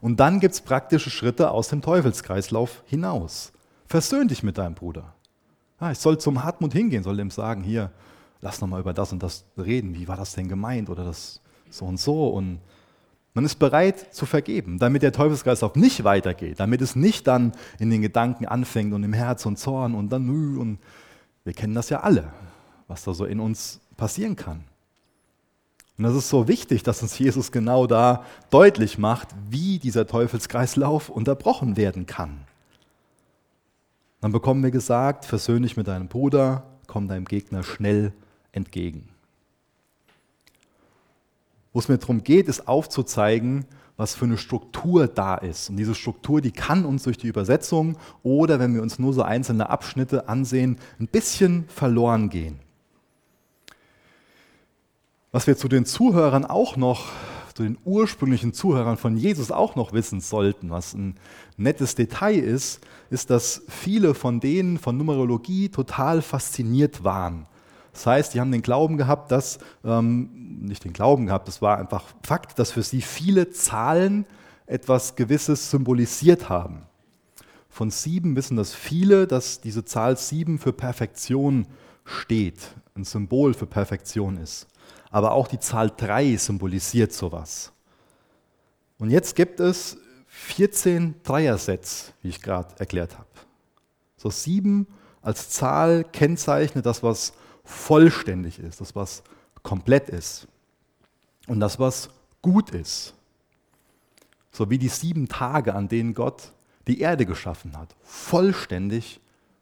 Und 0.00 0.18
dann 0.18 0.40
gibt 0.40 0.54
es 0.54 0.62
praktische 0.62 1.10
Schritte 1.10 1.50
aus 1.50 1.68
dem 1.68 1.82
Teufelskreislauf 1.82 2.82
hinaus. 2.86 3.52
Versöhn 3.86 4.28
dich 4.28 4.42
mit 4.42 4.56
deinem 4.56 4.74
Bruder. 4.74 5.12
Ja, 5.78 5.90
ich 5.90 5.98
soll 5.98 6.16
zum 6.16 6.42
Hartmut 6.42 6.72
hingehen, 6.72 7.02
soll 7.02 7.20
ihm 7.20 7.30
sagen, 7.30 7.62
hier, 7.62 7.90
lass 8.40 8.62
nochmal 8.62 8.80
über 8.80 8.94
das 8.94 9.12
und 9.12 9.22
das 9.22 9.44
reden. 9.58 9.94
Wie 9.94 10.08
war 10.08 10.16
das 10.16 10.32
denn 10.32 10.48
gemeint? 10.48 10.88
Oder 10.88 11.04
das 11.04 11.42
so 11.68 11.84
und 11.84 12.00
so. 12.00 12.28
Und 12.28 12.60
man 13.34 13.44
ist 13.44 13.56
bereit 13.56 14.14
zu 14.14 14.24
vergeben, 14.24 14.78
damit 14.78 15.02
der 15.02 15.12
Teufelskreislauf 15.12 15.74
nicht 15.74 16.02
weitergeht, 16.02 16.60
damit 16.60 16.80
es 16.80 16.96
nicht 16.96 17.26
dann 17.26 17.52
in 17.78 17.90
den 17.90 18.00
Gedanken 18.00 18.46
anfängt 18.46 18.94
und 18.94 19.04
im 19.04 19.12
Herz 19.12 19.44
und 19.44 19.58
Zorn 19.58 19.94
und 19.94 20.08
dann 20.08 20.30
und 20.56 20.78
wir 21.46 21.52
kennen 21.52 21.74
das 21.74 21.90
ja 21.90 22.00
alle, 22.00 22.32
was 22.88 23.04
da 23.04 23.14
so 23.14 23.24
in 23.24 23.38
uns 23.38 23.78
passieren 23.96 24.34
kann. 24.34 24.64
Und 25.96 26.04
das 26.04 26.16
ist 26.16 26.28
so 26.28 26.48
wichtig, 26.48 26.82
dass 26.82 27.02
uns 27.02 27.16
Jesus 27.16 27.52
genau 27.52 27.86
da 27.86 28.24
deutlich 28.50 28.98
macht, 28.98 29.28
wie 29.48 29.78
dieser 29.78 30.08
Teufelskreislauf 30.08 31.08
unterbrochen 31.08 31.76
werden 31.76 32.04
kann. 32.04 32.40
Dann 34.20 34.32
bekommen 34.32 34.64
wir 34.64 34.72
gesagt, 34.72 35.24
versöhn 35.24 35.62
dich 35.62 35.76
mit 35.76 35.86
deinem 35.86 36.08
Bruder, 36.08 36.64
komm 36.88 37.06
deinem 37.06 37.26
Gegner 37.26 37.62
schnell 37.62 38.12
entgegen. 38.50 39.08
Wo 41.72 41.78
es 41.78 41.88
mir 41.88 41.98
darum 41.98 42.24
geht, 42.24 42.48
ist 42.48 42.66
aufzuzeigen, 42.66 43.66
was 43.96 44.14
für 44.14 44.26
eine 44.26 44.38
Struktur 44.38 45.06
da 45.06 45.36
ist. 45.36 45.70
Und 45.70 45.76
diese 45.76 45.94
Struktur, 45.94 46.40
die 46.40 46.52
kann 46.52 46.84
uns 46.84 47.04
durch 47.04 47.16
die 47.16 47.28
Übersetzung 47.28 47.96
oder 48.22 48.58
wenn 48.58 48.74
wir 48.74 48.82
uns 48.82 48.98
nur 48.98 49.12
so 49.12 49.22
einzelne 49.22 49.70
Abschnitte 49.70 50.28
ansehen, 50.28 50.78
ein 51.00 51.08
bisschen 51.08 51.64
verloren 51.68 52.28
gehen. 52.28 52.58
Was 55.32 55.46
wir 55.46 55.56
zu 55.56 55.68
den 55.68 55.86
Zuhörern 55.86 56.44
auch 56.44 56.76
noch, 56.76 57.06
zu 57.54 57.62
den 57.62 57.78
ursprünglichen 57.84 58.52
Zuhörern 58.52 58.98
von 58.98 59.16
Jesus 59.16 59.50
auch 59.50 59.76
noch 59.76 59.92
wissen 59.94 60.20
sollten, 60.20 60.70
was 60.70 60.92
ein 60.92 61.16
nettes 61.56 61.94
Detail 61.94 62.38
ist, 62.38 62.80
ist, 63.08 63.30
dass 63.30 63.62
viele 63.68 64.14
von 64.14 64.40
denen 64.40 64.78
von 64.78 64.96
Numerologie 64.96 65.70
total 65.70 66.20
fasziniert 66.20 67.02
waren. 67.02 67.46
Das 67.96 68.04
heißt, 68.04 68.34
die 68.34 68.40
haben 68.40 68.52
den 68.52 68.60
Glauben 68.60 68.98
gehabt, 68.98 69.32
dass, 69.32 69.58
ähm, 69.82 70.60
nicht 70.60 70.84
den 70.84 70.92
Glauben 70.92 71.24
gehabt, 71.24 71.48
das 71.48 71.62
war 71.62 71.78
einfach 71.78 72.04
Fakt, 72.22 72.58
dass 72.58 72.72
für 72.72 72.82
sie 72.82 73.00
viele 73.00 73.48
Zahlen 73.48 74.26
etwas 74.66 75.16
Gewisses 75.16 75.70
symbolisiert 75.70 76.50
haben. 76.50 76.82
Von 77.70 77.90
sieben 77.90 78.36
wissen 78.36 78.58
das 78.58 78.74
viele, 78.74 79.26
dass 79.26 79.62
diese 79.62 79.86
Zahl 79.86 80.18
sieben 80.18 80.58
für 80.58 80.74
Perfektion 80.74 81.66
steht, 82.04 82.74
ein 82.94 83.04
Symbol 83.04 83.54
für 83.54 83.66
Perfektion 83.66 84.36
ist. 84.36 84.66
Aber 85.10 85.32
auch 85.32 85.48
die 85.48 85.58
Zahl 85.58 85.90
drei 85.96 86.36
symbolisiert 86.36 87.14
sowas. 87.14 87.72
Und 88.98 89.08
jetzt 89.08 89.34
gibt 89.34 89.58
es 89.58 89.96
14 90.26 91.14
Dreiersets, 91.22 92.12
wie 92.20 92.28
ich 92.28 92.42
gerade 92.42 92.78
erklärt 92.78 93.16
habe. 93.16 93.30
So 94.18 94.28
sieben 94.28 94.86
als 95.22 95.48
Zahl 95.48 96.04
kennzeichnet 96.04 96.84
das, 96.84 97.02
was 97.02 97.32
vollständig 97.66 98.58
ist, 98.58 98.80
das, 98.80 98.96
was 98.96 99.22
komplett 99.62 100.08
ist 100.08 100.48
und 101.46 101.60
das, 101.60 101.78
was 101.78 102.08
gut 102.40 102.70
ist. 102.70 103.14
So 104.52 104.70
wie 104.70 104.78
die 104.78 104.88
sieben 104.88 105.28
Tage, 105.28 105.74
an 105.74 105.88
denen 105.88 106.14
Gott 106.14 106.52
die 106.86 107.00
Erde 107.00 107.26
geschaffen 107.26 107.76
hat. 107.76 107.94
Vollständig 108.02 109.20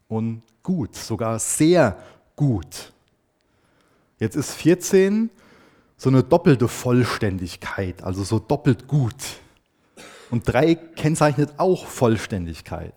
und 0.08 0.42
gut, 0.62 0.94
sogar 0.94 1.38
sehr 1.38 1.98
gut. 2.36 2.92
Jetzt 4.18 4.36
ist 4.36 4.52
14 4.52 5.30
so 5.96 6.10
eine 6.10 6.22
doppelte 6.22 6.68
Vollständigkeit, 6.68 8.02
also 8.02 8.22
so 8.24 8.38
doppelt 8.38 8.86
gut. 8.86 9.14
Und 10.30 10.46
3 10.46 10.74
kennzeichnet 10.74 11.54
auch 11.56 11.86
Vollständigkeit. 11.86 12.94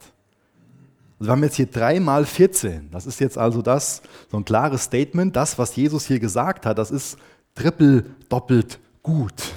Also 1.20 1.30
wir 1.30 1.32
haben 1.32 1.44
jetzt 1.44 1.56
hier 1.56 1.68
3 1.68 2.00
mal 2.00 2.26
14. 2.26 2.92
Das 2.92 3.06
ist 3.06 3.20
jetzt 3.20 3.38
also 3.38 3.62
das, 3.62 4.02
so 4.30 4.38
ein 4.38 4.46
klares 4.46 4.84
Statement. 4.84 5.36
Das, 5.36 5.58
was 5.58 5.76
Jesus 5.76 6.06
hier 6.06 6.20
gesagt 6.20 6.66
hat, 6.66 6.78
das 6.78 6.92
ist 6.92 7.18
triple, 7.56 8.06
doppelt 8.30 8.80
gut. 9.02 9.54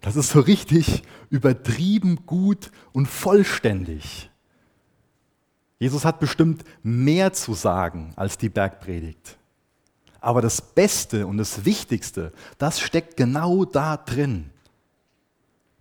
Das 0.00 0.16
ist 0.16 0.30
so 0.30 0.40
richtig 0.40 1.02
übertrieben 1.28 2.20
gut 2.24 2.70
und 2.92 3.06
vollständig. 3.06 4.30
Jesus 5.78 6.04
hat 6.04 6.20
bestimmt 6.20 6.64
mehr 6.82 7.32
zu 7.32 7.54
sagen 7.54 8.12
als 8.16 8.38
die 8.38 8.48
Bergpredigt. 8.48 9.36
Aber 10.20 10.40
das 10.40 10.60
Beste 10.60 11.26
und 11.26 11.36
das 11.36 11.64
Wichtigste, 11.64 12.32
das 12.56 12.80
steckt 12.80 13.16
genau 13.16 13.64
da 13.64 13.96
drin. 13.96 14.50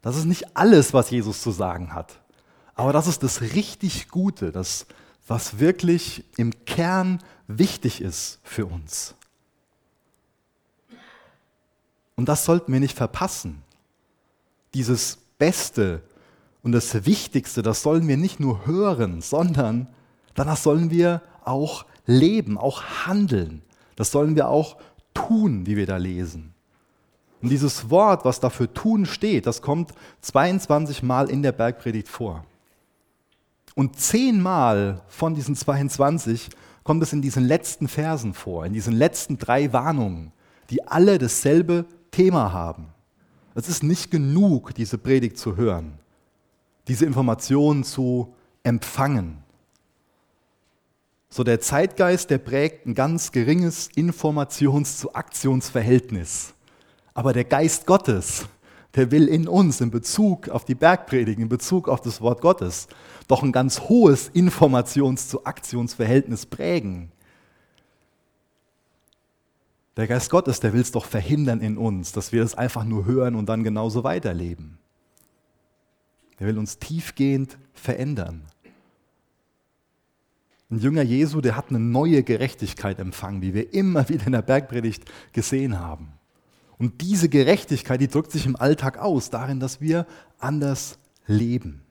Das 0.01 0.15
ist 0.15 0.25
nicht 0.25 0.55
alles, 0.55 0.93
was 0.93 1.09
Jesus 1.09 1.41
zu 1.41 1.51
sagen 1.51 1.93
hat. 1.93 2.19
Aber 2.77 2.93
das 2.93 3.07
ist 3.07 3.23
das 3.23 3.41
richtig 3.41 4.07
Gute, 4.09 4.51
das, 4.51 4.85
was 5.27 5.59
wirklich 5.59 6.23
im 6.37 6.53
Kern 6.65 7.19
wichtig 7.47 8.01
ist 8.01 8.39
für 8.43 8.67
uns. 8.67 9.15
Und 12.15 12.29
das 12.29 12.45
sollten 12.45 12.71
wir 12.71 12.79
nicht 12.79 12.95
verpassen. 12.95 13.63
Dieses 14.75 15.17
Beste 15.39 16.03
und 16.61 16.71
das 16.71 17.05
Wichtigste, 17.05 17.63
das 17.63 17.81
sollen 17.81 18.07
wir 18.07 18.15
nicht 18.15 18.39
nur 18.39 18.67
hören, 18.67 19.21
sondern 19.21 19.87
danach 20.35 20.57
sollen 20.57 20.91
wir 20.91 21.23
auch 21.43 21.83
leben, 22.05 22.59
auch 22.59 22.83
handeln. 23.07 23.63
Das 23.95 24.11
sollen 24.11 24.35
wir 24.35 24.49
auch 24.49 24.77
tun, 25.15 25.65
wie 25.65 25.77
wir 25.77 25.87
da 25.87 25.97
lesen. 25.97 26.53
Und 27.41 27.49
dieses 27.49 27.89
Wort, 27.89 28.23
was 28.23 28.39
dafür 28.39 28.71
tun 28.71 29.07
steht, 29.07 29.47
das 29.47 29.63
kommt 29.63 29.93
22 30.21 31.01
Mal 31.01 31.31
in 31.31 31.41
der 31.41 31.53
Bergpredigt 31.53 32.07
vor. 32.07 32.45
Und 33.77 33.95
zehnmal 33.99 35.03
von 35.07 35.35
diesen 35.35 35.55
22 35.55 36.49
kommt 36.83 37.03
es 37.03 37.13
in 37.13 37.21
diesen 37.21 37.45
letzten 37.45 37.87
Versen 37.87 38.33
vor, 38.33 38.65
in 38.65 38.73
diesen 38.73 38.91
letzten 38.91 39.37
drei 39.37 39.71
Warnungen, 39.71 40.31
die 40.71 40.87
alle 40.87 41.19
dasselbe 41.19 41.85
Thema 42.09 42.51
haben. 42.51 42.87
Es 43.53 43.69
ist 43.69 43.83
nicht 43.83 44.09
genug, 44.09 44.73
diese 44.73 44.97
Predigt 44.97 45.37
zu 45.37 45.57
hören, 45.57 45.99
diese 46.87 47.05
Informationen 47.05 47.83
zu 47.83 48.33
empfangen. 48.63 49.43
So 51.29 51.43
der 51.43 51.61
Zeitgeist, 51.61 52.31
der 52.31 52.39
prägt 52.39 52.87
ein 52.87 52.95
ganz 52.95 53.31
geringes 53.31 53.91
Informations- 53.91 54.97
zu 54.97 55.13
Aktionsverhältnis. 55.13 56.55
Aber 57.13 57.31
der 57.31 57.43
Geist 57.43 57.85
Gottes, 57.85 58.47
der 58.95 59.11
will 59.11 59.27
in 59.27 59.47
uns 59.47 59.81
in 59.81 59.91
Bezug 59.91 60.49
auf 60.49 60.65
die 60.65 60.75
Bergpredigt, 60.75 61.39
in 61.39 61.49
Bezug 61.49 61.87
auf 61.87 62.01
das 62.01 62.21
Wort 62.21 62.41
Gottes, 62.41 62.87
doch 63.27 63.43
ein 63.43 63.51
ganz 63.51 63.81
hohes 63.81 64.31
Informations- 64.33 65.27
zu 65.27 65.45
Aktionsverhältnis 65.45 66.45
prägen. 66.45 67.11
Der 69.97 70.07
Geist 70.07 70.29
Gottes, 70.29 70.59
der 70.59 70.73
will 70.73 70.81
es 70.81 70.91
doch 70.91 71.05
verhindern 71.05 71.59
in 71.59 71.77
uns, 71.77 72.11
dass 72.11 72.31
wir 72.31 72.41
das 72.41 72.55
einfach 72.55 72.83
nur 72.83 73.05
hören 73.05 73.35
und 73.35 73.49
dann 73.49 73.63
genauso 73.63 74.03
weiterleben. 74.03 74.77
Er 76.39 76.45
will 76.47 76.59
uns 76.59 76.77
tiefgehend 76.77 77.57
verändern. 77.73 78.43
Ein 80.69 80.79
Jünger 80.79 81.01
Jesu, 81.01 81.41
der 81.41 81.55
hat 81.55 81.69
eine 81.69 81.79
neue 81.79 82.23
Gerechtigkeit 82.23 82.99
empfangen, 82.99 83.41
wie 83.41 83.53
wir 83.53 83.73
immer 83.73 84.07
wieder 84.09 84.27
in 84.27 84.33
der 84.33 84.41
Bergpredigt 84.41 85.05
gesehen 85.33 85.79
haben. 85.79 86.16
Und 86.79 87.01
diese 87.01 87.27
Gerechtigkeit, 87.29 87.99
die 88.01 88.07
drückt 88.07 88.31
sich 88.31 88.45
im 88.45 88.55
Alltag 88.55 88.97
aus, 88.97 89.29
darin, 89.29 89.59
dass 89.59 89.81
wir 89.81 90.05
anders 90.37 90.99
leben. 91.25 91.81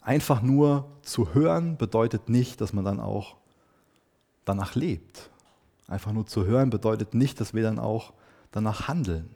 Einfach 0.00 0.42
nur 0.42 0.88
zu 1.02 1.34
hören 1.34 1.76
bedeutet 1.76 2.28
nicht, 2.28 2.60
dass 2.60 2.72
man 2.72 2.84
dann 2.84 3.00
auch 3.00 3.36
danach 4.44 4.74
lebt. 4.74 5.30
Einfach 5.86 6.12
nur 6.12 6.26
zu 6.26 6.44
hören 6.44 6.70
bedeutet 6.70 7.14
nicht, 7.14 7.40
dass 7.40 7.54
wir 7.54 7.62
dann 7.62 7.78
auch 7.78 8.12
danach 8.50 8.88
handeln. 8.88 9.30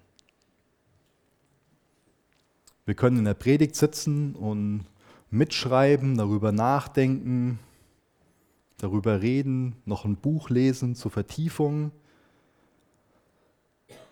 Wir 2.84 2.94
können 2.94 3.18
in 3.18 3.24
der 3.24 3.34
Predigt 3.34 3.74
sitzen 3.74 4.34
und 4.34 4.86
mitschreiben, 5.30 6.16
darüber 6.16 6.52
nachdenken, 6.52 7.58
darüber 8.78 9.22
reden, 9.22 9.76
noch 9.84 10.04
ein 10.04 10.16
Buch 10.16 10.50
lesen 10.50 10.94
zur 10.94 11.10
Vertiefung. 11.10 11.92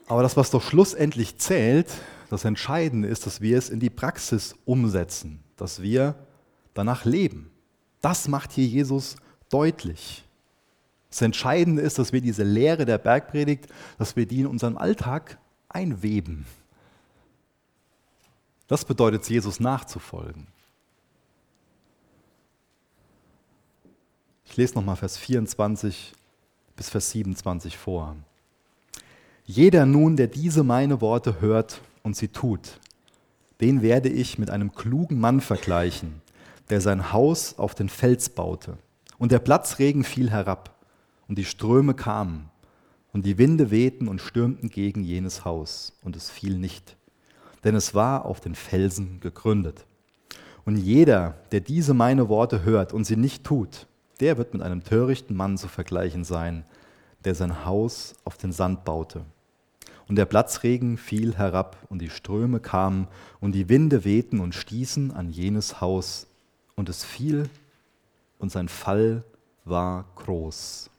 Aber 0.07 0.23
das, 0.23 0.37
was 0.37 0.51
doch 0.51 0.63
schlussendlich 0.63 1.39
zählt, 1.39 1.91
das 2.31 2.45
Entscheidende 2.45 3.09
ist, 3.09 3.27
dass 3.27 3.41
wir 3.41 3.57
es 3.59 3.71
in 3.71 3.81
die 3.81 3.91
Praxis 3.91 4.55
umsetzen, 4.65 5.43
dass 5.57 5.83
wir 5.83 6.15
danach 6.75 7.05
leben. 7.05 7.51
Das 8.01 8.29
macht 8.29 8.53
hier 8.53 8.67
Jesus 8.67 9.17
deutlich. 9.51 10.25
Das 11.11 11.23
Entscheidende 11.23 11.81
ist, 11.81 11.99
dass 11.99 12.13
wir 12.13 12.21
diese 12.21 12.43
Lehre 12.43 12.85
der 12.85 12.99
Bergpredigt, 12.99 13.69
dass 13.99 14.17
wir 14.17 14.27
die 14.27 14.41
in 14.41 14.47
unseren 14.47 14.77
Alltag 14.77 15.39
einweben. 15.69 16.45
Das 18.67 18.85
bedeutet, 18.85 19.29
Jesus 19.29 19.61
nachzufolgen. 19.61 20.49
Ich 24.55 24.59
lese 24.59 24.77
nochmal 24.77 24.95
Vers 24.95 25.17
24 25.17 26.13
bis 26.77 26.89
Vers 26.89 27.11
27 27.11 27.77
vor. 27.77 28.15
Jeder 29.45 29.85
nun, 29.85 30.15
der 30.15 30.29
diese 30.29 30.63
meine 30.63 31.01
Worte 31.01 31.41
hört 31.41 31.81
und 32.05 32.15
sie 32.15 32.29
tut, 32.29 32.79
den 33.61 33.83
werde 33.83 34.11
ich 34.11 34.39
mit 34.39 34.51
einem 34.51 34.73
klugen 34.73 35.19
Mann 35.19 35.41
vergleichen, 35.41 36.23
der 36.71 36.81
sein 36.81 37.13
Haus 37.13 37.59
auf 37.59 37.75
den 37.75 37.89
Fels 37.89 38.29
baute. 38.29 38.79
Und 39.19 39.33
der 39.33 39.41
Platzregen 39.41 40.05
fiel 40.05 40.31
herab, 40.31 40.79
und 41.27 41.37
die 41.37 41.45
Ströme 41.45 41.95
kamen, 41.95 42.49
und 43.13 43.27
die 43.27 43.39
Winde 43.39 43.73
wehten 43.73 44.07
und 44.07 44.21
stürmten 44.21 44.71
gegen 44.71 45.03
jenes 45.03 45.45
Haus, 45.45 45.99
und 46.05 46.15
es 46.15 46.31
fiel 46.31 46.59
nicht, 46.59 46.97
denn 47.65 47.75
es 47.75 47.93
war 47.93 48.25
auf 48.25 48.41
den 48.41 48.55
Felsen 48.55 49.19
gegründet. 49.19 49.85
Und 50.65 50.77
jeder, 50.77 51.35
der 51.51 51.59
diese 51.59 51.93
meine 51.93 52.29
Worte 52.29 52.63
hört 52.63 52.93
und 52.93 53.03
sie 53.03 53.17
nicht 53.17 53.43
tut, 53.43 53.89
der 54.21 54.39
wird 54.39 54.55
mit 54.55 54.63
einem 54.63 54.85
törichten 54.85 55.37
Mann 55.37 55.59
zu 55.59 55.69
vergleichen 55.69 56.25
sein, 56.25 56.65
der 57.25 57.35
sein 57.35 57.65
Haus 57.65 58.15
auf 58.25 58.37
den 58.37 58.53
Sand 58.53 58.85
baute. 58.85 59.25
Und 60.07 60.17
der 60.17 60.27
Platzregen 60.27 60.99
fiel 60.99 61.37
herab 61.37 61.79
und 61.89 62.01
die 62.01 62.11
Ströme 62.11 62.61
kamen 62.61 63.09
und 63.41 63.53
die 63.53 63.69
Winde 63.69 64.05
wehten 64.05 64.41
und 64.41 64.55
stießen 64.55 65.13
an 65.13 65.31
jenes 65.31 65.81
Haus 65.81 66.27
und 66.77 66.89
es 66.89 67.05
fiel 67.05 67.49
und 68.39 68.53
sein 68.53 68.69
Fall 68.69 69.25
war 69.65 70.05
groß. 70.17 70.91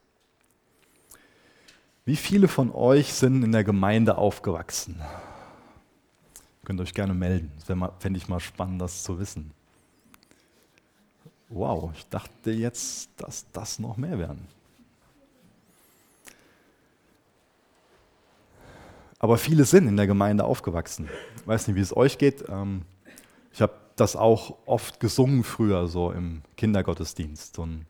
Wie 2.04 2.16
viele 2.16 2.48
von 2.48 2.72
euch 2.72 3.12
sind 3.14 3.42
in 3.42 3.52
der 3.52 3.64
Gemeinde 3.64 4.18
aufgewachsen? 4.18 4.96
Ihr 4.98 6.66
könnt 6.66 6.80
euch 6.80 6.94
gerne 6.94 7.14
melden. 7.14 7.52
Das 7.56 7.66
fände 8.00 8.18
ich 8.18 8.28
mal 8.28 8.40
spannend, 8.40 8.80
das 8.80 9.02
zu 9.04 9.18
wissen. 9.18 9.52
Wow, 11.48 11.92
ich 11.94 12.08
dachte 12.08 12.50
jetzt, 12.50 13.10
dass 13.18 13.46
das 13.52 13.78
noch 13.78 13.96
mehr 13.96 14.18
werden. 14.18 14.48
Aber 19.18 19.38
viele 19.38 19.64
sind 19.64 19.88
in 19.88 19.96
der 19.96 20.06
Gemeinde 20.06 20.44
aufgewachsen. 20.44 21.08
Ich 21.36 21.46
weiß 21.46 21.68
nicht, 21.68 21.76
wie 21.76 21.80
es 21.80 21.96
euch 21.96 22.18
geht. 22.18 22.44
Ähm, 22.48 22.82
ich 23.52 23.62
habe 23.62 23.72
das 23.96 24.14
auch 24.14 24.56
oft 24.66 25.00
gesungen 25.00 25.42
früher, 25.42 25.86
so 25.86 26.12
im 26.12 26.42
Kindergottesdienst. 26.56 27.58
Und 27.58 27.86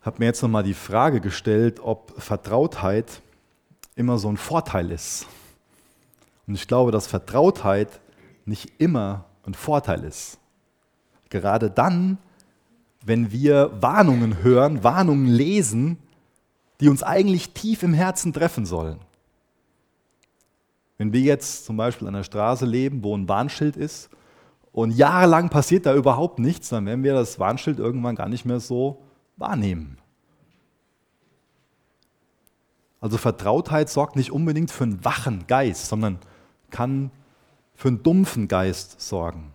habe 0.00 0.20
mir 0.20 0.26
jetzt 0.26 0.42
nochmal 0.42 0.62
die 0.62 0.74
Frage 0.74 1.20
gestellt, 1.20 1.80
ob 1.80 2.20
Vertrautheit 2.20 3.20
immer 3.96 4.18
so 4.18 4.28
ein 4.28 4.36
Vorteil 4.36 4.90
ist. 4.90 5.26
Und 6.46 6.54
ich 6.54 6.68
glaube, 6.68 6.92
dass 6.92 7.06
Vertrautheit 7.06 8.00
nicht 8.44 8.72
immer 8.78 9.24
ein 9.44 9.54
Vorteil 9.54 10.04
ist. 10.04 10.38
Gerade 11.30 11.70
dann, 11.70 12.18
wenn 13.04 13.32
wir 13.32 13.70
Warnungen 13.80 14.42
hören, 14.42 14.84
Warnungen 14.84 15.26
lesen, 15.26 15.98
die 16.80 16.88
uns 16.88 17.02
eigentlich 17.02 17.50
tief 17.50 17.82
im 17.82 17.94
Herzen 17.94 18.32
treffen 18.32 18.66
sollen. 18.66 18.98
Wenn 20.98 21.12
wir 21.12 21.20
jetzt 21.20 21.66
zum 21.66 21.76
Beispiel 21.76 22.08
an 22.08 22.14
der 22.14 22.24
Straße 22.24 22.64
leben, 22.64 23.02
wo 23.02 23.16
ein 23.16 23.28
Warnschild 23.28 23.76
ist 23.76 24.08
und 24.72 24.92
jahrelang 24.92 25.50
passiert 25.50 25.86
da 25.86 25.94
überhaupt 25.94 26.38
nichts, 26.38 26.70
dann 26.70 26.86
werden 26.86 27.04
wir 27.04 27.14
das 27.14 27.38
Warnschild 27.38 27.78
irgendwann 27.78 28.16
gar 28.16 28.28
nicht 28.28 28.44
mehr 28.44 28.60
so 28.60 29.02
wahrnehmen. 29.36 29.98
Also 33.00 33.18
Vertrautheit 33.18 33.90
sorgt 33.90 34.16
nicht 34.16 34.32
unbedingt 34.32 34.70
für 34.70 34.84
einen 34.84 35.04
wachen 35.04 35.46
Geist, 35.46 35.86
sondern 35.86 36.18
kann 36.70 37.10
für 37.74 37.88
einen 37.88 38.02
dumpfen 38.02 38.48
Geist 38.48 39.00
sorgen. 39.00 39.52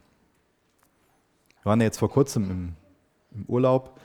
Wir 1.63 1.69
waren 1.69 1.79
ja 1.79 1.85
jetzt 1.85 1.99
vor 1.99 2.09
kurzem 2.09 2.49
im, 2.49 2.73
im 3.35 3.45
Urlaub 3.45 3.99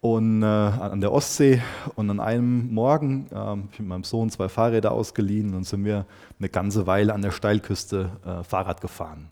und, 0.00 0.42
äh, 0.42 0.46
an 0.46 1.02
der 1.02 1.12
Ostsee 1.12 1.60
und 1.94 2.08
an 2.08 2.20
einem 2.20 2.72
Morgen 2.72 3.26
äh, 3.30 3.34
habe 3.34 3.62
ich 3.70 3.78
mit 3.80 3.88
meinem 3.88 4.04
Sohn 4.04 4.30
zwei 4.30 4.48
Fahrräder 4.48 4.92
ausgeliehen 4.92 5.54
und 5.54 5.64
sind 5.64 5.84
wir 5.84 6.06
eine 6.38 6.48
ganze 6.48 6.86
Weile 6.86 7.12
an 7.12 7.20
der 7.20 7.32
Steilküste 7.32 8.10
äh, 8.24 8.42
Fahrrad 8.44 8.80
gefahren. 8.80 9.28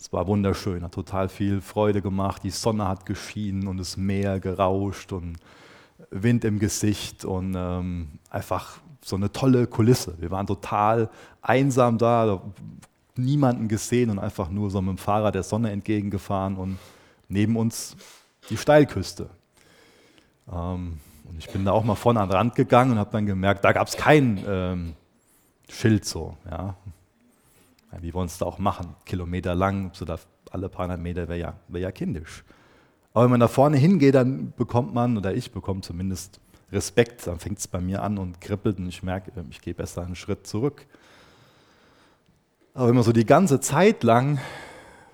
Es 0.00 0.12
war 0.12 0.26
wunderschön, 0.26 0.82
hat 0.82 0.92
total 0.92 1.28
viel 1.28 1.60
Freude 1.60 2.02
gemacht, 2.02 2.42
die 2.42 2.50
Sonne 2.50 2.88
hat 2.88 3.06
geschienen 3.06 3.68
und 3.68 3.76
das 3.76 3.96
Meer 3.96 4.40
gerauscht 4.40 5.12
und 5.12 5.36
Wind 6.10 6.44
im 6.44 6.58
Gesicht 6.58 7.24
und 7.24 7.54
ähm, 7.56 8.08
einfach 8.30 8.78
so 9.04 9.14
eine 9.14 9.30
tolle 9.30 9.68
Kulisse. 9.68 10.14
Wir 10.18 10.32
waren 10.32 10.46
total 10.46 11.08
einsam 11.40 11.98
da, 11.98 12.42
niemanden 13.20 13.68
gesehen 13.68 14.10
und 14.10 14.18
einfach 14.18 14.50
nur 14.50 14.70
so 14.70 14.80
mit 14.80 14.96
dem 14.96 14.98
Fahrrad 14.98 15.34
der 15.34 15.42
Sonne 15.42 15.70
entgegengefahren 15.70 16.56
und 16.56 16.78
neben 17.28 17.56
uns 17.56 17.96
die 18.48 18.56
Steilküste. 18.56 19.30
Ähm, 20.50 20.98
und 21.28 21.38
ich 21.38 21.48
bin 21.50 21.64
da 21.64 21.72
auch 21.72 21.84
mal 21.84 21.94
vorne 21.94 22.20
an 22.20 22.28
den 22.28 22.36
Rand 22.36 22.54
gegangen 22.54 22.92
und 22.92 22.98
habe 22.98 23.10
dann 23.12 23.26
gemerkt, 23.26 23.64
da 23.64 23.72
gab 23.72 23.86
es 23.86 23.96
kein 23.96 24.42
ähm, 24.46 24.94
Schild 25.68 26.04
so. 26.04 26.36
Ja. 26.50 26.74
wie 28.00 28.12
wollen 28.12 28.26
es 28.26 28.38
da 28.38 28.46
auch 28.46 28.58
machen? 28.58 28.94
Kilometer 29.04 29.54
lang, 29.54 29.90
so 29.94 30.04
da 30.04 30.18
alle 30.50 30.68
paar 30.68 30.86
hundert 30.86 31.00
Meter 31.00 31.28
wäre 31.28 31.38
ja, 31.38 31.54
wär 31.68 31.80
ja 31.80 31.92
kindisch. 31.92 32.44
Aber 33.12 33.24
wenn 33.24 33.30
man 33.30 33.40
da 33.40 33.48
vorne 33.48 33.76
hingeht, 33.76 34.14
dann 34.14 34.52
bekommt 34.56 34.94
man, 34.94 35.16
oder 35.16 35.34
ich 35.34 35.52
bekomme 35.52 35.80
zumindest 35.80 36.40
Respekt, 36.72 37.26
dann 37.26 37.38
fängt 37.38 37.58
es 37.58 37.66
bei 37.66 37.80
mir 37.80 38.02
an 38.02 38.18
und 38.18 38.40
kribbelt 38.40 38.78
und 38.78 38.88
ich 38.88 39.02
merke, 39.02 39.32
ich 39.50 39.60
gehe 39.60 39.74
besser 39.74 40.02
einen 40.02 40.14
Schritt 40.14 40.46
zurück. 40.46 40.86
Aber 42.74 42.88
wenn 42.88 42.94
man 42.94 43.04
so 43.04 43.12
die 43.12 43.26
ganze 43.26 43.60
Zeit 43.60 44.02
lang 44.04 44.38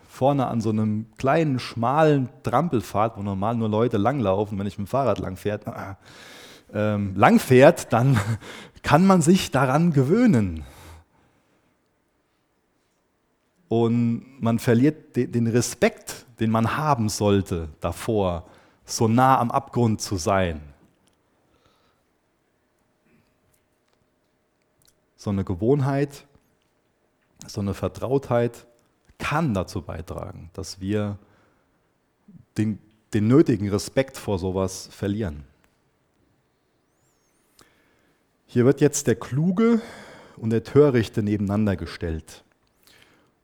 vorne 0.08 0.46
an 0.46 0.60
so 0.60 0.70
einem 0.70 1.06
kleinen, 1.16 1.58
schmalen 1.58 2.28
Trampelpfad, 2.42 3.16
wo 3.16 3.22
normal 3.22 3.56
nur 3.56 3.68
Leute 3.68 3.96
langlaufen, 3.96 4.58
wenn 4.58 4.66
ich 4.66 4.78
mit 4.78 4.86
dem 4.86 4.90
Fahrrad 4.90 5.18
langfährt, 5.18 5.66
äh, 5.66 5.94
ähm, 6.72 7.14
langfährt, 7.16 7.92
dann 7.92 8.18
kann 8.82 9.06
man 9.06 9.22
sich 9.22 9.50
daran 9.50 9.92
gewöhnen. 9.92 10.64
Und 13.68 14.24
man 14.40 14.58
verliert 14.58 15.16
den 15.16 15.46
Respekt, 15.48 16.26
den 16.38 16.50
man 16.50 16.76
haben 16.76 17.08
sollte 17.08 17.68
davor, 17.80 18.46
so 18.84 19.08
nah 19.08 19.38
am 19.40 19.50
Abgrund 19.50 20.00
zu 20.00 20.16
sein. 20.16 20.60
So 25.16 25.30
eine 25.30 25.42
Gewohnheit, 25.42 26.26
so 27.48 27.60
eine 27.60 27.74
Vertrautheit 27.74 28.66
kann 29.18 29.54
dazu 29.54 29.82
beitragen, 29.82 30.50
dass 30.52 30.80
wir 30.80 31.18
den, 32.58 32.78
den 33.14 33.28
nötigen 33.28 33.68
Respekt 33.68 34.16
vor 34.16 34.38
sowas 34.38 34.88
verlieren. 34.90 35.44
Hier 38.46 38.64
wird 38.64 38.80
jetzt 38.80 39.06
der 39.06 39.16
Kluge 39.16 39.80
und 40.36 40.50
der 40.50 40.64
Törichte 40.64 41.22
nebeneinander 41.22 41.76
gestellt. 41.76 42.44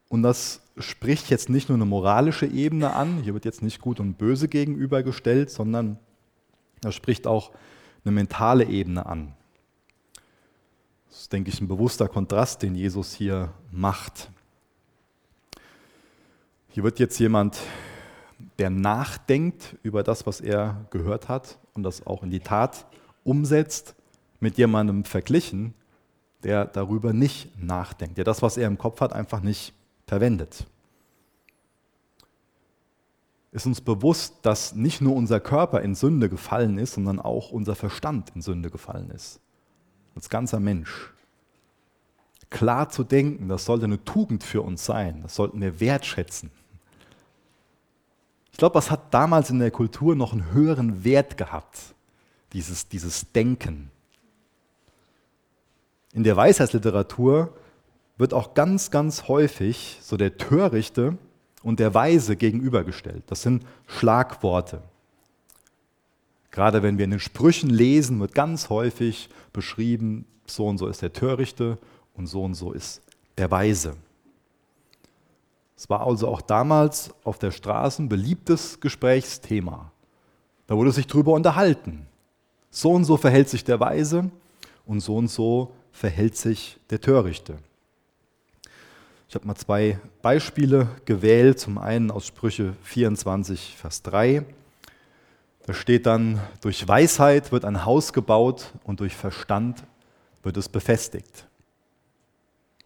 Und 0.08 0.22
das 0.22 0.60
spricht 0.78 1.30
jetzt 1.30 1.48
nicht 1.48 1.68
nur 1.68 1.76
eine 1.76 1.84
moralische 1.84 2.46
Ebene 2.46 2.94
an, 2.94 3.22
hier 3.22 3.34
wird 3.34 3.44
jetzt 3.44 3.62
nicht 3.62 3.80
gut 3.80 3.98
und 3.98 4.18
böse 4.18 4.48
gegenübergestellt, 4.48 5.50
sondern 5.50 5.98
das 6.80 6.94
spricht 6.94 7.26
auch 7.26 7.50
eine 8.04 8.12
mentale 8.12 8.64
Ebene 8.64 9.06
an. 9.06 9.34
Das 11.12 11.20
ist, 11.20 11.32
denke 11.34 11.50
ich, 11.50 11.60
ein 11.60 11.68
bewusster 11.68 12.08
Kontrast, 12.08 12.62
den 12.62 12.74
Jesus 12.74 13.12
hier 13.12 13.52
macht. 13.70 14.30
Hier 16.70 16.84
wird 16.84 16.98
jetzt 16.98 17.18
jemand, 17.18 17.58
der 18.58 18.70
nachdenkt 18.70 19.76
über 19.82 20.02
das, 20.04 20.26
was 20.26 20.40
er 20.40 20.86
gehört 20.88 21.28
hat 21.28 21.58
und 21.74 21.82
das 21.82 22.06
auch 22.06 22.22
in 22.22 22.30
die 22.30 22.40
Tat 22.40 22.86
umsetzt, 23.24 23.94
mit 24.40 24.56
jemandem 24.56 25.04
verglichen, 25.04 25.74
der 26.44 26.64
darüber 26.64 27.12
nicht 27.12 27.62
nachdenkt, 27.62 28.16
der 28.16 28.24
das, 28.24 28.40
was 28.40 28.56
er 28.56 28.66
im 28.66 28.78
Kopf 28.78 29.02
hat, 29.02 29.12
einfach 29.12 29.42
nicht 29.42 29.74
verwendet. 30.06 30.66
Ist 33.50 33.66
uns 33.66 33.82
bewusst, 33.82 34.36
dass 34.40 34.74
nicht 34.74 35.02
nur 35.02 35.14
unser 35.14 35.40
Körper 35.40 35.82
in 35.82 35.94
Sünde 35.94 36.30
gefallen 36.30 36.78
ist, 36.78 36.94
sondern 36.94 37.20
auch 37.20 37.50
unser 37.50 37.74
Verstand 37.74 38.30
in 38.34 38.40
Sünde 38.40 38.70
gefallen 38.70 39.10
ist. 39.10 39.42
Als 40.14 40.28
ganzer 40.28 40.60
Mensch. 40.60 41.12
Klar 42.50 42.90
zu 42.90 43.02
denken, 43.02 43.48
das 43.48 43.64
sollte 43.64 43.86
eine 43.86 44.04
Tugend 44.04 44.44
für 44.44 44.60
uns 44.60 44.84
sein, 44.84 45.22
das 45.22 45.34
sollten 45.34 45.60
wir 45.60 45.80
wertschätzen. 45.80 46.50
Ich 48.52 48.58
glaube, 48.58 48.74
das 48.74 48.90
hat 48.90 49.14
damals 49.14 49.48
in 49.48 49.58
der 49.58 49.70
Kultur 49.70 50.14
noch 50.14 50.32
einen 50.32 50.52
höheren 50.52 51.04
Wert 51.04 51.38
gehabt, 51.38 51.78
dieses, 52.52 52.88
dieses 52.88 53.32
Denken. 53.32 53.90
In 56.12 56.24
der 56.24 56.36
Weisheitsliteratur 56.36 57.54
wird 58.18 58.34
auch 58.34 58.52
ganz, 58.52 58.90
ganz 58.90 59.28
häufig 59.28 59.98
so 60.02 60.18
der 60.18 60.36
Törichte 60.36 61.16
und 61.62 61.80
der 61.80 61.94
Weise 61.94 62.36
gegenübergestellt. 62.36 63.24
Das 63.28 63.42
sind 63.42 63.64
Schlagworte. 63.86 64.82
Gerade 66.52 66.82
wenn 66.82 66.98
wir 66.98 67.06
in 67.06 67.10
den 67.10 67.20
Sprüchen 67.20 67.70
lesen, 67.70 68.20
wird 68.20 68.34
ganz 68.34 68.68
häufig 68.68 69.30
beschrieben, 69.52 70.26
so 70.46 70.68
und 70.68 70.78
so 70.78 70.86
ist 70.86 71.02
der 71.02 71.12
Törichte 71.12 71.78
und 72.14 72.26
so 72.26 72.44
und 72.44 72.54
so 72.54 72.72
ist 72.72 73.00
der 73.38 73.50
Weise. 73.50 73.96
Es 75.76 75.88
war 75.90 76.06
also 76.06 76.28
auch 76.28 76.42
damals 76.42 77.10
auf 77.24 77.38
der 77.38 77.50
Straße 77.50 78.02
ein 78.02 78.08
beliebtes 78.08 78.78
Gesprächsthema. 78.78 79.90
Da 80.66 80.76
wurde 80.76 80.92
sich 80.92 81.06
drüber 81.06 81.32
unterhalten. 81.32 82.06
So 82.70 82.92
und 82.92 83.04
so 83.04 83.16
verhält 83.16 83.48
sich 83.48 83.64
der 83.64 83.80
Weise 83.80 84.30
und 84.86 85.00
so 85.00 85.16
und 85.16 85.28
so 85.28 85.72
verhält 85.90 86.36
sich 86.36 86.78
der 86.90 87.00
Törichte. 87.00 87.56
Ich 89.28 89.34
habe 89.34 89.46
mal 89.46 89.56
zwei 89.56 89.98
Beispiele 90.20 90.88
gewählt. 91.06 91.58
Zum 91.58 91.78
einen 91.78 92.10
aus 92.10 92.26
Sprüche 92.26 92.74
24, 92.82 93.76
Vers 93.78 94.02
3. 94.02 94.44
Da 95.64 95.74
steht 95.74 96.06
dann, 96.06 96.40
durch 96.60 96.86
Weisheit 96.88 97.52
wird 97.52 97.64
ein 97.64 97.84
Haus 97.84 98.12
gebaut 98.12 98.72
und 98.82 99.00
durch 99.00 99.14
Verstand 99.14 99.84
wird 100.42 100.56
es 100.56 100.68
befestigt. 100.68 101.46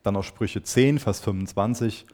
Dann 0.03 0.17
aus 0.17 0.27
Sprüche 0.27 0.63
10, 0.63 0.99
Vers 0.99 1.21
25. 1.21 2.07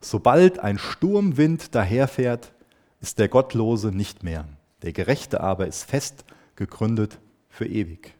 Sobald 0.00 0.58
ein 0.58 0.78
Sturmwind 0.78 1.74
daherfährt, 1.74 2.52
ist 3.00 3.18
der 3.18 3.28
Gottlose 3.28 3.92
nicht 3.92 4.22
mehr. 4.22 4.46
Der 4.82 4.92
Gerechte 4.92 5.40
aber 5.40 5.66
ist 5.66 5.84
fest 5.84 6.24
gegründet 6.56 7.18
für 7.48 7.66
ewig. 7.66 8.14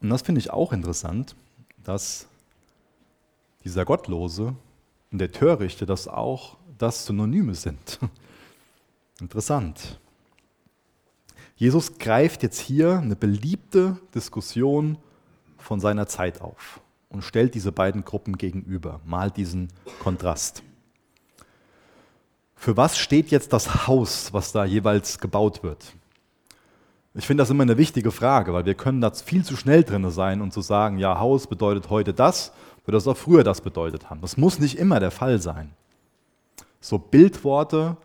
Und 0.00 0.08
das 0.08 0.22
finde 0.22 0.40
ich 0.40 0.50
auch 0.50 0.72
interessant, 0.72 1.36
dass 1.84 2.26
dieser 3.64 3.84
Gottlose 3.84 4.54
und 5.12 5.18
der 5.18 5.30
Törichte, 5.30 5.84
das 5.84 6.08
auch 6.08 6.56
das 6.78 7.04
Synonyme 7.04 7.54
sind. 7.54 7.98
Interessant. 9.20 9.98
Jesus 11.56 11.98
greift 11.98 12.42
jetzt 12.42 12.58
hier 12.58 12.98
eine 12.98 13.16
beliebte 13.16 13.98
Diskussion 14.14 14.96
von 15.58 15.78
seiner 15.78 16.06
Zeit 16.06 16.40
auf 16.40 16.80
und 17.10 17.22
stellt 17.22 17.54
diese 17.54 17.70
beiden 17.70 18.04
Gruppen 18.04 18.38
gegenüber, 18.38 19.00
malt 19.04 19.36
diesen 19.36 19.68
Kontrast. 20.02 20.62
Für 22.56 22.76
was 22.76 22.98
steht 22.98 23.30
jetzt 23.30 23.52
das 23.52 23.86
Haus, 23.86 24.32
was 24.32 24.52
da 24.52 24.64
jeweils 24.64 25.18
gebaut 25.18 25.62
wird? 25.62 25.94
Ich 27.14 27.26
finde 27.26 27.42
das 27.42 27.50
immer 27.50 27.62
eine 27.62 27.76
wichtige 27.76 28.12
Frage, 28.12 28.52
weil 28.52 28.66
wir 28.66 28.74
können 28.74 29.00
da 29.00 29.10
viel 29.10 29.44
zu 29.44 29.56
schnell 29.56 29.82
drin 29.82 30.08
sein 30.10 30.40
und 30.40 30.52
zu 30.52 30.60
sagen, 30.60 30.98
ja, 30.98 31.18
Haus 31.18 31.46
bedeutet 31.46 31.90
heute 31.90 32.14
das, 32.14 32.52
wird 32.84 32.94
das 32.94 33.08
auch 33.08 33.16
früher 33.16 33.44
das 33.44 33.60
bedeutet 33.60 34.08
haben. 34.08 34.20
Das 34.20 34.36
muss 34.36 34.58
nicht 34.58 34.78
immer 34.78 35.00
der 35.00 35.10
Fall 35.10 35.40
sein. 35.40 35.72
So 36.80 36.98
Bildworte 36.98 37.96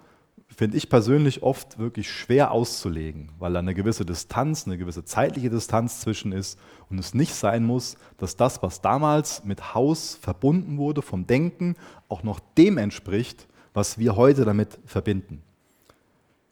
finde 0.55 0.77
ich 0.77 0.89
persönlich 0.89 1.43
oft 1.43 1.77
wirklich 1.77 2.09
schwer 2.09 2.51
auszulegen, 2.51 3.31
weil 3.39 3.53
da 3.53 3.59
eine 3.59 3.73
gewisse 3.73 4.05
Distanz, 4.05 4.65
eine 4.65 4.77
gewisse 4.77 5.03
zeitliche 5.03 5.49
Distanz 5.49 5.99
zwischen 5.99 6.31
ist 6.31 6.57
und 6.89 6.97
es 6.97 7.13
nicht 7.13 7.35
sein 7.35 7.63
muss, 7.65 7.97
dass 8.17 8.37
das, 8.37 8.63
was 8.63 8.81
damals 8.81 9.43
mit 9.43 9.73
Haus 9.73 10.17
verbunden 10.21 10.77
wurde, 10.77 11.01
vom 11.01 11.27
Denken, 11.27 11.75
auch 12.07 12.23
noch 12.23 12.39
dem 12.57 12.77
entspricht, 12.77 13.47
was 13.73 13.97
wir 13.97 14.15
heute 14.15 14.45
damit 14.45 14.79
verbinden. 14.85 15.41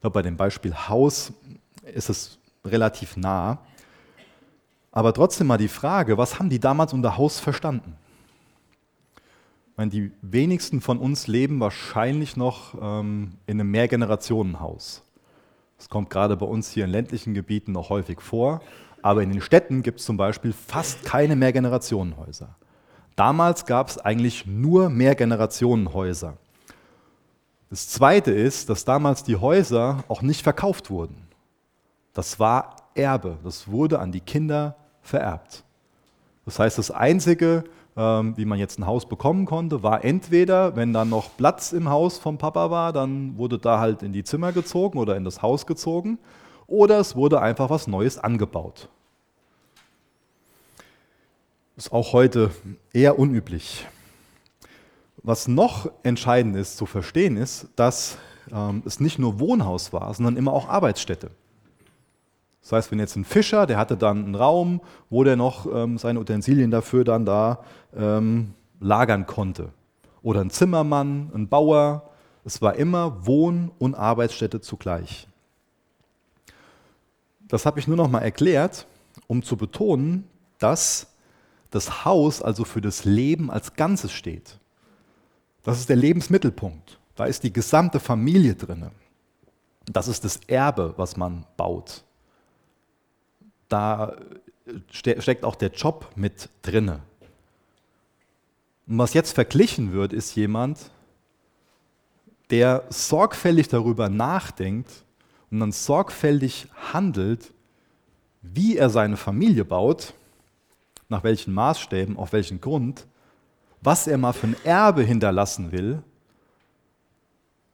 Glaube, 0.01 0.15
bei 0.15 0.21
dem 0.21 0.35
Beispiel 0.35 0.75
Haus 0.75 1.31
ist 1.93 2.09
es 2.09 2.37
relativ 2.65 3.15
nah. 3.15 3.59
Aber 4.91 5.13
trotzdem 5.13 5.47
mal 5.47 5.57
die 5.57 5.69
Frage, 5.69 6.17
was 6.17 6.39
haben 6.39 6.49
die 6.49 6.59
damals 6.59 6.93
unter 6.93 7.17
Haus 7.17 7.39
verstanden? 7.39 7.95
Meine, 9.75 9.89
die 9.89 10.12
wenigsten 10.21 10.81
von 10.81 10.99
uns 10.99 11.27
leben 11.27 11.59
wahrscheinlich 11.59 12.38
noch 12.38 12.75
ähm, 12.79 13.33
in 13.47 13.59
einem 13.59 13.71
Mehrgenerationenhaus. 13.71 15.03
Das 15.77 15.89
kommt 15.89 16.09
gerade 16.09 16.38
bei 16.38 16.45
uns 16.45 16.69
hier 16.69 16.86
in 16.86 16.91
ländlichen 16.91 17.33
Gebieten 17.33 17.71
noch 17.71 17.89
häufig 17.89 18.21
vor. 18.21 18.62
Aber 19.01 19.23
in 19.23 19.31
den 19.31 19.41
Städten 19.41 19.81
gibt 19.81 19.99
es 19.99 20.05
zum 20.05 20.15
Beispiel 20.15 20.53
fast 20.53 21.03
keine 21.03 21.36
Mehrgenerationenhäuser. 21.36 22.55
Damals 23.15 23.65
gab 23.65 23.89
es 23.89 23.97
eigentlich 23.97 24.45
nur 24.45 24.89
Mehrgenerationenhäuser. 24.89 26.38
Das 27.69 27.89
Zweite 27.89 28.31
ist, 28.31 28.69
dass 28.69 28.86
damals 28.86 29.23
die 29.23 29.36
Häuser 29.36 30.03
auch 30.07 30.21
nicht 30.21 30.43
verkauft 30.43 30.89
wurden. 30.89 31.27
Das 32.13 32.39
war 32.39 32.75
Erbe, 32.93 33.39
das 33.43 33.67
wurde 33.67 33.99
an 33.99 34.12
die 34.12 34.21
Kinder 34.21 34.75
vererbt. 35.01 35.63
Das 36.45 36.59
heißt, 36.59 36.77
das 36.77 36.91
Einzige, 36.91 37.63
ähm, 37.95 38.36
wie 38.38 38.45
man 38.45 38.60
jetzt 38.60 38.79
ein 38.79 38.86
Haus 38.86 39.06
bekommen 39.06 39.45
konnte, 39.45 39.84
war 39.84 40.03
entweder, 40.03 40.75
wenn 40.75 40.93
dann 40.93 41.10
noch 41.10 41.36
Platz 41.38 41.73
im 41.73 41.89
Haus 41.89 42.17
vom 42.17 42.38
Papa 42.38 42.71
war, 42.71 42.93
dann 42.93 43.38
wurde 43.38 43.60
da 43.60 43.79
halt 43.79 44.03
in 44.03 44.13
die 44.13 44.23
Zimmer 44.23 44.51
gezogen 44.51 44.97
oder 44.97 45.15
in 45.15 45.23
das 45.23 45.41
Haus 45.41 45.65
gezogen, 45.65 46.19
oder 46.67 46.99
es 46.99 47.15
wurde 47.15 47.41
einfach 47.41 47.69
was 47.69 47.88
Neues 47.88 48.17
angebaut. 48.17 48.89
Ist 51.75 51.91
auch 51.91 52.13
heute 52.13 52.51
eher 52.93 53.19
unüblich. 53.19 53.86
Was 55.23 55.47
noch 55.47 55.89
entscheidend 56.03 56.56
ist 56.56 56.77
zu 56.77 56.86
verstehen, 56.86 57.38
ist, 57.38 57.67
dass 57.75 58.17
ähm, 58.51 58.84
es 58.86 58.99
nicht 58.99 59.19
nur 59.19 59.39
Wohnhaus 59.39 59.93
war, 59.93 60.13
sondern 60.13 60.38
immer 60.38 60.51
auch 60.53 60.67
Arbeitsstätte. 60.67 61.32
Das 62.63 62.71
heißt, 62.71 62.91
wenn 62.91 62.99
jetzt 62.99 63.17
ein 63.17 63.26
Fischer, 63.26 63.65
der 63.65 63.78
hatte 63.78 63.97
dann 63.97 64.23
einen 64.23 64.36
Raum, 64.36 64.82
wo 65.10 65.26
der 65.26 65.36
noch 65.36 65.65
ähm, 65.71 65.97
seine 65.97 66.19
Utensilien 66.19 66.71
dafür 66.71 67.04
dann 67.04 67.26
da 67.26 67.60
ähm, 67.95 68.54
lagern 68.80 69.26
konnte. 69.26 69.73
Oder 70.21 70.39
ein 70.41 70.49
Zimmermann, 70.49 71.30
ein 71.36 71.49
Bauer. 71.49 72.10
Es 72.45 72.62
war 72.62 72.76
immer 72.76 73.28
Wohn- 73.28 73.69
und 73.80 73.95
Arbeitsstätte 73.95 74.62
zugleich. 74.62 75.28
Das 77.41 77.65
habe 77.65 77.80
ich 77.82 77.88
nur 77.88 77.97
noch 77.97 78.10
mal 78.10 78.21
erklärt, 78.21 78.88
um 79.28 79.43
zu 79.43 79.58
betonen, 79.58 80.23
dass 80.58 81.08
das 81.69 82.06
Haus 82.06 82.41
also 82.41 82.63
für 82.63 82.80
das 82.80 83.04
Leben 83.04 83.52
als 83.52 83.73
Ganzes 83.73 84.13
steht. 84.13 84.58
Das 85.63 85.80
ist 85.80 85.89
der 85.89 85.97
Lebensmittelpunkt. 85.97 86.97
Da 87.15 87.26
ist 87.26 87.43
die 87.43 87.52
gesamte 87.52 87.99
Familie 87.99 88.56
drin. 88.56 88.89
Das 89.91 90.08
ist 90.08 90.23
das 90.23 90.38
Erbe, 90.47 90.93
was 90.95 91.17
man 91.17 91.45
baut 91.58 92.06
da 93.73 94.15
steckt 94.91 95.43
auch 95.43 95.55
der 95.55 95.71
Job 95.71 96.12
mit 96.15 96.47
drinne. 96.62 97.01
Und 98.86 98.99
was 98.99 99.15
jetzt 99.15 99.33
verglichen 99.33 99.93
wird, 99.93 100.13
ist 100.13 100.36
jemand, 100.36 100.91
der 102.51 102.83
sorgfältig 102.89 103.67
darüber 103.69 104.09
nachdenkt 104.09 104.91
und 105.49 105.59
dann 105.59 105.71
sorgfältig 105.71 106.67
handelt, 106.93 107.51
wie 108.43 108.77
er 108.77 108.91
seine 108.91 109.17
Familie 109.17 109.65
baut, 109.65 110.13
nach 111.09 111.23
welchen 111.23 111.53
Maßstäben, 111.53 112.15
auf 112.15 112.31
welchen 112.31 112.62
Grund, 112.62 113.07
was 113.81 114.05
er 114.05 114.19
mal 114.19 114.33
für 114.33 114.47
ein 114.47 114.55
Erbe 114.63 115.01
hinterlassen 115.01 115.71
will 115.71 116.03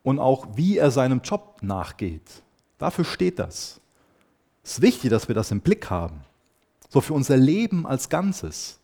und 0.03 0.19
auch 0.19 0.47
wie 0.55 0.77
er 0.77 0.91
seinem 0.91 1.19
Job 1.21 1.57
nachgeht. 1.61 2.41
Dafür 2.77 3.03
steht 3.03 3.37
das. 3.37 3.81
Es 4.69 4.73
ist 4.73 4.81
wichtig, 4.83 5.09
dass 5.09 5.27
wir 5.27 5.33
das 5.33 5.49
im 5.49 5.61
Blick 5.61 5.89
haben. 5.89 6.21
So 6.89 7.01
für 7.01 7.15
unser 7.15 7.35
Leben 7.37 7.87
als 7.87 8.07
Ganzes. 8.07 8.79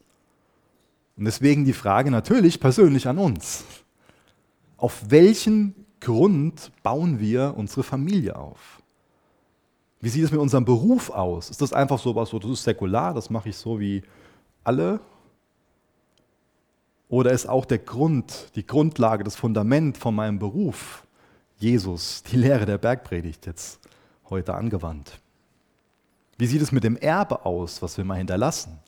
Und 1.16 1.26
deswegen 1.26 1.64
die 1.64 1.74
Frage 1.74 2.10
natürlich 2.10 2.60
persönlich 2.60 3.08
an 3.08 3.20
uns. 3.20 3.64
Auf 4.78 5.12
welchen 5.12 5.76
Grund 6.02 6.72
bauen 6.82 7.20
wir 7.20 7.54
unsere 7.56 7.84
Familie 7.84 8.36
auf? 8.36 8.82
Wie 10.02 10.10
sieht 10.10 10.24
es 10.24 10.32
mit 10.32 10.40
unserem 10.40 10.66
Beruf 10.66 11.12
aus? 11.12 11.52
Ist 11.52 11.62
das 11.62 11.72
einfach 11.72 12.00
so 12.00 12.16
was, 12.16 12.30
so, 12.30 12.40
das 12.40 12.50
ist 12.50 12.64
säkular, 12.64 13.14
das 13.14 13.30
mache 13.30 13.50
ich 13.50 13.56
so 13.56 13.80
wie 13.80 14.02
alle? 14.64 15.00
Oder 17.10 17.32
ist 17.32 17.46
auch 17.46 17.64
der 17.64 17.78
Grund, 17.78 18.50
die 18.56 18.66
Grundlage, 18.66 19.24
das 19.24 19.36
Fundament 19.36 20.00
von 20.00 20.16
meinem 20.16 20.40
Beruf 20.40 21.06
Jesus, 21.58 22.24
die 22.24 22.38
Lehre 22.38 22.66
der 22.66 22.80
Bergpredigt 22.80 23.46
jetzt 23.46 23.80
heute 24.32 24.56
angewandt? 24.56 25.22
Wie 26.38 26.48
sieht 26.48 26.62
es 26.62 26.72
mit 26.72 26.84
dem 26.84 26.98
Erbe 26.98 27.46
aus, 27.46 27.82
was 27.82 27.98
wir 27.98 28.04
mal 28.04 28.18
hinterlassen? 28.18 28.80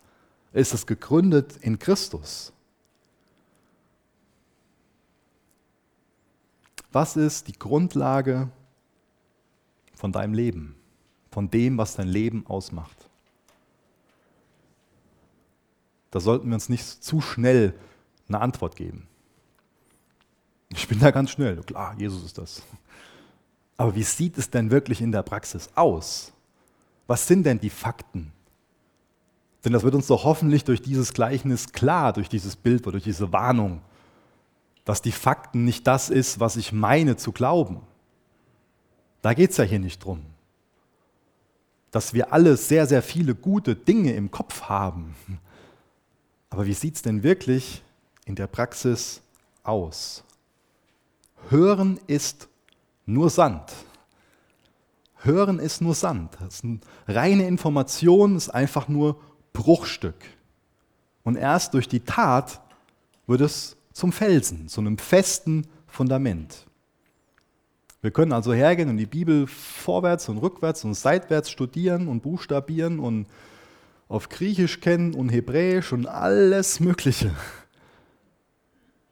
Ist 0.53 0.73
es 0.73 0.85
gegründet 0.85 1.57
in 1.57 1.79
Christus? 1.79 2.51
Was 6.91 7.15
ist 7.15 7.47
die 7.47 7.57
Grundlage 7.57 8.49
von 9.93 10.11
deinem 10.11 10.33
Leben, 10.33 10.75
von 11.31 11.49
dem, 11.49 11.77
was 11.77 11.95
dein 11.95 12.07
Leben 12.07 12.45
ausmacht? 12.47 13.07
Da 16.11 16.19
sollten 16.19 16.47
wir 16.47 16.55
uns 16.55 16.69
nicht 16.69 17.03
zu 17.03 17.21
schnell 17.21 17.73
eine 18.27 18.39
Antwort 18.39 18.75
geben. 18.75 19.07
Ich 20.69 20.87
bin 20.87 20.99
da 20.99 21.11
ganz 21.11 21.31
schnell, 21.31 21.61
klar, 21.63 21.95
Jesus 21.97 22.23
ist 22.23 22.37
das. 22.37 22.61
Aber 23.77 23.95
wie 23.95 24.03
sieht 24.03 24.37
es 24.37 24.49
denn 24.49 24.71
wirklich 24.71 25.01
in 25.01 25.11
der 25.11 25.23
Praxis 25.23 25.69
aus? 25.75 26.33
Was 27.07 27.25
sind 27.25 27.45
denn 27.45 27.59
die 27.59 27.69
Fakten? 27.69 28.33
Denn 29.63 29.73
das 29.73 29.83
wird 29.83 29.95
uns 29.95 30.07
doch 30.07 30.23
hoffentlich 30.23 30.63
durch 30.63 30.81
dieses 30.81 31.13
Gleichnis 31.13 31.71
klar, 31.71 32.13
durch 32.13 32.29
dieses 32.29 32.55
Bild 32.55 32.83
oder 32.83 32.93
durch 32.93 33.05
diese 33.05 33.33
Warnung, 33.33 33.81
dass 34.85 35.01
die 35.01 35.11
Fakten 35.11 35.65
nicht 35.65 35.87
das 35.87 36.09
ist, 36.09 36.39
was 36.39 36.55
ich 36.55 36.71
meine 36.71 37.17
zu 37.17 37.31
glauben. 37.31 37.81
Da 39.21 39.33
geht 39.33 39.51
es 39.51 39.57
ja 39.57 39.63
hier 39.63 39.79
nicht 39.79 40.03
drum. 40.03 40.21
Dass 41.91 42.13
wir 42.13 42.31
alle 42.31 42.55
sehr, 42.55 42.85
sehr 42.85 43.01
viele 43.01 43.35
gute 43.35 43.75
Dinge 43.75 44.13
im 44.13 44.31
Kopf 44.31 44.63
haben. 44.63 45.15
Aber 46.49 46.65
wie 46.65 46.73
sieht 46.73 46.95
es 46.95 47.01
denn 47.01 47.23
wirklich 47.23 47.83
in 48.25 48.35
der 48.35 48.47
Praxis 48.47 49.21
aus? 49.63 50.23
Hören 51.49 51.99
ist 52.07 52.47
nur 53.05 53.29
Sand. 53.29 53.73
Hören 55.27 55.59
ist 55.59 55.81
nur 55.81 55.93
Sand. 55.93 56.35
Das 56.39 56.55
ist 56.55 56.63
eine 56.63 56.79
reine 57.07 57.47
Information, 57.47 58.35
ist 58.35 58.49
einfach 58.49 58.87
nur 58.87 59.19
Bruchstück. 59.53 60.15
Und 61.23 61.35
erst 61.35 61.75
durch 61.75 61.87
die 61.87 61.99
Tat 61.99 62.61
wird 63.27 63.41
es 63.41 63.77
zum 63.93 64.11
Felsen, 64.11 64.67
zu 64.67 64.81
einem 64.81 64.97
festen 64.97 65.67
Fundament. 65.85 66.65
Wir 68.01 68.11
können 68.11 68.31
also 68.31 68.53
hergehen 68.53 68.89
und 68.89 68.97
die 68.97 69.05
Bibel 69.05 69.47
vorwärts 69.47 70.29
und 70.29 70.37
rückwärts 70.37 70.83
und 70.83 70.93
seitwärts 70.93 71.49
studieren 71.49 72.07
und 72.07 72.21
buchstabieren 72.21 72.99
und 72.99 73.27
auf 74.07 74.29
Griechisch 74.29 74.79
kennen 74.79 75.13
und 75.13 75.29
Hebräisch 75.29 75.91
und 75.91 76.07
alles 76.07 76.79
Mögliche. 76.79 77.35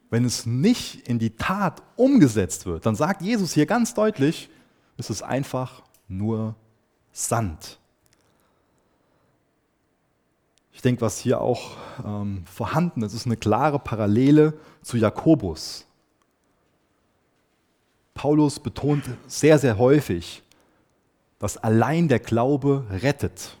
Wenn 0.08 0.24
es 0.24 0.46
nicht 0.46 1.08
in 1.08 1.18
die 1.18 1.36
Tat 1.36 1.82
umgesetzt 1.96 2.64
wird, 2.64 2.86
dann 2.86 2.94
sagt 2.94 3.22
Jesus 3.22 3.52
hier 3.52 3.66
ganz 3.66 3.92
deutlich, 3.92 4.48
es 4.96 5.10
ist 5.10 5.22
einfach 5.22 5.82
nur 6.08 6.54
Sand. 7.12 7.78
Ich 10.72 10.82
denke, 10.82 11.00
was 11.00 11.18
hier 11.18 11.40
auch 11.40 11.76
ähm, 12.04 12.44
vorhanden 12.44 13.02
ist, 13.02 13.14
ist 13.14 13.26
eine 13.26 13.38
klare 13.38 13.78
Parallele 13.78 14.52
zu 14.82 14.98
Jakobus. 14.98 15.86
Paulus 18.12 18.60
betont 18.60 19.04
sehr, 19.26 19.58
sehr 19.58 19.78
häufig, 19.78 20.42
dass 21.38 21.56
allein 21.56 22.08
der 22.08 22.18
Glaube 22.18 22.84
rettet. 22.90 23.56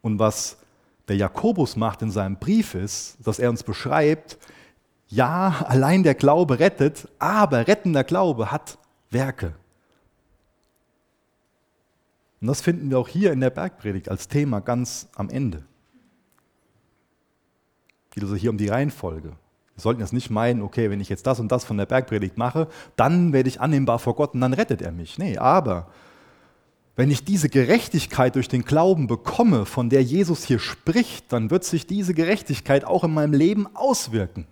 Und 0.00 0.18
was 0.18 0.58
der 1.08 1.16
Jakobus 1.16 1.76
macht 1.76 2.02
in 2.02 2.10
seinem 2.10 2.36
Brief 2.36 2.74
ist, 2.74 3.16
dass 3.24 3.38
er 3.38 3.50
uns 3.50 3.62
beschreibt, 3.62 4.38
ja, 5.08 5.64
allein 5.66 6.02
der 6.02 6.14
Glaube 6.14 6.58
rettet, 6.58 7.08
aber 7.18 7.66
rettender 7.66 8.04
Glaube 8.04 8.50
hat 8.50 8.78
Werke. 9.10 9.54
Und 12.40 12.46
das 12.46 12.60
finden 12.60 12.90
wir 12.90 12.98
auch 12.98 13.08
hier 13.08 13.32
in 13.32 13.40
der 13.40 13.50
Bergpredigt 13.50 14.08
als 14.08 14.28
Thema 14.28 14.60
ganz 14.60 15.08
am 15.14 15.28
Ende. 15.28 15.64
Geht 18.10 18.22
also 18.22 18.36
hier 18.36 18.50
um 18.50 18.58
die 18.58 18.68
Reihenfolge. 18.68 19.28
Wir 19.28 19.82
sollten 19.82 20.00
jetzt 20.00 20.12
nicht 20.12 20.30
meinen, 20.30 20.62
okay, 20.62 20.90
wenn 20.90 21.00
ich 21.00 21.08
jetzt 21.08 21.26
das 21.26 21.40
und 21.40 21.52
das 21.52 21.64
von 21.64 21.76
der 21.76 21.86
Bergpredigt 21.86 22.36
mache, 22.36 22.68
dann 22.96 23.32
werde 23.32 23.48
ich 23.48 23.60
annehmbar 23.60 23.98
vor 23.98 24.14
Gott 24.14 24.34
und 24.34 24.40
dann 24.40 24.54
rettet 24.54 24.82
er 24.82 24.92
mich. 24.92 25.18
Nee, 25.18 25.38
aber 25.38 25.88
wenn 26.96 27.10
ich 27.10 27.24
diese 27.24 27.48
Gerechtigkeit 27.48 28.34
durch 28.34 28.48
den 28.48 28.64
Glauben 28.64 29.06
bekomme, 29.06 29.66
von 29.66 29.88
der 29.88 30.02
Jesus 30.02 30.44
hier 30.44 30.58
spricht, 30.58 31.32
dann 31.32 31.50
wird 31.50 31.62
sich 31.64 31.86
diese 31.86 32.12
Gerechtigkeit 32.12 32.84
auch 32.84 33.04
in 33.04 33.14
meinem 33.14 33.34
Leben 33.34 33.68
auswirken 33.76 34.46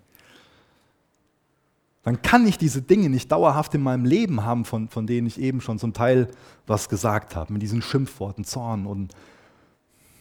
dann 2.06 2.22
kann 2.22 2.46
ich 2.46 2.56
diese 2.56 2.82
Dinge 2.82 3.10
nicht 3.10 3.32
dauerhaft 3.32 3.74
in 3.74 3.82
meinem 3.82 4.04
Leben 4.04 4.44
haben, 4.44 4.64
von, 4.64 4.88
von 4.88 5.08
denen 5.08 5.26
ich 5.26 5.40
eben 5.40 5.60
schon 5.60 5.80
zum 5.80 5.92
Teil 5.92 6.28
was 6.64 6.88
gesagt 6.88 7.34
habe, 7.34 7.52
mit 7.52 7.62
diesen 7.62 7.82
Schimpfworten, 7.82 8.44
Zorn 8.44 8.86
und 8.86 9.12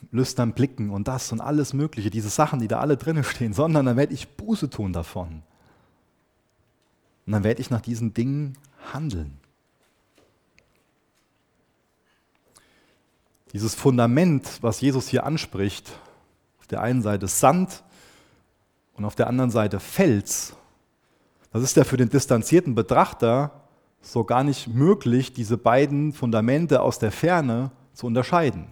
lüstern 0.10 0.54
Blicken 0.54 0.90
und 0.90 1.08
das 1.08 1.32
und 1.32 1.42
alles 1.42 1.74
Mögliche, 1.74 2.10
diese 2.10 2.30
Sachen, 2.30 2.60
die 2.60 2.68
da 2.68 2.80
alle 2.80 2.98
drin 2.98 3.24
stehen, 3.24 3.54
sondern 3.54 3.86
dann 3.86 3.98
werde 3.98 4.16
ich 4.16 4.30
Buße 4.30 4.72
tun 4.72 4.94
davon. 4.94 5.44
Und 7.28 7.34
dann 7.34 7.44
werde 7.44 7.62
ich 7.62 7.70
nach 7.70 7.82
diesen 7.82 8.16
Dingen 8.16 8.58
handeln. 8.92 9.38
Dieses 13.54 13.76
Fundament, 13.76 14.58
was 14.62 14.82
Jesus 14.82 15.08
hier 15.08 15.24
anspricht, 15.24 16.00
auf 16.58 16.66
der 16.66 16.82
einen 16.82 17.04
Seite 17.04 17.28
Sand 17.28 17.84
und 18.96 19.06
auf 19.06 19.14
der 19.14 19.28
anderen 19.28 19.52
Seite 19.52 19.80
Fels, 19.80 20.56
das 21.56 21.64
ist 21.64 21.78
ja 21.78 21.86
für 21.86 21.96
den 21.96 22.10
distanzierten 22.10 22.76
Betrachter 22.76 23.62
so 24.02 24.26
gar 24.26 24.44
nicht 24.44 24.68
möglich, 24.68 25.32
diese 25.32 25.58
beiden 25.58 26.12
Fundamente 26.12 26.82
aus 26.82 27.00
der 27.00 27.14
Ferne 27.14 27.72
zu 27.94 28.08
unterscheiden. 28.08 28.68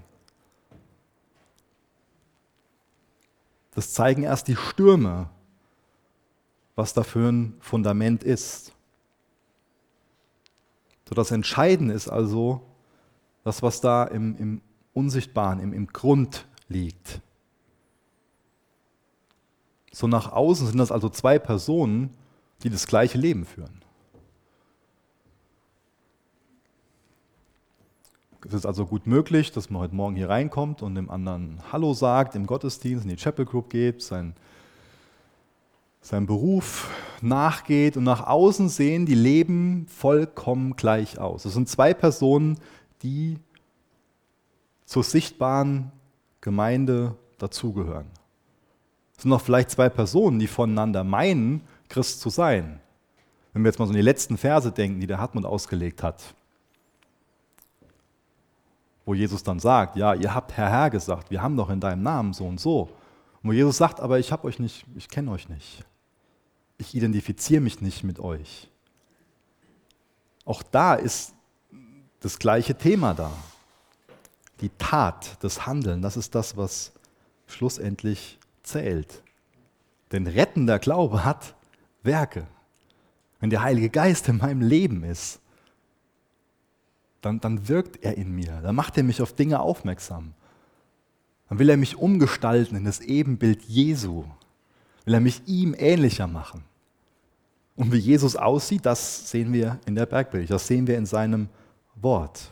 Das 3.73 3.93
zeigen 3.93 4.23
erst 4.23 4.49
die 4.49 4.57
Stürme, 4.57 5.29
was 6.75 6.93
da 6.93 7.03
für 7.03 7.31
ein 7.31 7.55
Fundament 7.61 8.21
ist. 8.21 8.73
So 11.07 11.15
das 11.15 11.31
Entscheidende 11.31 11.93
ist 11.93 12.09
also 12.09 12.63
das, 13.45 13.63
was 13.63 13.79
da 13.79 14.03
im, 14.03 14.35
im 14.35 14.61
Unsichtbaren, 14.93 15.61
im, 15.61 15.71
im 15.71 15.87
Grund 15.87 16.45
liegt. 16.67 17.21
So 19.93 20.05
nach 20.07 20.33
außen 20.33 20.67
sind 20.67 20.79
das 20.79 20.91
also 20.91 21.07
zwei 21.07 21.39
Personen, 21.39 22.09
die 22.63 22.69
das 22.69 22.87
gleiche 22.87 23.17
Leben 23.17 23.45
führen. 23.45 23.81
Es 28.45 28.53
ist 28.53 28.65
also 28.65 28.85
gut 28.85 29.07
möglich, 29.07 29.51
dass 29.51 29.69
man 29.69 29.81
heute 29.81 29.95
Morgen 29.95 30.15
hier 30.15 30.29
reinkommt 30.29 30.81
und 30.81 30.95
dem 30.95 31.09
anderen 31.09 31.59
Hallo 31.71 31.93
sagt, 31.93 32.35
im 32.35 32.45
Gottesdienst, 32.45 33.05
in 33.05 33.09
die 33.09 33.15
Chapel 33.15 33.45
Group 33.45 33.69
geht, 33.69 34.01
sein, 34.01 34.35
seinem 36.01 36.25
Beruf 36.25 36.89
nachgeht 37.21 37.95
und 37.95 38.03
nach 38.03 38.27
außen 38.27 38.67
sehen, 38.67 39.05
die 39.05 39.15
leben 39.15 39.87
vollkommen 39.87 40.75
gleich 40.75 41.19
aus. 41.19 41.45
Es 41.45 41.53
sind 41.53 41.69
zwei 41.69 41.93
Personen, 41.93 42.59
die 43.01 43.37
zur 44.85 45.03
sichtbaren 45.03 45.91
Gemeinde 46.41 47.15
dazugehören. 47.37 48.07
Es 49.15 49.23
sind 49.23 49.31
auch 49.31 49.41
vielleicht 49.41 49.71
zwei 49.71 49.87
Personen, 49.87 50.39
die 50.39 50.47
voneinander 50.47 51.05
meinen, 51.05 51.61
Christ 51.93 52.21
zu 52.21 52.29
sein. 52.31 52.79
Wenn 53.53 53.61
wir 53.61 53.69
jetzt 53.69 53.77
mal 53.77 53.85
so 53.85 53.91
an 53.91 53.95
die 53.95 54.01
letzten 54.01 54.35
Verse 54.35 54.71
denken, 54.71 54.99
die 54.99 55.05
der 55.05 55.19
Hartmut 55.19 55.45
ausgelegt 55.45 56.01
hat, 56.01 56.33
wo 59.05 59.13
Jesus 59.13 59.43
dann 59.43 59.59
sagt, 59.59 59.95
ja, 59.95 60.15
ihr 60.15 60.33
habt 60.33 60.53
Herr 60.53 60.71
Herr 60.71 60.89
gesagt, 60.89 61.29
wir 61.29 61.43
haben 61.43 61.55
doch 61.55 61.69
in 61.69 61.79
deinem 61.79 62.01
Namen 62.01 62.33
so 62.33 62.47
und 62.47 62.59
so. 62.59 62.89
Und 63.43 63.49
wo 63.49 63.53
Jesus 63.53 63.77
sagt, 63.77 63.99
aber 63.99 64.17
ich 64.17 64.31
habe 64.31 64.47
euch 64.47 64.57
nicht, 64.57 64.85
ich 64.95 65.07
kenne 65.07 65.29
euch 65.29 65.49
nicht. 65.49 65.83
Ich 66.79 66.95
identifiziere 66.95 67.61
mich 67.61 67.79
nicht 67.79 68.03
mit 68.03 68.19
euch. 68.19 68.71
Auch 70.45 70.63
da 70.63 70.95
ist 70.95 71.35
das 72.21 72.39
gleiche 72.39 72.75
Thema 72.75 73.13
da. 73.13 73.31
Die 74.61 74.71
Tat, 74.79 75.37
das 75.43 75.67
Handeln, 75.67 76.01
das 76.01 76.17
ist 76.17 76.33
das, 76.33 76.57
was 76.57 76.91
schlussendlich 77.45 78.39
zählt. 78.63 79.21
Denn 80.11 80.25
rettender 80.25 80.79
Glaube 80.79 81.23
hat 81.23 81.53
Werke. 82.03 82.47
Wenn 83.39 83.49
der 83.49 83.63
Heilige 83.63 83.89
Geist 83.89 84.29
in 84.29 84.37
meinem 84.37 84.61
Leben 84.61 85.03
ist, 85.03 85.39
dann, 87.21 87.39
dann 87.39 87.67
wirkt 87.67 88.03
er 88.03 88.17
in 88.17 88.35
mir, 88.35 88.61
dann 88.61 88.75
macht 88.75 88.97
er 88.97 89.03
mich 89.03 89.21
auf 89.21 89.33
Dinge 89.33 89.59
aufmerksam. 89.59 90.33
Dann 91.49 91.59
will 91.59 91.69
er 91.69 91.77
mich 91.77 91.97
umgestalten 91.97 92.75
in 92.75 92.85
das 92.85 92.99
Ebenbild 92.99 93.63
Jesu, 93.63 94.25
will 95.05 95.13
er 95.13 95.19
mich 95.19 95.41
ihm 95.45 95.75
ähnlicher 95.77 96.27
machen. 96.27 96.63
Und 97.75 97.91
wie 97.91 97.97
Jesus 97.97 98.35
aussieht, 98.35 98.85
das 98.85 99.29
sehen 99.29 99.51
wir 99.51 99.79
in 99.85 99.95
der 99.95 100.05
Bergpredigt, 100.05 100.51
das 100.51 100.67
sehen 100.67 100.85
wir 100.85 100.97
in 100.97 101.05
seinem 101.05 101.49
Wort. 101.95 102.51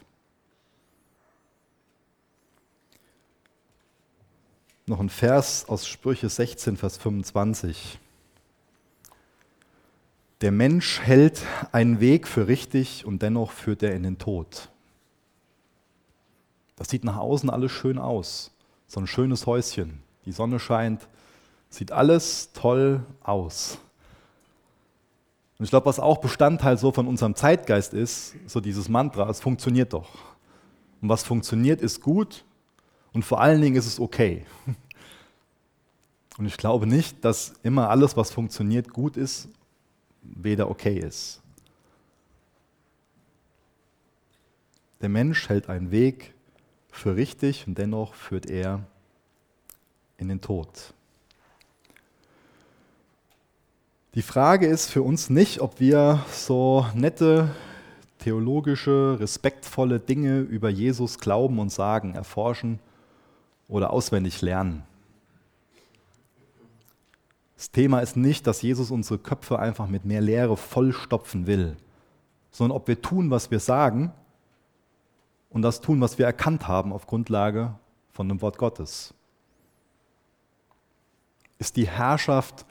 Noch 4.87 4.99
ein 4.99 5.09
Vers 5.09 5.65
aus 5.69 5.87
Sprüche 5.87 6.27
16, 6.27 6.75
Vers 6.75 6.97
25. 6.97 7.99
Der 10.41 10.51
Mensch 10.51 10.99
hält 11.01 11.45
einen 11.71 11.99
Weg 11.99 12.27
für 12.27 12.47
richtig 12.47 13.05
und 13.05 13.21
dennoch 13.21 13.51
führt 13.51 13.83
er 13.83 13.93
in 13.93 14.01
den 14.01 14.17
Tod. 14.17 14.69
Das 16.75 16.89
sieht 16.89 17.03
nach 17.03 17.17
außen 17.17 17.51
alles 17.51 17.71
schön 17.71 17.99
aus. 17.99 18.49
So 18.87 18.99
ein 18.99 19.05
schönes 19.05 19.45
Häuschen. 19.45 20.01
Die 20.25 20.31
Sonne 20.31 20.59
scheint. 20.59 21.07
Sieht 21.69 21.91
alles 21.91 22.53
toll 22.53 23.05
aus. 23.21 23.77
Und 25.59 25.65
ich 25.65 25.69
glaube, 25.69 25.85
was 25.85 25.99
auch 25.99 26.17
Bestandteil 26.17 26.75
so 26.79 26.91
von 26.91 27.07
unserem 27.07 27.35
Zeitgeist 27.35 27.93
ist, 27.93 28.33
so 28.47 28.59
dieses 28.59 28.89
Mantra, 28.89 29.29
es 29.29 29.39
funktioniert 29.39 29.93
doch. 29.93 30.09
Und 31.03 31.09
was 31.09 31.23
funktioniert, 31.23 31.81
ist 31.81 32.01
gut 32.01 32.43
und 33.13 33.23
vor 33.23 33.41
allen 33.41 33.61
Dingen 33.61 33.75
ist 33.75 33.85
es 33.85 33.99
okay. 33.99 34.45
Und 36.37 36.47
ich 36.47 36.57
glaube 36.57 36.87
nicht, 36.87 37.23
dass 37.23 37.53
immer 37.61 37.89
alles, 37.89 38.17
was 38.17 38.31
funktioniert, 38.31 38.91
gut 38.91 39.17
ist 39.17 39.49
weder 40.21 40.69
okay 40.69 40.97
ist. 40.97 41.41
Der 45.01 45.09
Mensch 45.09 45.49
hält 45.49 45.69
einen 45.69 45.91
Weg 45.91 46.33
für 46.91 47.15
richtig 47.15 47.65
und 47.67 47.77
dennoch 47.77 48.13
führt 48.13 48.45
er 48.45 48.85
in 50.17 50.27
den 50.29 50.41
Tod. 50.41 50.93
Die 54.13 54.21
Frage 54.21 54.67
ist 54.67 54.89
für 54.89 55.01
uns 55.01 55.29
nicht, 55.29 55.61
ob 55.61 55.79
wir 55.79 56.23
so 56.29 56.85
nette 56.93 57.55
theologische, 58.19 59.17
respektvolle 59.19 59.99
Dinge 59.99 60.41
über 60.41 60.69
Jesus 60.69 61.17
glauben 61.17 61.59
und 61.59 61.71
sagen, 61.71 62.13
erforschen 62.13 62.79
oder 63.67 63.91
auswendig 63.91 64.41
lernen. 64.41 64.83
Das 67.61 67.69
Thema 67.69 67.99
ist 67.99 68.17
nicht, 68.17 68.47
dass 68.47 68.63
Jesus 68.63 68.89
unsere 68.89 69.19
Köpfe 69.19 69.59
einfach 69.59 69.85
mit 69.85 70.03
mehr 70.03 70.19
Lehre 70.19 70.57
vollstopfen 70.57 71.45
will, 71.45 71.77
sondern 72.49 72.75
ob 72.75 72.87
wir 72.87 73.03
tun, 73.03 73.29
was 73.29 73.51
wir 73.51 73.59
sagen 73.59 74.11
und 75.51 75.61
das 75.61 75.79
tun, 75.79 76.01
was 76.01 76.17
wir 76.17 76.25
erkannt 76.25 76.67
haben 76.67 76.91
auf 76.91 77.05
Grundlage 77.05 77.75
von 78.13 78.27
dem 78.27 78.41
Wort 78.41 78.57
Gottes. 78.57 79.13
Ist 81.59 81.75
die 81.75 81.87
Herrschaft 81.87 82.65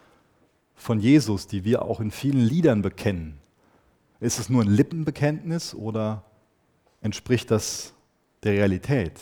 von 0.75 0.99
Jesus, 0.99 1.47
die 1.47 1.63
wir 1.63 1.83
auch 1.83 2.01
in 2.01 2.11
vielen 2.11 2.41
Liedern 2.41 2.83
bekennen, 2.83 3.39
ist 4.19 4.41
es 4.41 4.49
nur 4.49 4.65
ein 4.65 4.71
Lippenbekenntnis 4.71 5.73
oder 5.73 6.25
entspricht 7.01 7.53
das 7.53 7.95
der 8.43 8.55
Realität? 8.55 9.21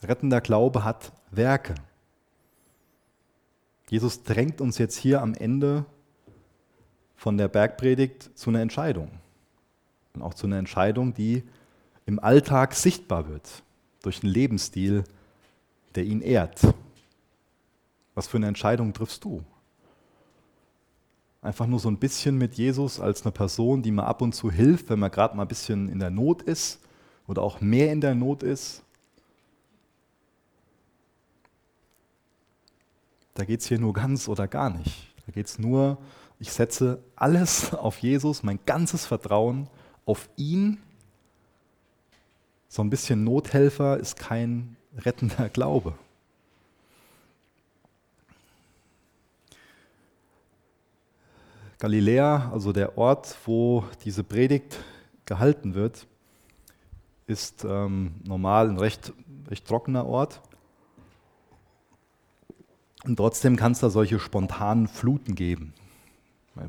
Rettender 0.00 0.40
Glaube 0.40 0.84
hat 0.84 1.10
Werke. 1.32 1.74
Jesus 3.92 4.22
drängt 4.22 4.62
uns 4.62 4.78
jetzt 4.78 4.96
hier 4.96 5.20
am 5.20 5.34
Ende 5.34 5.84
von 7.14 7.36
der 7.36 7.48
Bergpredigt 7.48 8.30
zu 8.34 8.48
einer 8.48 8.62
Entscheidung. 8.62 9.10
Und 10.14 10.22
auch 10.22 10.32
zu 10.32 10.46
einer 10.46 10.56
Entscheidung, 10.56 11.12
die 11.12 11.42
im 12.06 12.18
Alltag 12.18 12.72
sichtbar 12.72 13.28
wird, 13.28 13.62
durch 14.02 14.22
einen 14.22 14.32
Lebensstil, 14.32 15.04
der 15.94 16.04
ihn 16.04 16.22
ehrt. 16.22 16.62
Was 18.14 18.28
für 18.28 18.38
eine 18.38 18.46
Entscheidung 18.46 18.94
triffst 18.94 19.24
du? 19.24 19.42
Einfach 21.42 21.66
nur 21.66 21.78
so 21.78 21.90
ein 21.90 21.98
bisschen 21.98 22.38
mit 22.38 22.54
Jesus 22.54 22.98
als 22.98 23.26
eine 23.26 23.32
Person, 23.32 23.82
die 23.82 23.90
mal 23.90 24.06
ab 24.06 24.22
und 24.22 24.34
zu 24.34 24.50
hilft, 24.50 24.88
wenn 24.88 25.00
man 25.00 25.10
gerade 25.10 25.36
mal 25.36 25.42
ein 25.42 25.48
bisschen 25.48 25.90
in 25.90 25.98
der 25.98 26.08
Not 26.08 26.40
ist 26.40 26.80
oder 27.26 27.42
auch 27.42 27.60
mehr 27.60 27.92
in 27.92 28.00
der 28.00 28.14
Not 28.14 28.42
ist. 28.42 28.84
Da 33.34 33.44
geht 33.44 33.60
es 33.60 33.66
hier 33.66 33.78
nur 33.78 33.92
ganz 33.92 34.28
oder 34.28 34.46
gar 34.46 34.70
nicht. 34.70 35.14
Da 35.26 35.32
geht 35.32 35.46
es 35.46 35.58
nur, 35.58 35.98
ich 36.38 36.52
setze 36.52 37.02
alles 37.16 37.72
auf 37.74 37.98
Jesus, 37.98 38.42
mein 38.42 38.58
ganzes 38.66 39.06
Vertrauen 39.06 39.68
auf 40.04 40.28
ihn. 40.36 40.78
So 42.68 42.82
ein 42.82 42.90
bisschen 42.90 43.24
Nothelfer 43.24 43.98
ist 43.98 44.16
kein 44.16 44.76
rettender 44.96 45.48
Glaube. 45.48 45.94
Galiläa, 51.78 52.52
also 52.52 52.72
der 52.72 52.96
Ort, 52.96 53.36
wo 53.44 53.84
diese 54.04 54.22
Predigt 54.22 54.78
gehalten 55.24 55.74
wird, 55.74 56.06
ist 57.26 57.64
ähm, 57.64 58.14
normal 58.22 58.68
ein 58.68 58.78
recht, 58.78 59.12
recht 59.48 59.66
trockener 59.66 60.06
Ort. 60.06 60.40
Und 63.04 63.16
trotzdem 63.16 63.56
kann 63.56 63.72
es 63.72 63.80
da 63.80 63.90
solche 63.90 64.18
spontanen 64.18 64.88
Fluten 64.88 65.34
geben. 65.34 65.74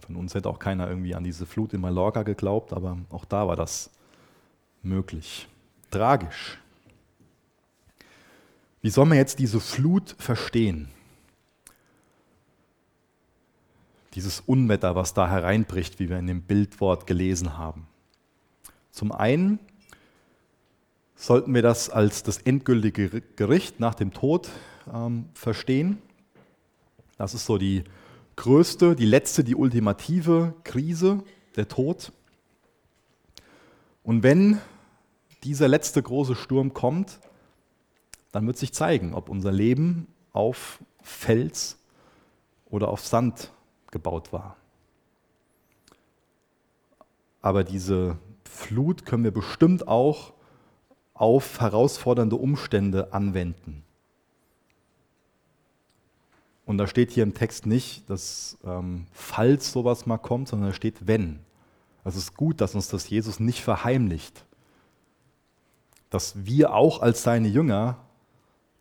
Von 0.05 0.15
uns 0.15 0.33
hätte 0.33 0.49
auch 0.49 0.59
keiner 0.59 0.87
irgendwie 0.87 1.13
an 1.13 1.23
diese 1.23 1.45
Flut 1.45 1.73
in 1.73 1.81
Mallorca 1.81 2.23
geglaubt, 2.23 2.73
aber 2.73 2.97
auch 3.09 3.25
da 3.25 3.47
war 3.47 3.55
das 3.55 3.89
möglich. 4.81 5.47
Tragisch. 5.91 6.57
Wie 8.81 8.89
soll 8.89 9.05
man 9.05 9.17
jetzt 9.17 9.39
diese 9.39 9.59
Flut 9.59 10.15
verstehen? 10.17 10.89
dieses 14.15 14.41
Unwetter, 14.41 14.95
was 14.95 15.13
da 15.13 15.29
hereinbricht, 15.29 15.99
wie 15.99 16.09
wir 16.09 16.19
in 16.19 16.27
dem 16.27 16.41
Bildwort 16.41 17.07
gelesen 17.07 17.57
haben. 17.57 17.87
Zum 18.91 19.11
einen 19.11 19.59
sollten 21.15 21.53
wir 21.53 21.61
das 21.61 21.89
als 21.89 22.23
das 22.23 22.37
endgültige 22.37 23.21
Gericht 23.35 23.79
nach 23.79 23.95
dem 23.95 24.13
Tod 24.13 24.49
ähm, 24.93 25.25
verstehen. 25.33 25.97
Das 27.23 27.33
ist 27.33 27.45
so 27.45 27.57
die 27.57 27.85
größte, 28.35 28.97
die 28.97 29.05
letzte, 29.05 29.45
die 29.45 29.55
ultimative 29.55 30.55
Krise, 30.65 31.23
der 31.55 31.69
Tod. 31.69 32.11
Und 34.03 34.23
wenn 34.23 34.59
dieser 35.45 35.69
letzte 35.69 36.03
große 36.03 36.35
Sturm 36.35 36.73
kommt, 36.73 37.21
dann 38.33 38.45
wird 38.45 38.57
sich 38.57 38.73
zeigen, 38.73 39.13
ob 39.13 39.29
unser 39.29 39.53
Leben 39.53 40.07
auf 40.33 40.83
Fels 41.01 41.77
oder 42.65 42.89
auf 42.89 42.99
Sand 42.99 43.53
gebaut 43.89 44.33
war. 44.33 44.57
Aber 47.39 47.63
diese 47.63 48.17
Flut 48.43 49.05
können 49.05 49.23
wir 49.23 49.31
bestimmt 49.31 49.87
auch 49.87 50.33
auf 51.13 51.61
herausfordernde 51.61 52.35
Umstände 52.35 53.13
anwenden. 53.13 53.82
Und 56.65 56.77
da 56.77 56.87
steht 56.87 57.11
hier 57.11 57.23
im 57.23 57.33
Text 57.33 57.65
nicht, 57.65 58.09
dass 58.09 58.57
ähm, 58.63 59.05
falls 59.11 59.71
sowas 59.71 60.05
mal 60.05 60.17
kommt, 60.17 60.47
sondern 60.47 60.69
da 60.69 60.75
steht 60.75 61.07
wenn. 61.07 61.39
Also 62.03 62.17
es 62.17 62.25
ist 62.25 62.37
gut, 62.37 62.61
dass 62.61 62.75
uns 62.75 62.87
das 62.87 63.09
Jesus 63.09 63.39
nicht 63.39 63.61
verheimlicht. 63.61 64.45
Dass 66.09 66.45
wir 66.45 66.73
auch 66.73 67.01
als 67.01 67.23
seine 67.23 67.47
Jünger 67.47 67.97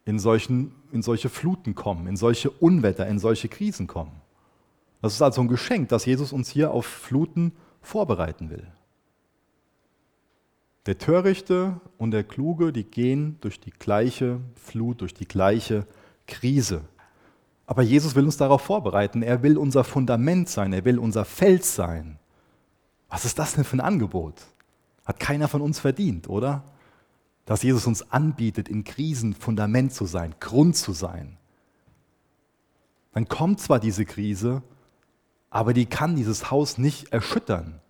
in, 0.04 0.18
solchen, 0.18 0.74
in 0.92 1.02
solche 1.02 1.28
Fluten 1.28 1.74
kommen, 1.74 2.06
in 2.06 2.16
solche 2.16 2.50
Unwetter, 2.50 3.06
in 3.06 3.18
solche 3.18 3.48
Krisen 3.48 3.86
kommen. 3.86 4.20
Das 5.00 5.14
ist 5.14 5.22
also 5.22 5.40
ein 5.40 5.48
Geschenk, 5.48 5.88
dass 5.88 6.06
Jesus 6.06 6.32
uns 6.32 6.48
hier 6.48 6.70
auf 6.70 6.86
Fluten 6.86 7.52
vorbereiten 7.80 8.50
will. 8.50 8.66
Der 10.86 10.98
Törichte 10.98 11.80
und 11.98 12.10
der 12.10 12.24
Kluge, 12.24 12.72
die 12.72 12.84
gehen 12.84 13.38
durch 13.40 13.60
die 13.60 13.70
gleiche 13.70 14.40
Flut, 14.56 15.00
durch 15.00 15.14
die 15.14 15.26
gleiche 15.26 15.86
Krise. 16.26 16.82
Aber 17.72 17.80
Jesus 17.80 18.14
will 18.14 18.26
uns 18.26 18.36
darauf 18.36 18.60
vorbereiten. 18.60 19.22
Er 19.22 19.42
will 19.42 19.56
unser 19.56 19.82
Fundament 19.82 20.50
sein. 20.50 20.74
Er 20.74 20.84
will 20.84 20.98
unser 20.98 21.24
Fels 21.24 21.74
sein. 21.74 22.18
Was 23.08 23.24
ist 23.24 23.38
das 23.38 23.54
denn 23.54 23.64
für 23.64 23.78
ein 23.78 23.80
Angebot? 23.80 24.34
Hat 25.06 25.18
keiner 25.18 25.48
von 25.48 25.62
uns 25.62 25.80
verdient, 25.80 26.28
oder? 26.28 26.64
Dass 27.46 27.62
Jesus 27.62 27.86
uns 27.86 28.12
anbietet, 28.12 28.68
in 28.68 28.84
Krisen 28.84 29.32
Fundament 29.32 29.94
zu 29.94 30.04
sein, 30.04 30.34
Grund 30.38 30.76
zu 30.76 30.92
sein. 30.92 31.38
Dann 33.14 33.26
kommt 33.26 33.58
zwar 33.58 33.80
diese 33.80 34.04
Krise, 34.04 34.62
aber 35.48 35.72
die 35.72 35.86
kann 35.86 36.14
dieses 36.14 36.50
Haus 36.50 36.76
nicht 36.76 37.10
erschüttern. 37.10 37.80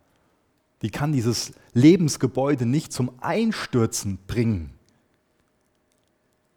Die 0.82 0.90
kann 0.90 1.10
dieses 1.10 1.54
Lebensgebäude 1.72 2.66
nicht 2.66 2.92
zum 2.92 3.10
Einstürzen 3.20 4.20
bringen. 4.28 4.74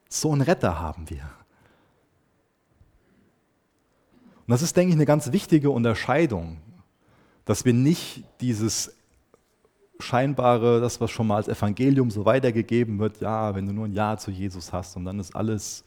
So 0.09 0.31
einen 0.31 0.41
Retter 0.41 0.79
haben 0.79 1.09
wir. 1.09 1.27
Und 4.47 4.51
das 4.51 4.61
ist, 4.61 4.77
denke 4.77 4.89
ich, 4.89 4.95
eine 4.95 5.05
ganz 5.05 5.31
wichtige 5.31 5.71
Unterscheidung, 5.71 6.57
dass 7.45 7.65
wir 7.65 7.73
nicht 7.73 8.23
dieses 8.41 8.95
scheinbare, 9.99 10.81
das 10.81 10.99
was 11.01 11.11
schon 11.11 11.27
mal 11.27 11.37
als 11.37 11.47
Evangelium 11.47 12.11
so 12.11 12.25
weitergegeben 12.25 12.99
wird, 12.99 13.21
ja, 13.21 13.55
wenn 13.55 13.65
du 13.65 13.73
nur 13.73 13.85
ein 13.85 13.93
Ja 13.93 14.17
zu 14.17 14.29
Jesus 14.29 14.73
hast 14.73 14.95
und 14.97 15.05
dann 15.05 15.19
ist 15.19 15.35
alles 15.35 15.83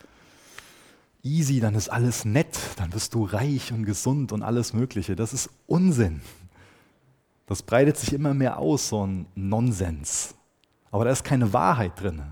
easy, 1.23 1.61
dann 1.61 1.75
ist 1.75 1.89
alles 1.89 2.25
nett, 2.25 2.59
dann 2.77 2.93
wirst 2.95 3.15
du 3.15 3.25
reich 3.25 3.73
und 3.73 3.85
gesund 3.85 4.33
und 4.33 4.43
alles 4.43 4.73
Mögliche. 4.73 5.15
Das 5.15 5.33
ist 5.33 5.51
Unsinn. 5.67 6.21
Das 7.47 7.63
breitet 7.63 7.97
sich 7.97 8.13
immer 8.13 8.35
mehr 8.35 8.59
aus, 8.59 8.89
so 8.89 9.07
ein 9.07 9.27
Nonsens. 9.35 10.35
Aber 10.91 11.05
da 11.05 11.11
ist 11.11 11.25
keine 11.25 11.53
Wahrheit 11.53 12.01
drin. 12.01 12.23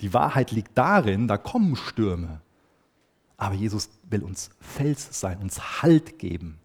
Die 0.00 0.12
Wahrheit 0.12 0.50
liegt 0.50 0.76
darin, 0.76 1.28
da 1.28 1.36
kommen 1.36 1.76
Stürme. 1.76 2.40
Aber 3.36 3.54
Jesus 3.54 3.90
will 4.08 4.22
uns 4.22 4.50
Fels 4.60 5.08
sein, 5.18 5.38
uns 5.38 5.82
Halt 5.82 6.18
geben, 6.18 6.58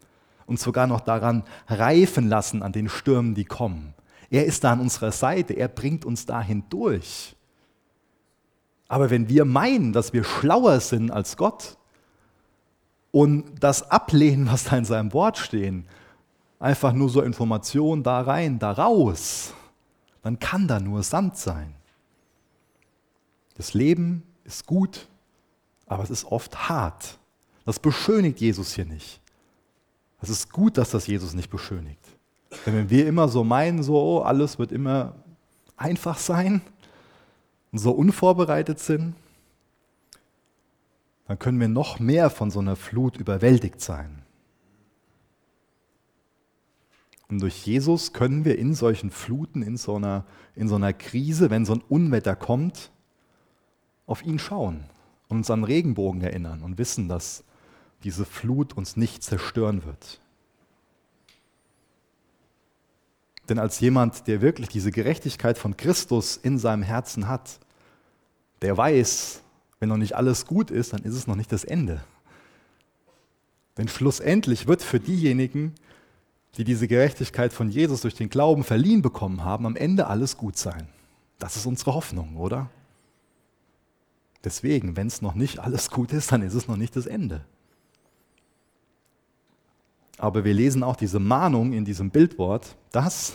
uns 0.46 0.62
sogar 0.62 0.88
noch 0.88 1.02
daran 1.02 1.44
reifen 1.68 2.30
lassen 2.30 2.64
an 2.64 2.72
den 2.72 2.90
Stürmen, 2.90 3.36
die 3.36 3.46
kommen. 3.46 3.94
Er 4.30 4.46
ist 4.46 4.64
da 4.64 4.74
an 4.74 4.80
unserer 4.80 5.12
Seite, 5.12 5.54
er 5.54 5.68
bringt 5.68 6.06
uns 6.06 6.26
dahin 6.26 6.64
durch. 6.70 7.36
Aber 8.88 9.10
wenn 9.10 9.30
wir 9.30 9.46
meinen, 9.46 9.94
dass 9.94 10.14
wir 10.14 10.24
schlauer 10.24 10.80
sind 10.80 11.12
als 11.12 11.38
Gott 11.38 11.78
und 13.12 13.64
das 13.64 13.90
ablehnen, 13.90 14.48
was 14.52 14.66
da 14.66 14.78
in 14.78 14.86
seinem 14.86 15.14
Wort 15.14 15.38
steht, 15.38 15.84
einfach 16.60 16.94
nur 16.94 17.10
so 17.10 17.22
Informationen 17.22 18.04
da 18.04 18.22
rein, 18.22 18.60
da 18.60 18.72
raus, 18.72 19.54
dann 20.22 20.40
kann 20.40 20.68
da 20.68 20.80
nur 20.80 21.04
Sand 21.04 21.38
sein. 21.38 21.74
Das 23.56 23.74
Leben 23.74 24.24
ist 24.44 24.66
gut, 24.66 25.09
aber 25.90 26.04
es 26.04 26.10
ist 26.12 26.26
oft 26.26 26.70
hart. 26.70 27.18
Das 27.66 27.80
beschönigt 27.80 28.40
Jesus 28.40 28.74
hier 28.74 28.86
nicht. 28.86 29.20
Es 30.22 30.30
ist 30.30 30.52
gut, 30.52 30.78
dass 30.78 30.92
das 30.92 31.08
Jesus 31.08 31.34
nicht 31.34 31.50
beschönigt. 31.50 32.00
Denn 32.66 32.76
wenn 32.76 32.90
wir 32.90 33.08
immer 33.08 33.28
so 33.28 33.44
meinen, 33.44 33.84
so 33.84 33.96
oh, 33.96 34.20
alles 34.22 34.60
wird 34.60 34.72
immer 34.72 35.16
einfach 35.76 36.18
sein, 36.18 36.62
und 37.72 37.78
so 37.80 37.92
unvorbereitet 37.92 38.80
sind, 38.80 39.14
dann 41.28 41.38
können 41.38 41.60
wir 41.60 41.68
noch 41.68 42.00
mehr 42.00 42.32
von 42.32 42.50
so 42.50 42.60
einer 42.60 42.76
Flut 42.76 43.18
überwältigt 43.18 43.80
sein. 43.80 44.24
Und 47.30 47.42
durch 47.44 47.68
Jesus 47.68 48.14
können 48.14 48.44
wir 48.46 48.58
in 48.58 48.74
solchen 48.74 49.12
Fluten, 49.12 49.62
in 49.62 49.78
so 49.78 49.98
einer, 49.98 50.26
in 50.56 50.68
so 50.68 50.76
einer 50.76 50.94
Krise, 50.94 51.52
wenn 51.52 51.66
so 51.66 51.74
ein 51.74 51.84
Unwetter 51.88 52.36
kommt, 52.36 52.90
auf 54.08 54.24
ihn 54.24 54.40
schauen 54.40 54.86
uns 55.30 55.50
an 55.50 55.64
Regenbogen 55.64 56.22
erinnern 56.22 56.64
und 56.64 56.78
wissen, 56.78 57.08
dass 57.08 57.44
diese 58.04 58.26
Flut 58.26 58.74
uns 58.74 58.98
nicht 58.98 59.24
zerstören 59.24 59.86
wird. 59.86 60.20
Denn 63.48 63.60
als 63.60 63.80
jemand, 63.80 64.28
der 64.28 64.42
wirklich 64.42 64.70
diese 64.70 64.92
Gerechtigkeit 64.92 65.58
von 65.58 65.78
Christus 65.78 66.38
in 66.38 66.58
seinem 66.58 66.84
Herzen 66.84 67.28
hat, 67.28 67.60
der 68.62 68.78
weiß, 68.78 69.42
wenn 69.80 69.90
noch 69.90 69.98
nicht 69.98 70.16
alles 70.16 70.46
gut 70.46 70.72
ist, 70.72 70.94
dann 70.94 71.04
ist 71.04 71.16
es 71.16 71.26
noch 71.26 71.36
nicht 71.36 71.52
das 71.52 71.64
Ende. 71.64 72.04
Denn 73.78 73.88
schlussendlich 73.88 74.68
wird 74.68 74.82
für 74.82 75.00
diejenigen, 75.00 75.74
die 76.58 76.64
diese 76.64 76.88
Gerechtigkeit 76.88 77.54
von 77.54 77.70
Jesus 77.70 78.02
durch 78.02 78.16
den 78.16 78.30
Glauben 78.30 78.64
verliehen 78.64 79.02
bekommen 79.02 79.44
haben, 79.44 79.66
am 79.66 79.76
Ende 79.76 80.08
alles 80.08 80.38
gut 80.38 80.58
sein. 80.58 80.88
Das 81.38 81.56
ist 81.56 81.66
unsere 81.66 81.94
Hoffnung, 81.94 82.36
oder? 82.36 82.70
Deswegen, 84.44 84.96
wenn 84.96 85.08
es 85.08 85.22
noch 85.22 85.36
nicht 85.36 85.60
alles 85.60 85.90
gut 85.90 86.14
ist, 86.14 86.32
dann 86.32 86.42
ist 86.42 86.54
es 86.54 86.68
noch 86.68 86.78
nicht 86.78 86.96
das 86.96 87.06
Ende. 87.06 87.44
Aber 90.18 90.44
wir 90.44 90.54
lesen 90.54 90.84
auch 90.84 90.96
diese 90.96 91.20
Mahnung 91.20 91.74
in 91.74 91.86
diesem 91.86 92.10
Bildwort, 92.10 92.76
dass, 92.92 93.34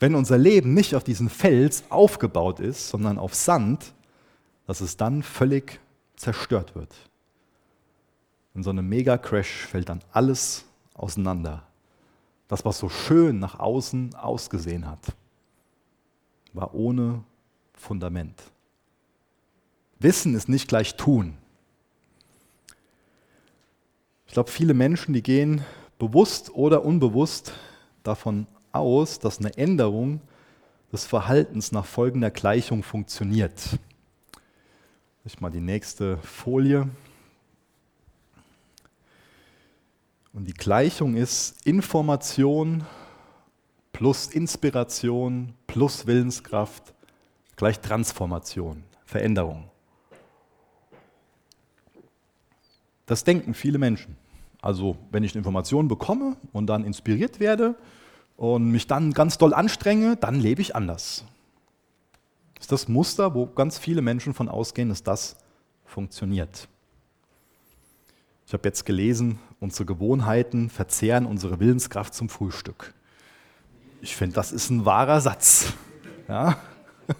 wenn 0.00 0.14
unser 0.14 0.38
Leben 0.38 0.74
nicht 0.74 0.94
auf 0.94 1.04
diesen 1.04 1.28
Fels 1.28 1.84
aufgebaut 1.90 2.60
ist, 2.60 2.88
sondern 2.88 3.18
auf 3.18 3.34
Sand, 3.34 3.94
dass 4.66 4.80
es 4.80 4.96
dann 4.96 5.22
völlig 5.22 5.80
zerstört 6.16 6.74
wird. 6.74 6.94
In 8.54 8.62
so 8.62 8.70
einem 8.70 8.88
Mega-Crash 8.88 9.66
fällt 9.66 9.88
dann 9.88 10.02
alles 10.12 10.64
auseinander. 10.94 11.66
Das, 12.48 12.64
was 12.64 12.78
so 12.78 12.88
schön 12.88 13.38
nach 13.38 13.58
außen 13.58 14.14
ausgesehen 14.14 14.86
hat, 14.86 15.00
war 16.52 16.74
ohne 16.74 17.24
Fundament. 17.74 18.40
Wissen 20.04 20.34
ist 20.34 20.50
nicht 20.50 20.68
gleich 20.68 20.96
tun. 20.96 21.34
Ich 24.26 24.34
glaube, 24.34 24.50
viele 24.50 24.74
Menschen, 24.74 25.14
die 25.14 25.22
gehen 25.22 25.64
bewusst 25.98 26.50
oder 26.54 26.84
unbewusst 26.84 27.54
davon 28.02 28.46
aus, 28.70 29.18
dass 29.18 29.38
eine 29.38 29.56
Änderung 29.56 30.20
des 30.92 31.06
Verhaltens 31.06 31.72
nach 31.72 31.86
folgender 31.86 32.30
Gleichung 32.30 32.82
funktioniert. 32.82 33.78
Ich 35.24 35.40
mal 35.40 35.50
die 35.50 35.60
nächste 35.60 36.18
Folie. 36.18 36.86
Und 40.34 40.44
die 40.44 40.52
Gleichung 40.52 41.16
ist 41.16 41.66
Information 41.66 42.84
plus 43.92 44.26
Inspiration 44.26 45.54
plus 45.66 46.06
Willenskraft 46.06 46.92
gleich 47.56 47.80
Transformation, 47.80 48.84
Veränderung. 49.06 49.70
Das 53.06 53.24
denken 53.24 53.54
viele 53.54 53.78
Menschen. 53.78 54.16
Also 54.62 54.96
wenn 55.10 55.24
ich 55.24 55.36
Informationen 55.36 55.88
bekomme 55.88 56.36
und 56.52 56.66
dann 56.66 56.84
inspiriert 56.84 57.38
werde 57.38 57.74
und 58.36 58.70
mich 58.70 58.86
dann 58.86 59.12
ganz 59.12 59.36
doll 59.36 59.52
anstrenge, 59.52 60.16
dann 60.16 60.40
lebe 60.40 60.62
ich 60.62 60.74
anders. 60.74 61.24
Das 62.54 62.64
ist 62.64 62.72
das 62.72 62.88
Muster, 62.88 63.34
wo 63.34 63.46
ganz 63.46 63.78
viele 63.78 64.00
Menschen 64.00 64.32
von 64.32 64.48
ausgehen, 64.48 64.88
dass 64.88 65.02
das 65.02 65.36
funktioniert. 65.84 66.68
Ich 68.46 68.52
habe 68.52 68.66
jetzt 68.66 68.86
gelesen, 68.86 69.38
unsere 69.60 69.84
Gewohnheiten 69.84 70.70
verzehren 70.70 71.26
unsere 71.26 71.60
Willenskraft 71.60 72.14
zum 72.14 72.28
Frühstück. 72.28 72.94
Ich 74.00 74.16
finde, 74.16 74.34
das 74.34 74.52
ist 74.52 74.70
ein 74.70 74.84
wahrer 74.84 75.20
Satz. 75.20 75.72
Ja? 76.28 76.58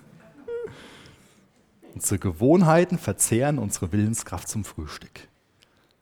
unsere 1.94 2.18
Gewohnheiten 2.18 2.98
verzehren 2.98 3.58
unsere 3.58 3.92
Willenskraft 3.92 4.48
zum 4.48 4.64
Frühstück. 4.64 5.28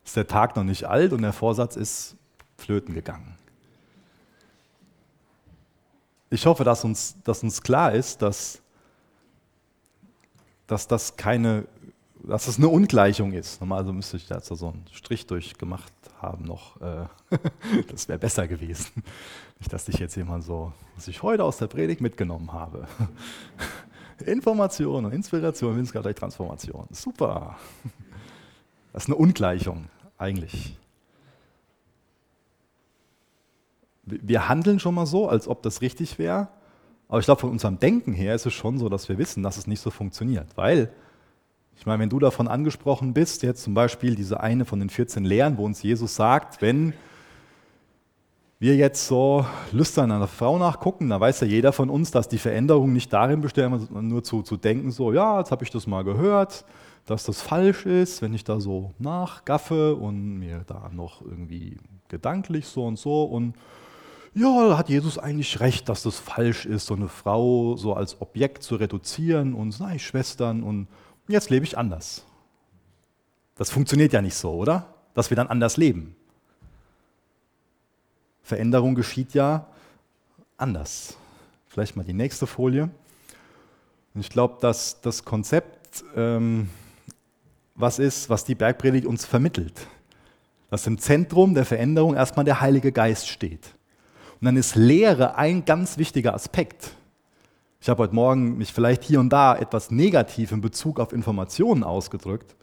Ist 0.05 0.17
der 0.17 0.27
Tag 0.27 0.57
noch 0.57 0.65
nicht 0.65 0.85
alt 0.85 1.13
und 1.13 1.23
der 1.23 1.33
Vorsatz 1.33 1.77
ist 1.77 2.17
flöten 2.57 2.95
gegangen. 2.95 3.37
Ich 6.31 6.47
hoffe, 6.47 6.65
dass 6.65 6.85
uns, 6.85 7.17
dass 7.25 7.43
uns 7.43 7.63
klar 7.63 7.93
ist, 7.93 8.23
dass, 8.23 8.61
dass 10.67 10.89
das 10.89 11.17
keine 11.17 11.67
dass 12.25 12.47
es 12.47 12.59
eine 12.59 12.69
Ungleichung 12.69 13.33
ist. 13.33 13.61
Normalerweise 13.61 13.93
müsste 13.93 14.17
ich 14.17 14.27
da 14.27 14.41
so 14.41 14.55
einen 14.69 14.85
Strich 14.93 15.27
durchgemacht 15.27 15.93
haben 16.21 16.45
noch. 16.45 16.81
Äh, 16.81 17.07
das 17.89 18.09
wäre 18.09 18.19
besser 18.19 18.47
gewesen. 18.47 19.03
Nicht, 19.59 19.73
dass 19.73 19.89
ich 19.89 19.97
jetzt 19.97 20.17
jemand 20.17 20.45
so, 20.45 20.73
was 20.95 21.09
ich 21.09 21.23
heute 21.23 21.45
aus 21.45 21.59
der 21.59 21.67
Predigt 21.67 22.01
mitgenommen 22.01 22.53
habe. 22.53 22.87
Information 24.27 25.05
und 25.05 25.13
Inspiration, 25.13 25.85
durch 25.85 26.15
Transformation. 26.15 26.87
Super. 26.91 27.57
Das 28.93 29.05
ist 29.05 29.09
eine 29.09 29.17
Ungleichung 29.17 29.89
eigentlich. 30.23 30.77
Wir 34.05 34.49
handeln 34.49 34.81
schon 34.81 34.95
mal 34.95 35.07
so, 35.07 35.29
als 35.29 35.47
ob 35.47 35.63
das 35.63 35.81
richtig 35.81 36.19
wäre. 36.19 36.49
Aber 37.09 37.19
ich 37.21 37.27
glaube, 37.27 37.43
von 37.43 37.51
unserem 37.51 37.79
Denken 37.79 38.15
her 38.15 38.35
ist 38.35 38.47
es 38.47 38.55
schon 38.55 38.79
so, 38.79 38.89
dass 38.89 39.09
wir 39.09 39.19
wissen, 39.19 39.43
dass 39.43 39.59
es 39.59 39.67
nicht 39.67 39.81
so 39.81 39.91
funktioniert. 39.91 40.49
Weil 40.57 40.91
ich 41.77 41.87
meine, 41.87 42.01
wenn 42.01 42.09
du 42.09 42.19
davon 42.19 42.49
angesprochen 42.49 43.13
bist, 43.13 43.43
jetzt 43.43 43.63
zum 43.63 43.75
Beispiel 43.75 44.15
diese 44.15 44.41
eine 44.41 44.65
von 44.65 44.79
den 44.79 44.89
14 44.89 45.25
Lehren, 45.25 45.59
wo 45.59 45.65
uns 45.65 45.83
Jesus 45.83 46.15
sagt, 46.15 46.63
wenn 46.63 46.95
wir 48.59 48.77
jetzt 48.77 49.09
so 49.09 49.45
lüstern 49.73 50.13
einer 50.13 50.29
Frau 50.29 50.57
nachgucken, 50.57 51.09
dann 51.09 51.21
weiß 51.21 51.41
ja 51.41 51.49
jeder 51.49 51.73
von 51.73 51.91
uns, 51.91 52.13
dass 52.13 52.29
die 52.29 52.39
Veränderung 52.39 52.93
nicht 52.93 53.13
darin 53.13 53.41
besteht, 53.41 53.69
nur 53.91 54.23
zu, 54.23 54.43
zu 54.43 54.57
denken, 54.57 54.93
so, 54.93 55.13
ja, 55.13 55.41
jetzt 55.41 55.51
habe 55.51 55.65
ich 55.65 55.71
das 55.71 55.89
mal 55.89 56.05
gehört, 56.05 56.65
dass 57.07 57.25
das 57.25 57.43
falsch 57.43 57.87
ist, 57.87 58.23
wenn 58.23 58.35
ich 58.35 58.45
da 58.45 58.61
so 58.61 58.93
nachgaffe 58.99 59.97
und 59.97 60.39
mir 60.39 60.65
da 60.67 60.91
noch 60.93 61.23
irgendwie 61.23 61.77
gedanklich 62.09 62.67
so 62.67 62.87
und 62.87 62.99
so 62.99 63.25
und 63.25 63.55
ja, 64.35 64.79
hat 64.79 64.89
Jesus 64.89 65.19
eigentlich 65.19 65.61
recht, 65.61 65.89
dass 65.89 66.03
das 66.05 66.19
falsch 66.19 66.65
ist, 66.65 66.87
so 66.87 66.95
eine 66.95 67.09
Frau 67.09 67.77
so 67.77 67.95
als 67.95 68.21
Objekt 68.21 68.63
zu 68.63 68.77
reduzieren 68.77 69.53
und 69.53 69.73
sei 69.73 69.99
Schwestern 69.99 70.63
und 70.63 70.89
jetzt 71.29 71.51
lebe 71.51 71.65
ich 71.67 71.77
anders. 71.77 72.25
Das 73.57 73.71
funktioniert 73.71 74.13
ja 74.13 74.23
nicht 74.23 74.35
so, 74.35 74.53
oder? 74.53 74.87
Dass 75.15 75.29
wir 75.29 75.37
dann 75.37 75.49
anders 75.49 75.77
leben. 75.77 76.17
Veränderung 78.43 78.95
geschieht 78.95 79.35
ja 79.35 79.67
anders. 80.57 81.17
Vielleicht 81.67 81.97
mal 81.97 82.05
die 82.05 82.15
nächste 82.15 82.47
Folie. 82.47 82.91
Ich 84.15 84.31
glaube, 84.31 84.57
dass 84.61 85.01
das 85.01 85.25
Konzept, 85.25 86.05
ähm, 86.17 86.69
was 87.75 87.99
ist, 87.99 88.29
was 88.31 88.45
die 88.45 88.55
Bergpredigt 88.55 89.07
uns 89.07 89.25
vermittelt, 89.25 89.87
dass 90.71 90.87
im 90.87 90.99
Zentrum 90.99 91.55
der 91.55 91.65
Veränderung 91.65 92.15
erstmal 92.15 92.45
der 92.45 92.61
Heilige 92.61 92.93
Geist 92.93 93.29
steht. 93.29 93.75
Und 94.41 94.47
dann 94.47 94.57
ist 94.57 94.75
Lehre 94.75 95.37
ein 95.37 95.65
ganz 95.65 95.99
wichtiger 95.99 96.35
Aspekt. 96.35 96.93
Ich 97.81 97.89
habe 97.89 98.03
heute 98.03 98.15
Morgen 98.15 98.59
mich 98.59 98.73
vielleicht 98.73 99.05
hier 99.05 99.21
und 99.21 99.31
da 99.31 99.57
etwas 99.57 99.91
negativ 99.91 100.53
in 100.53 100.61
Bezug 100.61 101.01
auf 101.01 101.13
Informationen 101.13 101.83
ausgedrückt, 101.83 102.55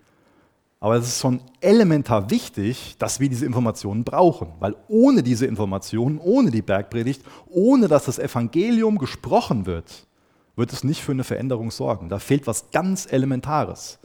aber 0.82 0.96
es 0.96 1.08
ist 1.08 1.20
schon 1.20 1.42
elementar 1.60 2.30
wichtig, 2.30 2.96
dass 3.00 3.20
wir 3.20 3.28
diese 3.28 3.46
Informationen 3.46 4.06
brauchen, 4.06 4.54
weil 4.60 4.76
ohne 4.88 5.24
diese 5.24 5.46
Informationen, 5.46 6.20
ohne 6.20 6.52
die 6.52 6.62
Bergpredigt, 6.62 7.22
ohne 7.50 7.90
dass 7.90 8.06
das 8.06 8.18
Evangelium 8.18 8.98
gesprochen 8.98 9.66
wird, 9.66 10.08
wird 10.56 10.72
es 10.72 10.86
nicht 10.86 11.04
für 11.04 11.12
eine 11.12 11.26
Veränderung 11.26 11.70
sorgen. 11.72 12.08
Da 12.08 12.20
fehlt 12.20 12.48
was 12.48 12.72
ganz 12.72 13.12
Elementares. 13.12 14.00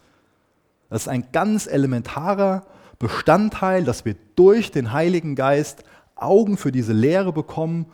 Das 0.94 1.02
ist 1.02 1.08
ein 1.08 1.32
ganz 1.32 1.66
elementarer 1.66 2.64
Bestandteil, 3.00 3.82
dass 3.82 4.04
wir 4.04 4.14
durch 4.36 4.70
den 4.70 4.92
Heiligen 4.92 5.34
Geist 5.34 5.82
Augen 6.14 6.56
für 6.56 6.70
diese 6.70 6.92
Lehre 6.92 7.32
bekommen 7.32 7.86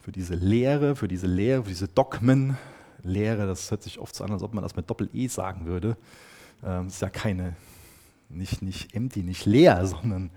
für 0.00 0.10
diese 0.10 0.36
Lehre, 0.36 0.96
für 0.96 1.06
diese 1.06 1.26
Lehre, 1.26 1.64
für 1.64 1.68
diese 1.68 1.88
Dogmen. 1.88 2.56
Lehre, 3.02 3.46
das 3.46 3.70
hört 3.70 3.82
sich 3.82 3.98
oft 3.98 4.14
so 4.14 4.24
an, 4.24 4.32
als 4.32 4.42
ob 4.42 4.54
man 4.54 4.62
das 4.62 4.74
mit 4.74 4.88
Doppel-E 4.88 5.26
sagen 5.26 5.66
würde. 5.66 5.98
Ähm, 6.64 6.84
das 6.86 6.94
ist 6.94 7.02
ja 7.02 7.10
keine, 7.10 7.56
nicht, 8.30 8.62
nicht 8.62 8.94
empty, 8.94 9.22
nicht 9.22 9.44
leer, 9.44 9.84
sondern 9.86 10.30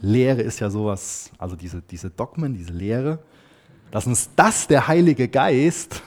Lehre 0.00 0.40
ist 0.40 0.60
ja 0.60 0.70
sowas, 0.70 1.30
also 1.36 1.56
diese, 1.56 1.82
diese 1.82 2.08
Dogmen, 2.08 2.54
diese 2.54 2.72
Lehre, 2.72 3.18
dass 3.90 4.06
uns 4.06 4.30
das 4.34 4.66
der 4.66 4.88
Heilige 4.88 5.28
Geist 5.28 6.02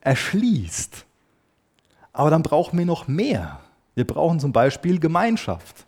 erschließt. 0.00 1.06
Aber 2.12 2.30
dann 2.30 2.42
brauchen 2.42 2.76
wir 2.76 2.84
noch 2.84 3.06
mehr. 3.06 3.60
Wir 3.94 4.06
brauchen 4.06 4.40
zum 4.40 4.52
Beispiel 4.52 4.98
Gemeinschaft. 4.98 5.86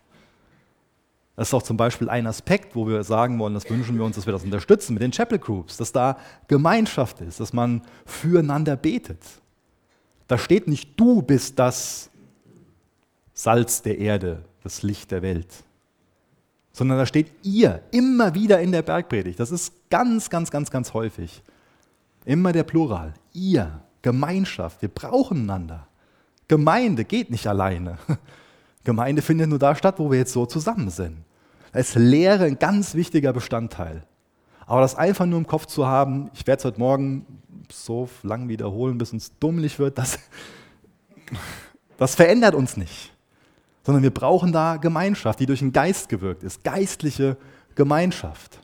Das 1.36 1.48
ist 1.48 1.54
auch 1.54 1.62
zum 1.62 1.76
Beispiel 1.76 2.09
ein 2.09 2.26
Aspekt, 2.26 2.74
wo 2.74 2.88
wir 2.88 3.04
sagen 3.04 3.38
wollen, 3.38 3.52
das 3.52 3.68
wünschen 3.68 3.98
wir 3.98 4.04
uns, 4.04 4.16
dass 4.16 4.24
wir 4.24 4.32
das 4.32 4.44
unterstützen 4.44 4.94
mit 4.94 5.02
den 5.02 5.11
Chapel 5.11 5.38
Groups, 5.38 5.76
dass 5.76 5.92
da 5.92 6.16
Gemeinschaft 6.48 7.20
ist, 7.20 7.40
dass 7.40 7.52
man 7.52 7.82
füreinander 8.07 8.76
betet. 8.76 9.20
Da 10.28 10.38
steht 10.38 10.66
nicht, 10.66 10.98
du 10.98 11.20
bist 11.20 11.59
das 11.59 12.11
Salz 13.34 13.82
der 13.82 13.98
Erde, 13.98 14.44
das 14.62 14.82
Licht 14.82 15.11
der 15.11 15.20
Welt, 15.20 15.52
sondern 16.72 16.96
da 16.96 17.04
steht 17.04 17.30
ihr 17.42 17.82
immer 17.90 18.34
wieder 18.34 18.61
in 18.61 18.72
der 18.72 18.82
Bergpredigt. 18.82 19.38
Das 19.38 19.50
ist 19.50 19.74
ganz, 19.90 20.30
ganz, 20.30 20.50
ganz, 20.50 20.70
ganz 20.70 20.94
häufig. 20.94 21.42
Immer 22.24 22.52
der 22.52 22.64
Plural. 22.64 23.12
Ihr, 23.34 23.82
Gemeinschaft, 24.00 24.80
wir 24.80 24.88
brauchen 24.88 25.42
einander. 25.42 25.86
Gemeinde 26.49 27.05
geht 27.05 27.30
nicht 27.30 27.47
alleine. 27.47 27.99
Gemeinde 28.84 29.22
findet 29.22 29.49
nur 29.49 29.59
da 29.59 29.74
statt, 29.74 29.99
wo 29.99 30.11
wir 30.11 30.18
jetzt 30.18 30.32
so 30.32 30.47
zusammen 30.47 30.90
sind. 30.90 31.24
Da 31.72 31.80
ist 31.80 31.94
Lehre 31.97 32.44
ein 32.44 32.59
ganz 32.59 32.94
wichtiger 32.94 33.32
Bestandteil. 33.32 34.05
Aber 34.64 34.80
das 34.80 34.94
einfach 34.94 35.26
nur 35.26 35.38
im 35.38 35.47
Kopf 35.47 35.66
zu 35.66 35.86
haben, 35.86 36.30
ich 36.34 36.47
werde 36.47 36.59
es 36.61 36.64
heute 36.64 36.80
Morgen 36.80 37.26
so 37.70 38.09
lang 38.22 38.49
wiederholen, 38.49 38.99
bis 38.99 39.12
uns 39.12 39.32
dummlich 39.38 39.78
wird, 39.78 39.99
das, 39.99 40.18
das 41.99 42.14
verändert 42.14 42.55
uns 42.55 42.76
nicht. 42.76 43.12
Sondern 43.84 44.03
wir 44.03 44.12
brauchen 44.12 44.53
da 44.53 44.76
Gemeinschaft, 44.76 45.38
die 45.38 45.47
durch 45.47 45.61
den 45.61 45.72
Geist 45.72 46.09
gewirkt 46.09 46.42
ist. 46.42 46.64
Geistliche 46.64 47.36
Gemeinschaft. 47.74 48.61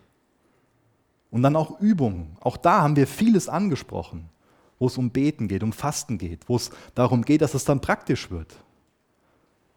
Und 1.31 1.43
dann 1.43 1.57
auch 1.57 1.81
Übungen. 1.81 2.37
Auch 2.41 2.57
da 2.57 2.83
haben 2.83 2.97
wir 2.97 3.07
vieles 3.07 3.49
angesprochen, 3.49 4.29
wo 4.83 4.89
es 4.89 4.99
um 4.99 5.11
Beten 5.11 5.47
geht, 5.47 5.63
um 5.63 5.73
Fasten 5.73 6.19
geht, 6.19 6.49
wo 6.49 6.57
es 6.57 6.71
darum 6.97 7.23
geht, 7.23 7.41
dass 7.41 7.55
es 7.55 7.65
dann 7.65 7.81
praktisch 7.81 8.33
wird. 8.33 8.53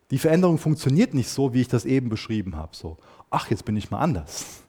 Die 0.09 0.17
Veränderung 0.17 0.57
funktioniert 0.57 1.13
nicht 1.13 1.29
so, 1.29 1.53
wie 1.53 1.61
ich 1.61 1.67
das 1.67 1.85
eben 1.85 2.09
beschrieben 2.09 2.55
habe. 2.55 2.75
So, 2.75 2.97
ach, 3.29 3.51
jetzt 3.51 3.65
bin 3.65 3.77
ich 3.77 3.91
mal 3.91 3.99
anders. 3.99 4.63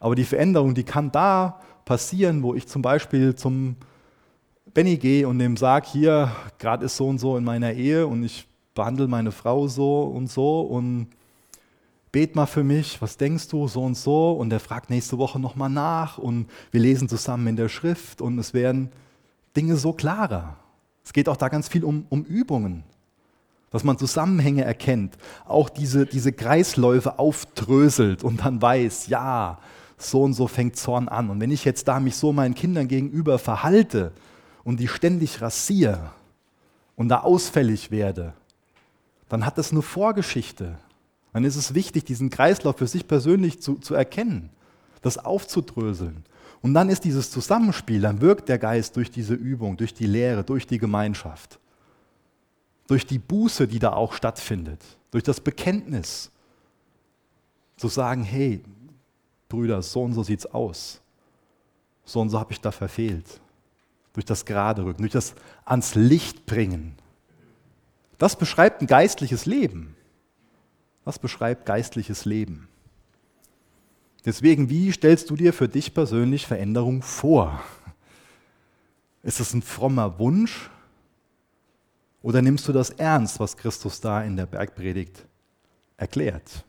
Aber 0.00 0.14
die 0.14 0.24
Veränderung, 0.24 0.74
die 0.74 0.84
kann 0.84 1.10
da 1.10 1.62
passieren, 1.86 2.42
wo 2.42 2.54
ich 2.54 2.66
zum 2.66 2.82
Beispiel 2.82 3.34
zum 3.34 3.76
Benny 4.74 4.98
gehe 4.98 5.26
und 5.26 5.38
dem 5.38 5.56
sage, 5.56 5.88
hier, 5.90 6.30
gerade 6.58 6.84
ist 6.84 6.98
so 6.98 7.08
und 7.08 7.18
so 7.18 7.38
in 7.38 7.44
meiner 7.44 7.72
Ehe 7.72 8.06
und 8.06 8.24
ich 8.24 8.46
behandle 8.74 9.08
meine 9.08 9.32
Frau 9.32 9.66
so 9.66 10.02
und 10.02 10.30
so 10.30 10.60
und 10.60 11.08
bet 12.10 12.36
mal 12.36 12.44
für 12.44 12.64
mich, 12.64 13.00
was 13.00 13.16
denkst 13.16 13.48
du, 13.48 13.66
so 13.66 13.82
und 13.82 13.96
so. 13.96 14.32
Und 14.32 14.52
er 14.52 14.60
fragt 14.60 14.90
nächste 14.90 15.16
Woche 15.16 15.40
nochmal 15.40 15.70
nach 15.70 16.18
und 16.18 16.50
wir 16.70 16.82
lesen 16.82 17.08
zusammen 17.08 17.46
in 17.46 17.56
der 17.56 17.70
Schrift 17.70 18.20
und 18.20 18.38
es 18.38 18.52
werden 18.52 18.90
Dinge 19.56 19.76
so 19.76 19.92
klarer. 19.92 20.56
Es 21.04 21.12
geht 21.12 21.28
auch 21.28 21.36
da 21.36 21.48
ganz 21.48 21.68
viel 21.68 21.84
um, 21.84 22.06
um 22.08 22.24
Übungen 22.24 22.84
dass 23.72 23.84
man 23.84 23.98
Zusammenhänge 23.98 24.64
erkennt, 24.64 25.16
auch 25.46 25.70
diese, 25.70 26.04
diese 26.06 26.32
Kreisläufe 26.32 27.18
aufdröselt 27.18 28.22
und 28.22 28.44
dann 28.44 28.60
weiß, 28.60 29.08
ja, 29.08 29.58
so 29.96 30.22
und 30.22 30.34
so 30.34 30.46
fängt 30.46 30.76
Zorn 30.76 31.08
an. 31.08 31.30
Und 31.30 31.40
wenn 31.40 31.50
ich 31.50 31.64
jetzt 31.64 31.88
da 31.88 31.98
mich 31.98 32.16
so 32.16 32.32
meinen 32.32 32.54
Kindern 32.54 32.86
gegenüber 32.86 33.38
verhalte 33.38 34.12
und 34.62 34.78
die 34.78 34.88
ständig 34.88 35.40
rasiere 35.40 36.10
und 36.96 37.08
da 37.08 37.20
ausfällig 37.20 37.90
werde, 37.90 38.34
dann 39.28 39.46
hat 39.46 39.56
das 39.56 39.72
eine 39.72 39.82
Vorgeschichte. 39.82 40.78
Dann 41.32 41.44
ist 41.44 41.56
es 41.56 41.72
wichtig, 41.72 42.04
diesen 42.04 42.28
Kreislauf 42.28 42.76
für 42.76 42.86
sich 42.86 43.08
persönlich 43.08 43.62
zu, 43.62 43.76
zu 43.76 43.94
erkennen, 43.94 44.50
das 45.00 45.16
aufzudröseln. 45.16 46.24
Und 46.62 46.74
dann 46.74 46.88
ist 46.88 47.04
dieses 47.04 47.30
Zusammenspiel, 47.30 48.00
dann 48.00 48.20
wirkt 48.20 48.48
der 48.48 48.58
Geist 48.58 48.96
durch 48.96 49.10
diese 49.10 49.34
Übung, 49.34 49.76
durch 49.76 49.92
die 49.92 50.06
Lehre, 50.06 50.44
durch 50.44 50.66
die 50.66 50.78
Gemeinschaft 50.78 51.58
durch 52.92 53.06
die 53.06 53.18
Buße, 53.18 53.66
die 53.66 53.78
da 53.78 53.94
auch 53.94 54.12
stattfindet, 54.12 54.84
durch 55.10 55.24
das 55.24 55.40
Bekenntnis, 55.40 56.30
zu 57.78 57.88
sagen, 57.88 58.22
hey, 58.22 58.62
Brüder, 59.48 59.80
so 59.80 60.02
und 60.02 60.12
so 60.12 60.22
sieht's 60.22 60.44
aus. 60.44 61.00
So 62.04 62.20
und 62.20 62.28
so 62.28 62.38
habe 62.38 62.52
ich 62.52 62.60
da 62.60 62.70
verfehlt. 62.70 63.40
Durch 64.12 64.26
das 64.26 64.44
Gerade 64.44 64.84
rücken, 64.84 65.00
durch 65.00 65.12
das 65.12 65.34
ans 65.64 65.94
Licht 65.94 66.44
bringen. 66.44 66.94
Das 68.18 68.36
beschreibt 68.36 68.82
ein 68.82 68.86
geistliches 68.86 69.46
Leben. 69.46 69.96
Das 71.06 71.18
beschreibt 71.18 71.64
geistliches 71.64 72.26
Leben. 72.26 72.68
Deswegen, 74.24 74.70
wie 74.70 74.92
stellst 74.92 75.30
du 75.30 75.36
dir 75.36 75.52
für 75.52 75.68
dich 75.68 75.94
persönlich 75.94 76.46
Veränderung 76.46 77.02
vor? 77.02 77.62
Ist 79.22 79.40
es 79.40 79.52
ein 79.52 79.62
frommer 79.62 80.18
Wunsch? 80.18 80.70
Oder 82.22 82.40
nimmst 82.40 82.68
du 82.68 82.72
das 82.72 82.90
ernst, 82.90 83.40
was 83.40 83.56
Christus 83.56 84.00
da 84.00 84.22
in 84.22 84.36
der 84.36 84.46
Bergpredigt 84.46 85.26
erklärt? 85.96 86.64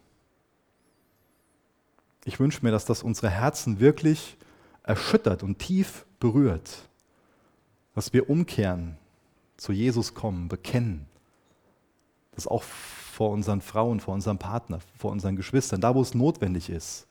Ich 2.25 2.39
wünsche 2.39 2.63
mir, 2.63 2.71
dass 2.71 2.85
das 2.85 3.03
unsere 3.03 3.29
Herzen 3.29 3.79
wirklich 3.79 4.37
erschüttert 4.81 5.43
und 5.43 5.59
tief 5.59 6.05
berührt, 6.19 6.89
dass 7.93 8.13
wir 8.13 8.29
umkehren, 8.29 8.97
zu 9.57 9.71
Jesus 9.71 10.13
kommen, 10.13 10.47
bekennen, 10.47 11.05
das 12.31 12.47
auch 12.47 12.63
vor 12.63 13.29
unseren 13.29 13.61
Frauen, 13.61 13.99
vor 13.99 14.13
unserem 14.13 14.39
Partner, 14.39 14.79
vor 14.97 15.11
unseren 15.11 15.35
Geschwistern, 15.35 15.79
da 15.79 15.93
wo 15.93 16.01
es 16.01 16.15
notwendig 16.15 16.69
ist, 16.69 17.07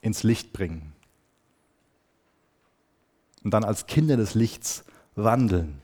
ins 0.00 0.22
Licht 0.22 0.52
bringen 0.52 0.92
und 3.44 3.54
dann 3.54 3.64
als 3.64 3.86
Kinder 3.86 4.16
des 4.16 4.34
Lichts 4.34 4.84
wandeln. 5.14 5.80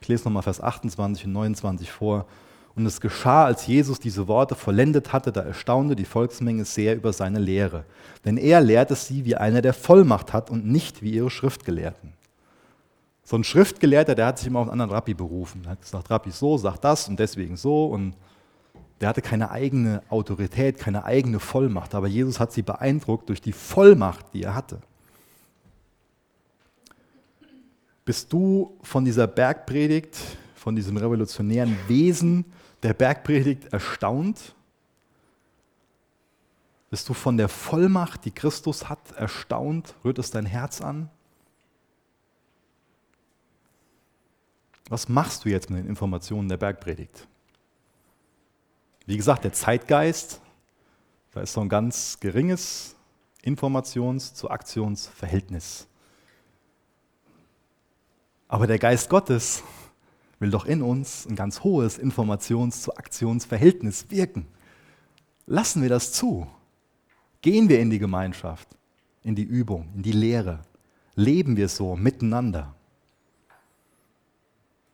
Ich 0.00 0.08
lese 0.08 0.24
nochmal 0.24 0.42
Vers 0.42 0.60
28 0.60 1.26
und 1.26 1.32
29 1.32 1.90
vor. 1.90 2.26
Und 2.74 2.86
es 2.86 3.00
geschah, 3.00 3.44
als 3.44 3.66
Jesus 3.66 4.00
diese 4.00 4.28
Worte 4.28 4.54
vollendet 4.54 5.12
hatte, 5.12 5.30
da 5.30 5.42
erstaunte 5.42 5.94
die 5.94 6.06
Volksmenge 6.06 6.64
sehr 6.64 6.96
über 6.96 7.12
seine 7.12 7.38
Lehre. 7.38 7.84
Denn 8.24 8.38
er 8.38 8.62
lehrte 8.62 8.94
sie, 8.94 9.26
wie 9.26 9.36
einer, 9.36 9.60
der 9.60 9.74
Vollmacht 9.74 10.32
hat 10.32 10.50
und 10.50 10.66
nicht 10.66 11.02
wie 11.02 11.12
ihre 11.12 11.30
Schriftgelehrten. 11.30 12.14
So 13.24 13.36
ein 13.36 13.44
Schriftgelehrter, 13.44 14.14
der 14.14 14.26
hat 14.26 14.38
sich 14.38 14.48
immer 14.48 14.60
auf 14.60 14.64
einen 14.68 14.80
anderen 14.80 14.92
Rabbi 14.92 15.14
berufen. 15.14 15.62
Er 15.64 15.72
hat 15.72 15.82
gesagt, 15.82 16.10
Rabbi 16.10 16.30
so, 16.30 16.56
sagt 16.56 16.82
das 16.82 17.08
und 17.08 17.20
deswegen 17.20 17.56
so. 17.56 17.86
Und 17.86 18.14
der 19.02 19.08
hatte 19.08 19.20
keine 19.20 19.50
eigene 19.50 20.00
Autorität, 20.10 20.78
keine 20.78 21.04
eigene 21.04 21.40
Vollmacht. 21.40 21.96
Aber 21.96 22.06
Jesus 22.06 22.38
hat 22.38 22.52
sie 22.52 22.62
beeindruckt 22.62 23.28
durch 23.28 23.40
die 23.40 23.52
Vollmacht, 23.52 24.26
die 24.32 24.44
er 24.44 24.54
hatte. 24.54 24.80
Bist 28.04 28.32
du 28.32 28.78
von 28.84 29.04
dieser 29.04 29.26
Bergpredigt, 29.26 30.16
von 30.54 30.76
diesem 30.76 30.96
revolutionären 30.96 31.76
Wesen 31.88 32.44
der 32.84 32.94
Bergpredigt 32.94 33.72
erstaunt? 33.72 34.54
Bist 36.88 37.08
du 37.08 37.12
von 37.12 37.36
der 37.36 37.48
Vollmacht, 37.48 38.24
die 38.24 38.30
Christus 38.30 38.88
hat, 38.88 39.00
erstaunt? 39.16 39.96
Rührt 40.04 40.20
es 40.20 40.30
dein 40.30 40.46
Herz 40.46 40.80
an? 40.80 41.10
Was 44.88 45.08
machst 45.08 45.44
du 45.44 45.48
jetzt 45.48 45.70
mit 45.70 45.80
den 45.80 45.88
Informationen 45.88 46.48
der 46.48 46.56
Bergpredigt? 46.56 47.26
Wie 49.12 49.18
gesagt, 49.18 49.44
der 49.44 49.52
Zeitgeist, 49.52 50.40
da 51.32 51.42
ist 51.42 51.52
so 51.52 51.60
ein 51.60 51.68
ganz 51.68 52.18
geringes 52.18 52.96
Informations- 53.44 54.32
zu 54.32 54.48
Aktionsverhältnis. 54.48 55.86
Aber 58.48 58.66
der 58.66 58.78
Geist 58.78 59.10
Gottes 59.10 59.64
will 60.38 60.50
doch 60.50 60.64
in 60.64 60.80
uns 60.80 61.26
ein 61.26 61.36
ganz 61.36 61.62
hohes 61.62 62.00
Informations- 62.00 62.80
zu 62.80 62.96
Aktionsverhältnis 62.96 64.06
wirken. 64.08 64.46
Lassen 65.44 65.82
wir 65.82 65.90
das 65.90 66.14
zu. 66.14 66.46
Gehen 67.42 67.68
wir 67.68 67.80
in 67.80 67.90
die 67.90 67.98
Gemeinschaft, 67.98 68.66
in 69.24 69.34
die 69.34 69.42
Übung, 69.42 69.90
in 69.94 70.02
die 70.04 70.12
Lehre. 70.12 70.60
Leben 71.16 71.58
wir 71.58 71.68
so 71.68 71.96
miteinander. 71.96 72.74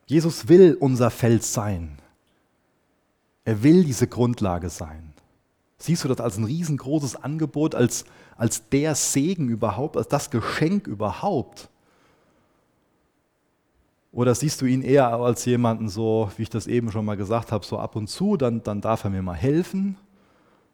Jesus 0.07 0.49
will 0.49 0.77
unser 0.81 1.12
Feld 1.12 1.45
sein. 1.45 2.01
Er 3.49 3.63
will 3.63 3.83
diese 3.83 4.07
Grundlage 4.07 4.69
sein. 4.69 5.15
Siehst 5.79 6.05
du 6.05 6.09
das 6.09 6.21
als 6.21 6.37
ein 6.37 6.45
riesengroßes 6.45 7.17
Angebot, 7.17 7.75
als, 7.75 8.05
als 8.37 8.69
der 8.69 8.95
Segen 8.95 9.49
überhaupt, 9.49 9.97
als 9.97 10.07
das 10.07 10.29
Geschenk 10.29 10.87
überhaupt? 10.87 11.71
Oder 14.13 14.35
siehst 14.35 14.61
du 14.61 14.67
ihn 14.67 14.83
eher 14.83 15.09
als 15.15 15.47
jemanden 15.47 15.89
so, 15.89 16.31
wie 16.37 16.43
ich 16.43 16.51
das 16.51 16.67
eben 16.67 16.93
schon 16.93 17.07
mal 17.07 17.17
gesagt 17.17 17.51
habe, 17.51 17.65
so 17.65 17.79
ab 17.79 17.97
und 17.97 18.09
zu, 18.09 18.37
dann, 18.37 18.63
dann 18.63 18.83
darf 18.83 19.05
er 19.05 19.09
mir 19.09 19.23
mal 19.23 19.33
helfen? 19.33 19.97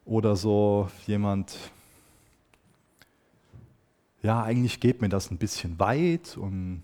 Oder 0.05 0.35
so 0.35 0.89
jemand, 1.07 1.57
ja, 4.21 4.43
eigentlich 4.43 4.81
geht 4.81 5.01
mir 5.01 5.09
das 5.09 5.31
ein 5.31 5.39
bisschen 5.39 5.79
weit 5.79 6.37
und 6.37 6.83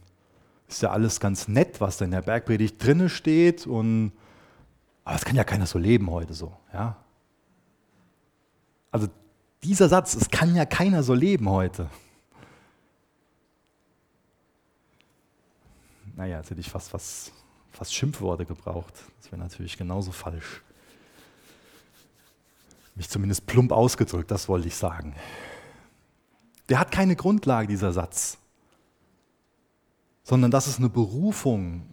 ist 0.68 0.82
ja 0.82 0.90
alles 0.92 1.18
ganz 1.18 1.48
nett, 1.48 1.80
was 1.80 1.96
da 1.96 2.04
in 2.04 2.12
der 2.12 2.22
Bergpredigt 2.22 2.76
drinne 2.78 3.08
steht. 3.08 3.66
Und, 3.66 4.12
aber 5.04 5.16
es 5.16 5.24
kann 5.24 5.36
ja 5.36 5.44
keiner 5.44 5.66
so 5.66 5.78
leben 5.78 6.10
heute 6.10 6.34
so. 6.34 6.52
Ja? 6.72 6.96
Also 8.90 9.08
dieser 9.62 9.88
Satz, 9.88 10.14
es 10.14 10.30
kann 10.30 10.54
ja 10.54 10.64
keiner 10.64 11.02
so 11.02 11.14
leben 11.14 11.48
heute. 11.48 11.88
naja, 16.20 16.36
jetzt 16.36 16.50
hätte 16.50 16.60
ich 16.60 16.68
fast, 16.68 16.90
fast, 16.90 17.32
fast 17.72 17.94
Schimpfworte 17.94 18.44
gebraucht. 18.44 18.92
Das 19.16 19.32
wäre 19.32 19.40
natürlich 19.40 19.78
genauso 19.78 20.12
falsch. 20.12 20.60
Mich 22.94 23.08
zumindest 23.08 23.46
plump 23.46 23.72
ausgedrückt, 23.72 24.30
das 24.30 24.46
wollte 24.46 24.68
ich 24.68 24.76
sagen. 24.76 25.14
Der 26.68 26.78
hat 26.78 26.92
keine 26.92 27.16
Grundlage, 27.16 27.68
dieser 27.68 27.94
Satz, 27.94 28.36
sondern 30.22 30.50
das 30.50 30.68
ist 30.68 30.78
eine 30.78 30.90
Berufung, 30.90 31.90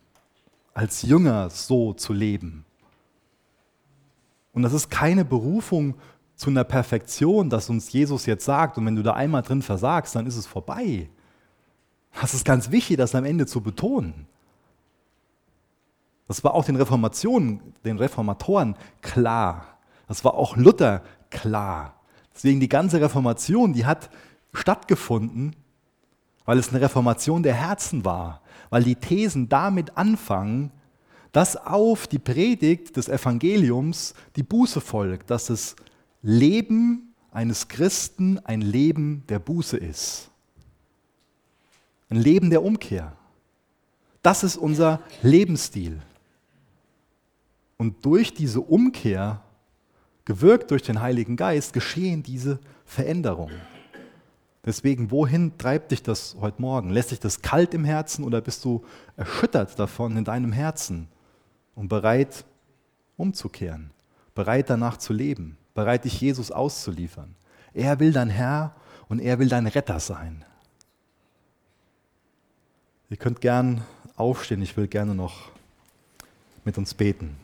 als 0.74 1.03
Jünger 1.03 1.49
so 1.49 1.93
zu 1.93 2.12
leben. 2.12 2.66
Und 4.58 4.64
das 4.64 4.74
ist 4.74 4.89
keine 4.89 5.24
Berufung 5.24 5.93
zu 6.36 6.49
einer 6.49 6.64
Perfektion, 6.64 7.47
dass 7.51 7.70
uns 7.70 7.91
Jesus 7.91 8.26
jetzt 8.26 8.43
sagt, 8.43 8.80
und 8.80 8.88
wenn 8.88 8.95
du 8.95 9.03
da 9.03 9.14
einmal 9.14 9.43
drin 9.43 9.62
versagst, 9.62 10.16
dann 10.16 10.26
ist 10.26 10.36
es 10.36 10.47
vorbei. 10.47 11.12
Das 12.20 12.34
ist 12.34 12.43
ganz 12.43 12.72
wichtig, 12.72 12.97
das 12.97 13.14
am 13.14 13.24
Ende 13.24 13.45
zu 13.45 13.62
betonen. 13.62 14.26
Das 16.28 16.43
war 16.43 16.55
auch 16.55 16.66
den 16.66 16.76
Reformationen, 16.76 17.76
den 17.86 17.99
Reformatoren 17.99 18.76
klar. 19.03 19.78
Das 20.08 20.26
war 20.26 20.34
auch 20.34 20.58
Luther 20.58 21.03
klar. 21.30 21.93
Deswegen 22.34 22.60
die 22.60 22.68
ganze 22.68 22.99
Reformation, 22.99 23.74
die 23.74 23.86
hat 23.86 24.10
stattgefunden, 24.53 25.55
weil 26.45 26.58
es 26.58 26.70
eine 26.70 26.82
Reformation 26.82 27.43
der 27.43 27.53
Herzen 27.53 28.05
war, 28.05 28.41
weil 28.72 28.82
die 28.82 28.95
Thesen 28.95 29.49
damit 29.49 29.97
anfangen, 29.97 30.72
dass 31.38 31.55
auf 31.55 32.07
die 32.07 32.17
Predigt 32.17 32.97
des 32.97 33.09
Evangeliums 33.09 34.15
die 34.35 34.41
Buße 34.41 34.81
folgt, 34.81 35.29
dass 35.29 35.45
das 35.45 35.75
Leben 36.23 37.13
eines 37.29 37.67
Christen 37.67 38.39
ein 38.39 38.61
Leben 38.61 39.23
der 39.29 39.38
Buße 39.38 39.77
ist. 39.77 40.31
Ein 42.09 42.17
Leben 42.17 42.49
der 42.49 42.63
Umkehr. 42.63 43.15
Das 44.23 44.43
ist 44.43 44.57
unser 44.57 44.99
Lebensstil. 45.21 45.99
Und 47.77 48.03
durch 48.03 48.33
diese 48.33 48.61
Umkehr, 48.61 49.43
gewirkt 50.25 50.71
durch 50.71 50.81
den 50.81 51.01
Heiligen 51.01 51.35
Geist, 51.35 51.71
geschehen 51.71 52.23
diese 52.23 52.57
Veränderungen. 52.83 53.61
Deswegen, 54.65 55.11
wohin 55.11 55.55
treibt 55.59 55.91
dich 55.91 56.01
das 56.01 56.35
heute 56.41 56.59
Morgen? 56.63 56.89
Lässt 56.89 57.11
dich 57.11 57.19
das 57.19 57.43
kalt 57.43 57.75
im 57.75 57.85
Herzen 57.85 58.25
oder 58.25 58.41
bist 58.41 58.65
du 58.65 58.83
erschüttert 59.15 59.77
davon 59.77 60.17
in 60.17 60.23
deinem 60.23 60.51
Herzen 60.51 61.07
und 61.78 61.88
bereit 61.89 62.43
umzukehren, 63.15 63.91
bereit 64.34 64.69
danach 64.69 64.97
zu 64.97 65.13
leben, 65.13 65.57
bereit 65.75 66.03
dich 66.03 66.19
Jesus 66.19 66.51
auszuliefern? 66.51 67.36
Er 67.73 67.99
will 67.99 68.11
dein 68.11 68.30
Herr 68.30 68.75
und 69.07 69.19
er 69.19 69.38
will 69.39 69.47
dein 69.47 69.67
Retter 69.67 69.99
sein. 69.99 70.43
Ihr 73.09 73.17
könnt 73.17 73.39
gern 73.39 73.86
aufstehen, 74.17 74.61
ich 74.61 74.75
will 74.75 74.88
gerne 74.88 75.13
noch 75.13 75.51
mit 76.65 76.78
uns 76.78 76.93
beten. 76.93 77.38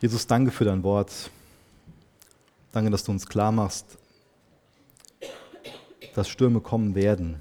Jesus, 0.00 0.26
danke 0.26 0.50
für 0.50 0.64
dein 0.64 0.82
Wort. 0.82 1.30
Danke, 2.72 2.90
dass 2.90 3.04
du 3.04 3.12
uns 3.12 3.26
klar 3.26 3.52
machst, 3.52 3.98
dass 6.14 6.28
Stürme 6.28 6.60
kommen 6.60 6.94
werden. 6.94 7.40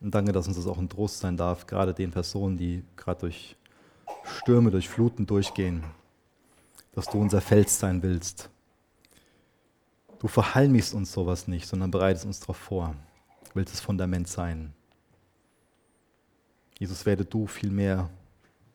Und 0.00 0.14
danke, 0.14 0.32
dass 0.32 0.46
uns 0.46 0.56
das 0.56 0.66
auch 0.66 0.78
ein 0.78 0.88
Trost 0.88 1.18
sein 1.18 1.36
darf, 1.36 1.66
gerade 1.66 1.94
den 1.94 2.10
Personen, 2.10 2.56
die 2.56 2.84
gerade 2.96 3.20
durch 3.20 3.56
Stürme, 4.24 4.70
durch 4.70 4.88
Fluten 4.88 5.26
durchgehen, 5.26 5.84
dass 6.92 7.06
du 7.06 7.18
unser 7.18 7.40
Fels 7.40 7.78
sein 7.78 8.02
willst. 8.02 8.50
Du 10.18 10.28
verhalmigst 10.28 10.94
uns 10.94 11.12
sowas 11.12 11.48
nicht, 11.48 11.66
sondern 11.66 11.90
bereitest 11.90 12.26
uns 12.26 12.40
darauf 12.40 12.56
vor. 12.56 12.94
Du 13.44 13.50
willst 13.54 13.72
das 13.72 13.80
Fundament 13.80 14.28
sein. 14.28 14.72
Jesus, 16.78 17.06
werde 17.06 17.24
du 17.24 17.46
vielmehr 17.46 18.10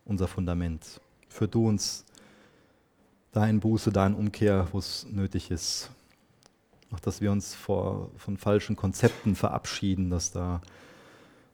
unser 0.06 0.28
Fundament. 0.28 1.02
Führ 1.30 1.48
du 1.48 1.68
uns 1.68 2.06
da 3.38 3.46
in 3.46 3.60
Buße, 3.60 3.92
da 3.92 4.08
in 4.08 4.16
Umkehr, 4.16 4.68
wo 4.72 4.80
es 4.80 5.06
nötig 5.12 5.52
ist. 5.52 5.92
Auch, 6.92 7.00
dass 7.00 7.22
wir 7.22 7.32
uns 7.32 7.54
vor, 7.54 8.10
von 8.18 8.36
falschen 8.36 8.76
Konzepten 8.76 9.36
verabschieden, 9.36 10.10
dass 10.10 10.32
da 10.32 10.60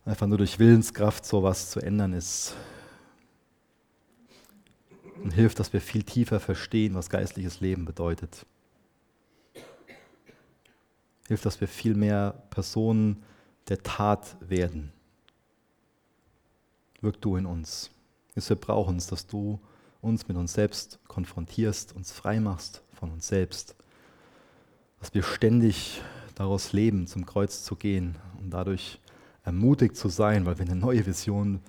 einfach 0.05 0.27
nur 0.27 0.37
durch 0.37 0.59
Willenskraft 0.59 1.25
sowas 1.25 1.71
zu 1.71 1.81
ändern 1.81 2.13
ist. 2.13 2.55
Und 5.21 5.31
hilft, 5.31 5.59
dass 5.59 5.73
wir 5.73 5.81
viel 5.81 6.03
tiefer 6.03 6.39
verstehen, 6.39 6.95
was 6.95 7.09
geistliches 7.09 7.59
Leben 7.59 7.83
bedeutet. 7.83 8.45
Hilft, 11.27 11.45
dass 11.45 11.59
wir 11.59 11.67
viel 11.67 11.95
mehr 11.95 12.45
Personen 12.49 13.23
der 13.67 13.83
Tat 13.83 14.37
werden. 14.39 14.93
Wirk 17.01 17.19
du 17.19 17.35
in 17.35 17.45
uns. 17.45 17.91
Wir 18.35 18.55
brauchen 18.55 18.95
es, 18.95 19.07
dass 19.07 19.27
du 19.27 19.59
uns 20.03 20.27
mit 20.27 20.37
uns 20.37 20.53
selbst 20.53 20.99
konfrontierst, 21.07 21.95
uns 21.95 22.11
frei 22.11 22.39
machst 22.39 22.81
von 22.93 23.11
uns 23.11 23.27
selbst, 23.27 23.75
dass 24.99 25.13
wir 25.13 25.23
ständig 25.23 26.01
daraus 26.35 26.73
leben, 26.73 27.07
zum 27.07 27.25
Kreuz 27.25 27.63
zu 27.63 27.75
gehen 27.75 28.15
und 28.39 28.51
dadurch 28.51 28.99
ermutigt 29.43 29.95
zu 29.95 30.09
sein, 30.09 30.45
weil 30.45 30.57
wir 30.57 30.65
eine 30.65 30.75
neue 30.75 31.05
Vision, 31.05 31.61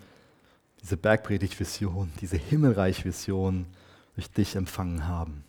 diese 0.82 0.97
Bergpredigt-Vision, 0.97 2.12
diese 2.20 2.37
Himmelreich-Vision 2.37 3.66
durch 4.14 4.30
dich 4.30 4.57
empfangen 4.57 5.09
haben. 5.09 5.45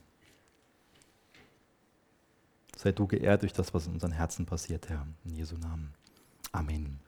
Sei 2.75 2.91
du 2.91 3.07
geehrt 3.07 3.41
durch 3.41 3.53
das, 3.53 3.73
was 3.73 3.87
in 3.87 3.93
unseren 3.93 4.11
Herzen 4.11 4.45
passiert, 4.45 4.89
Herr. 4.89 5.05
In 5.23 5.35
Jesu 5.35 5.55
Namen. 5.57 5.93
Amen. 6.51 7.04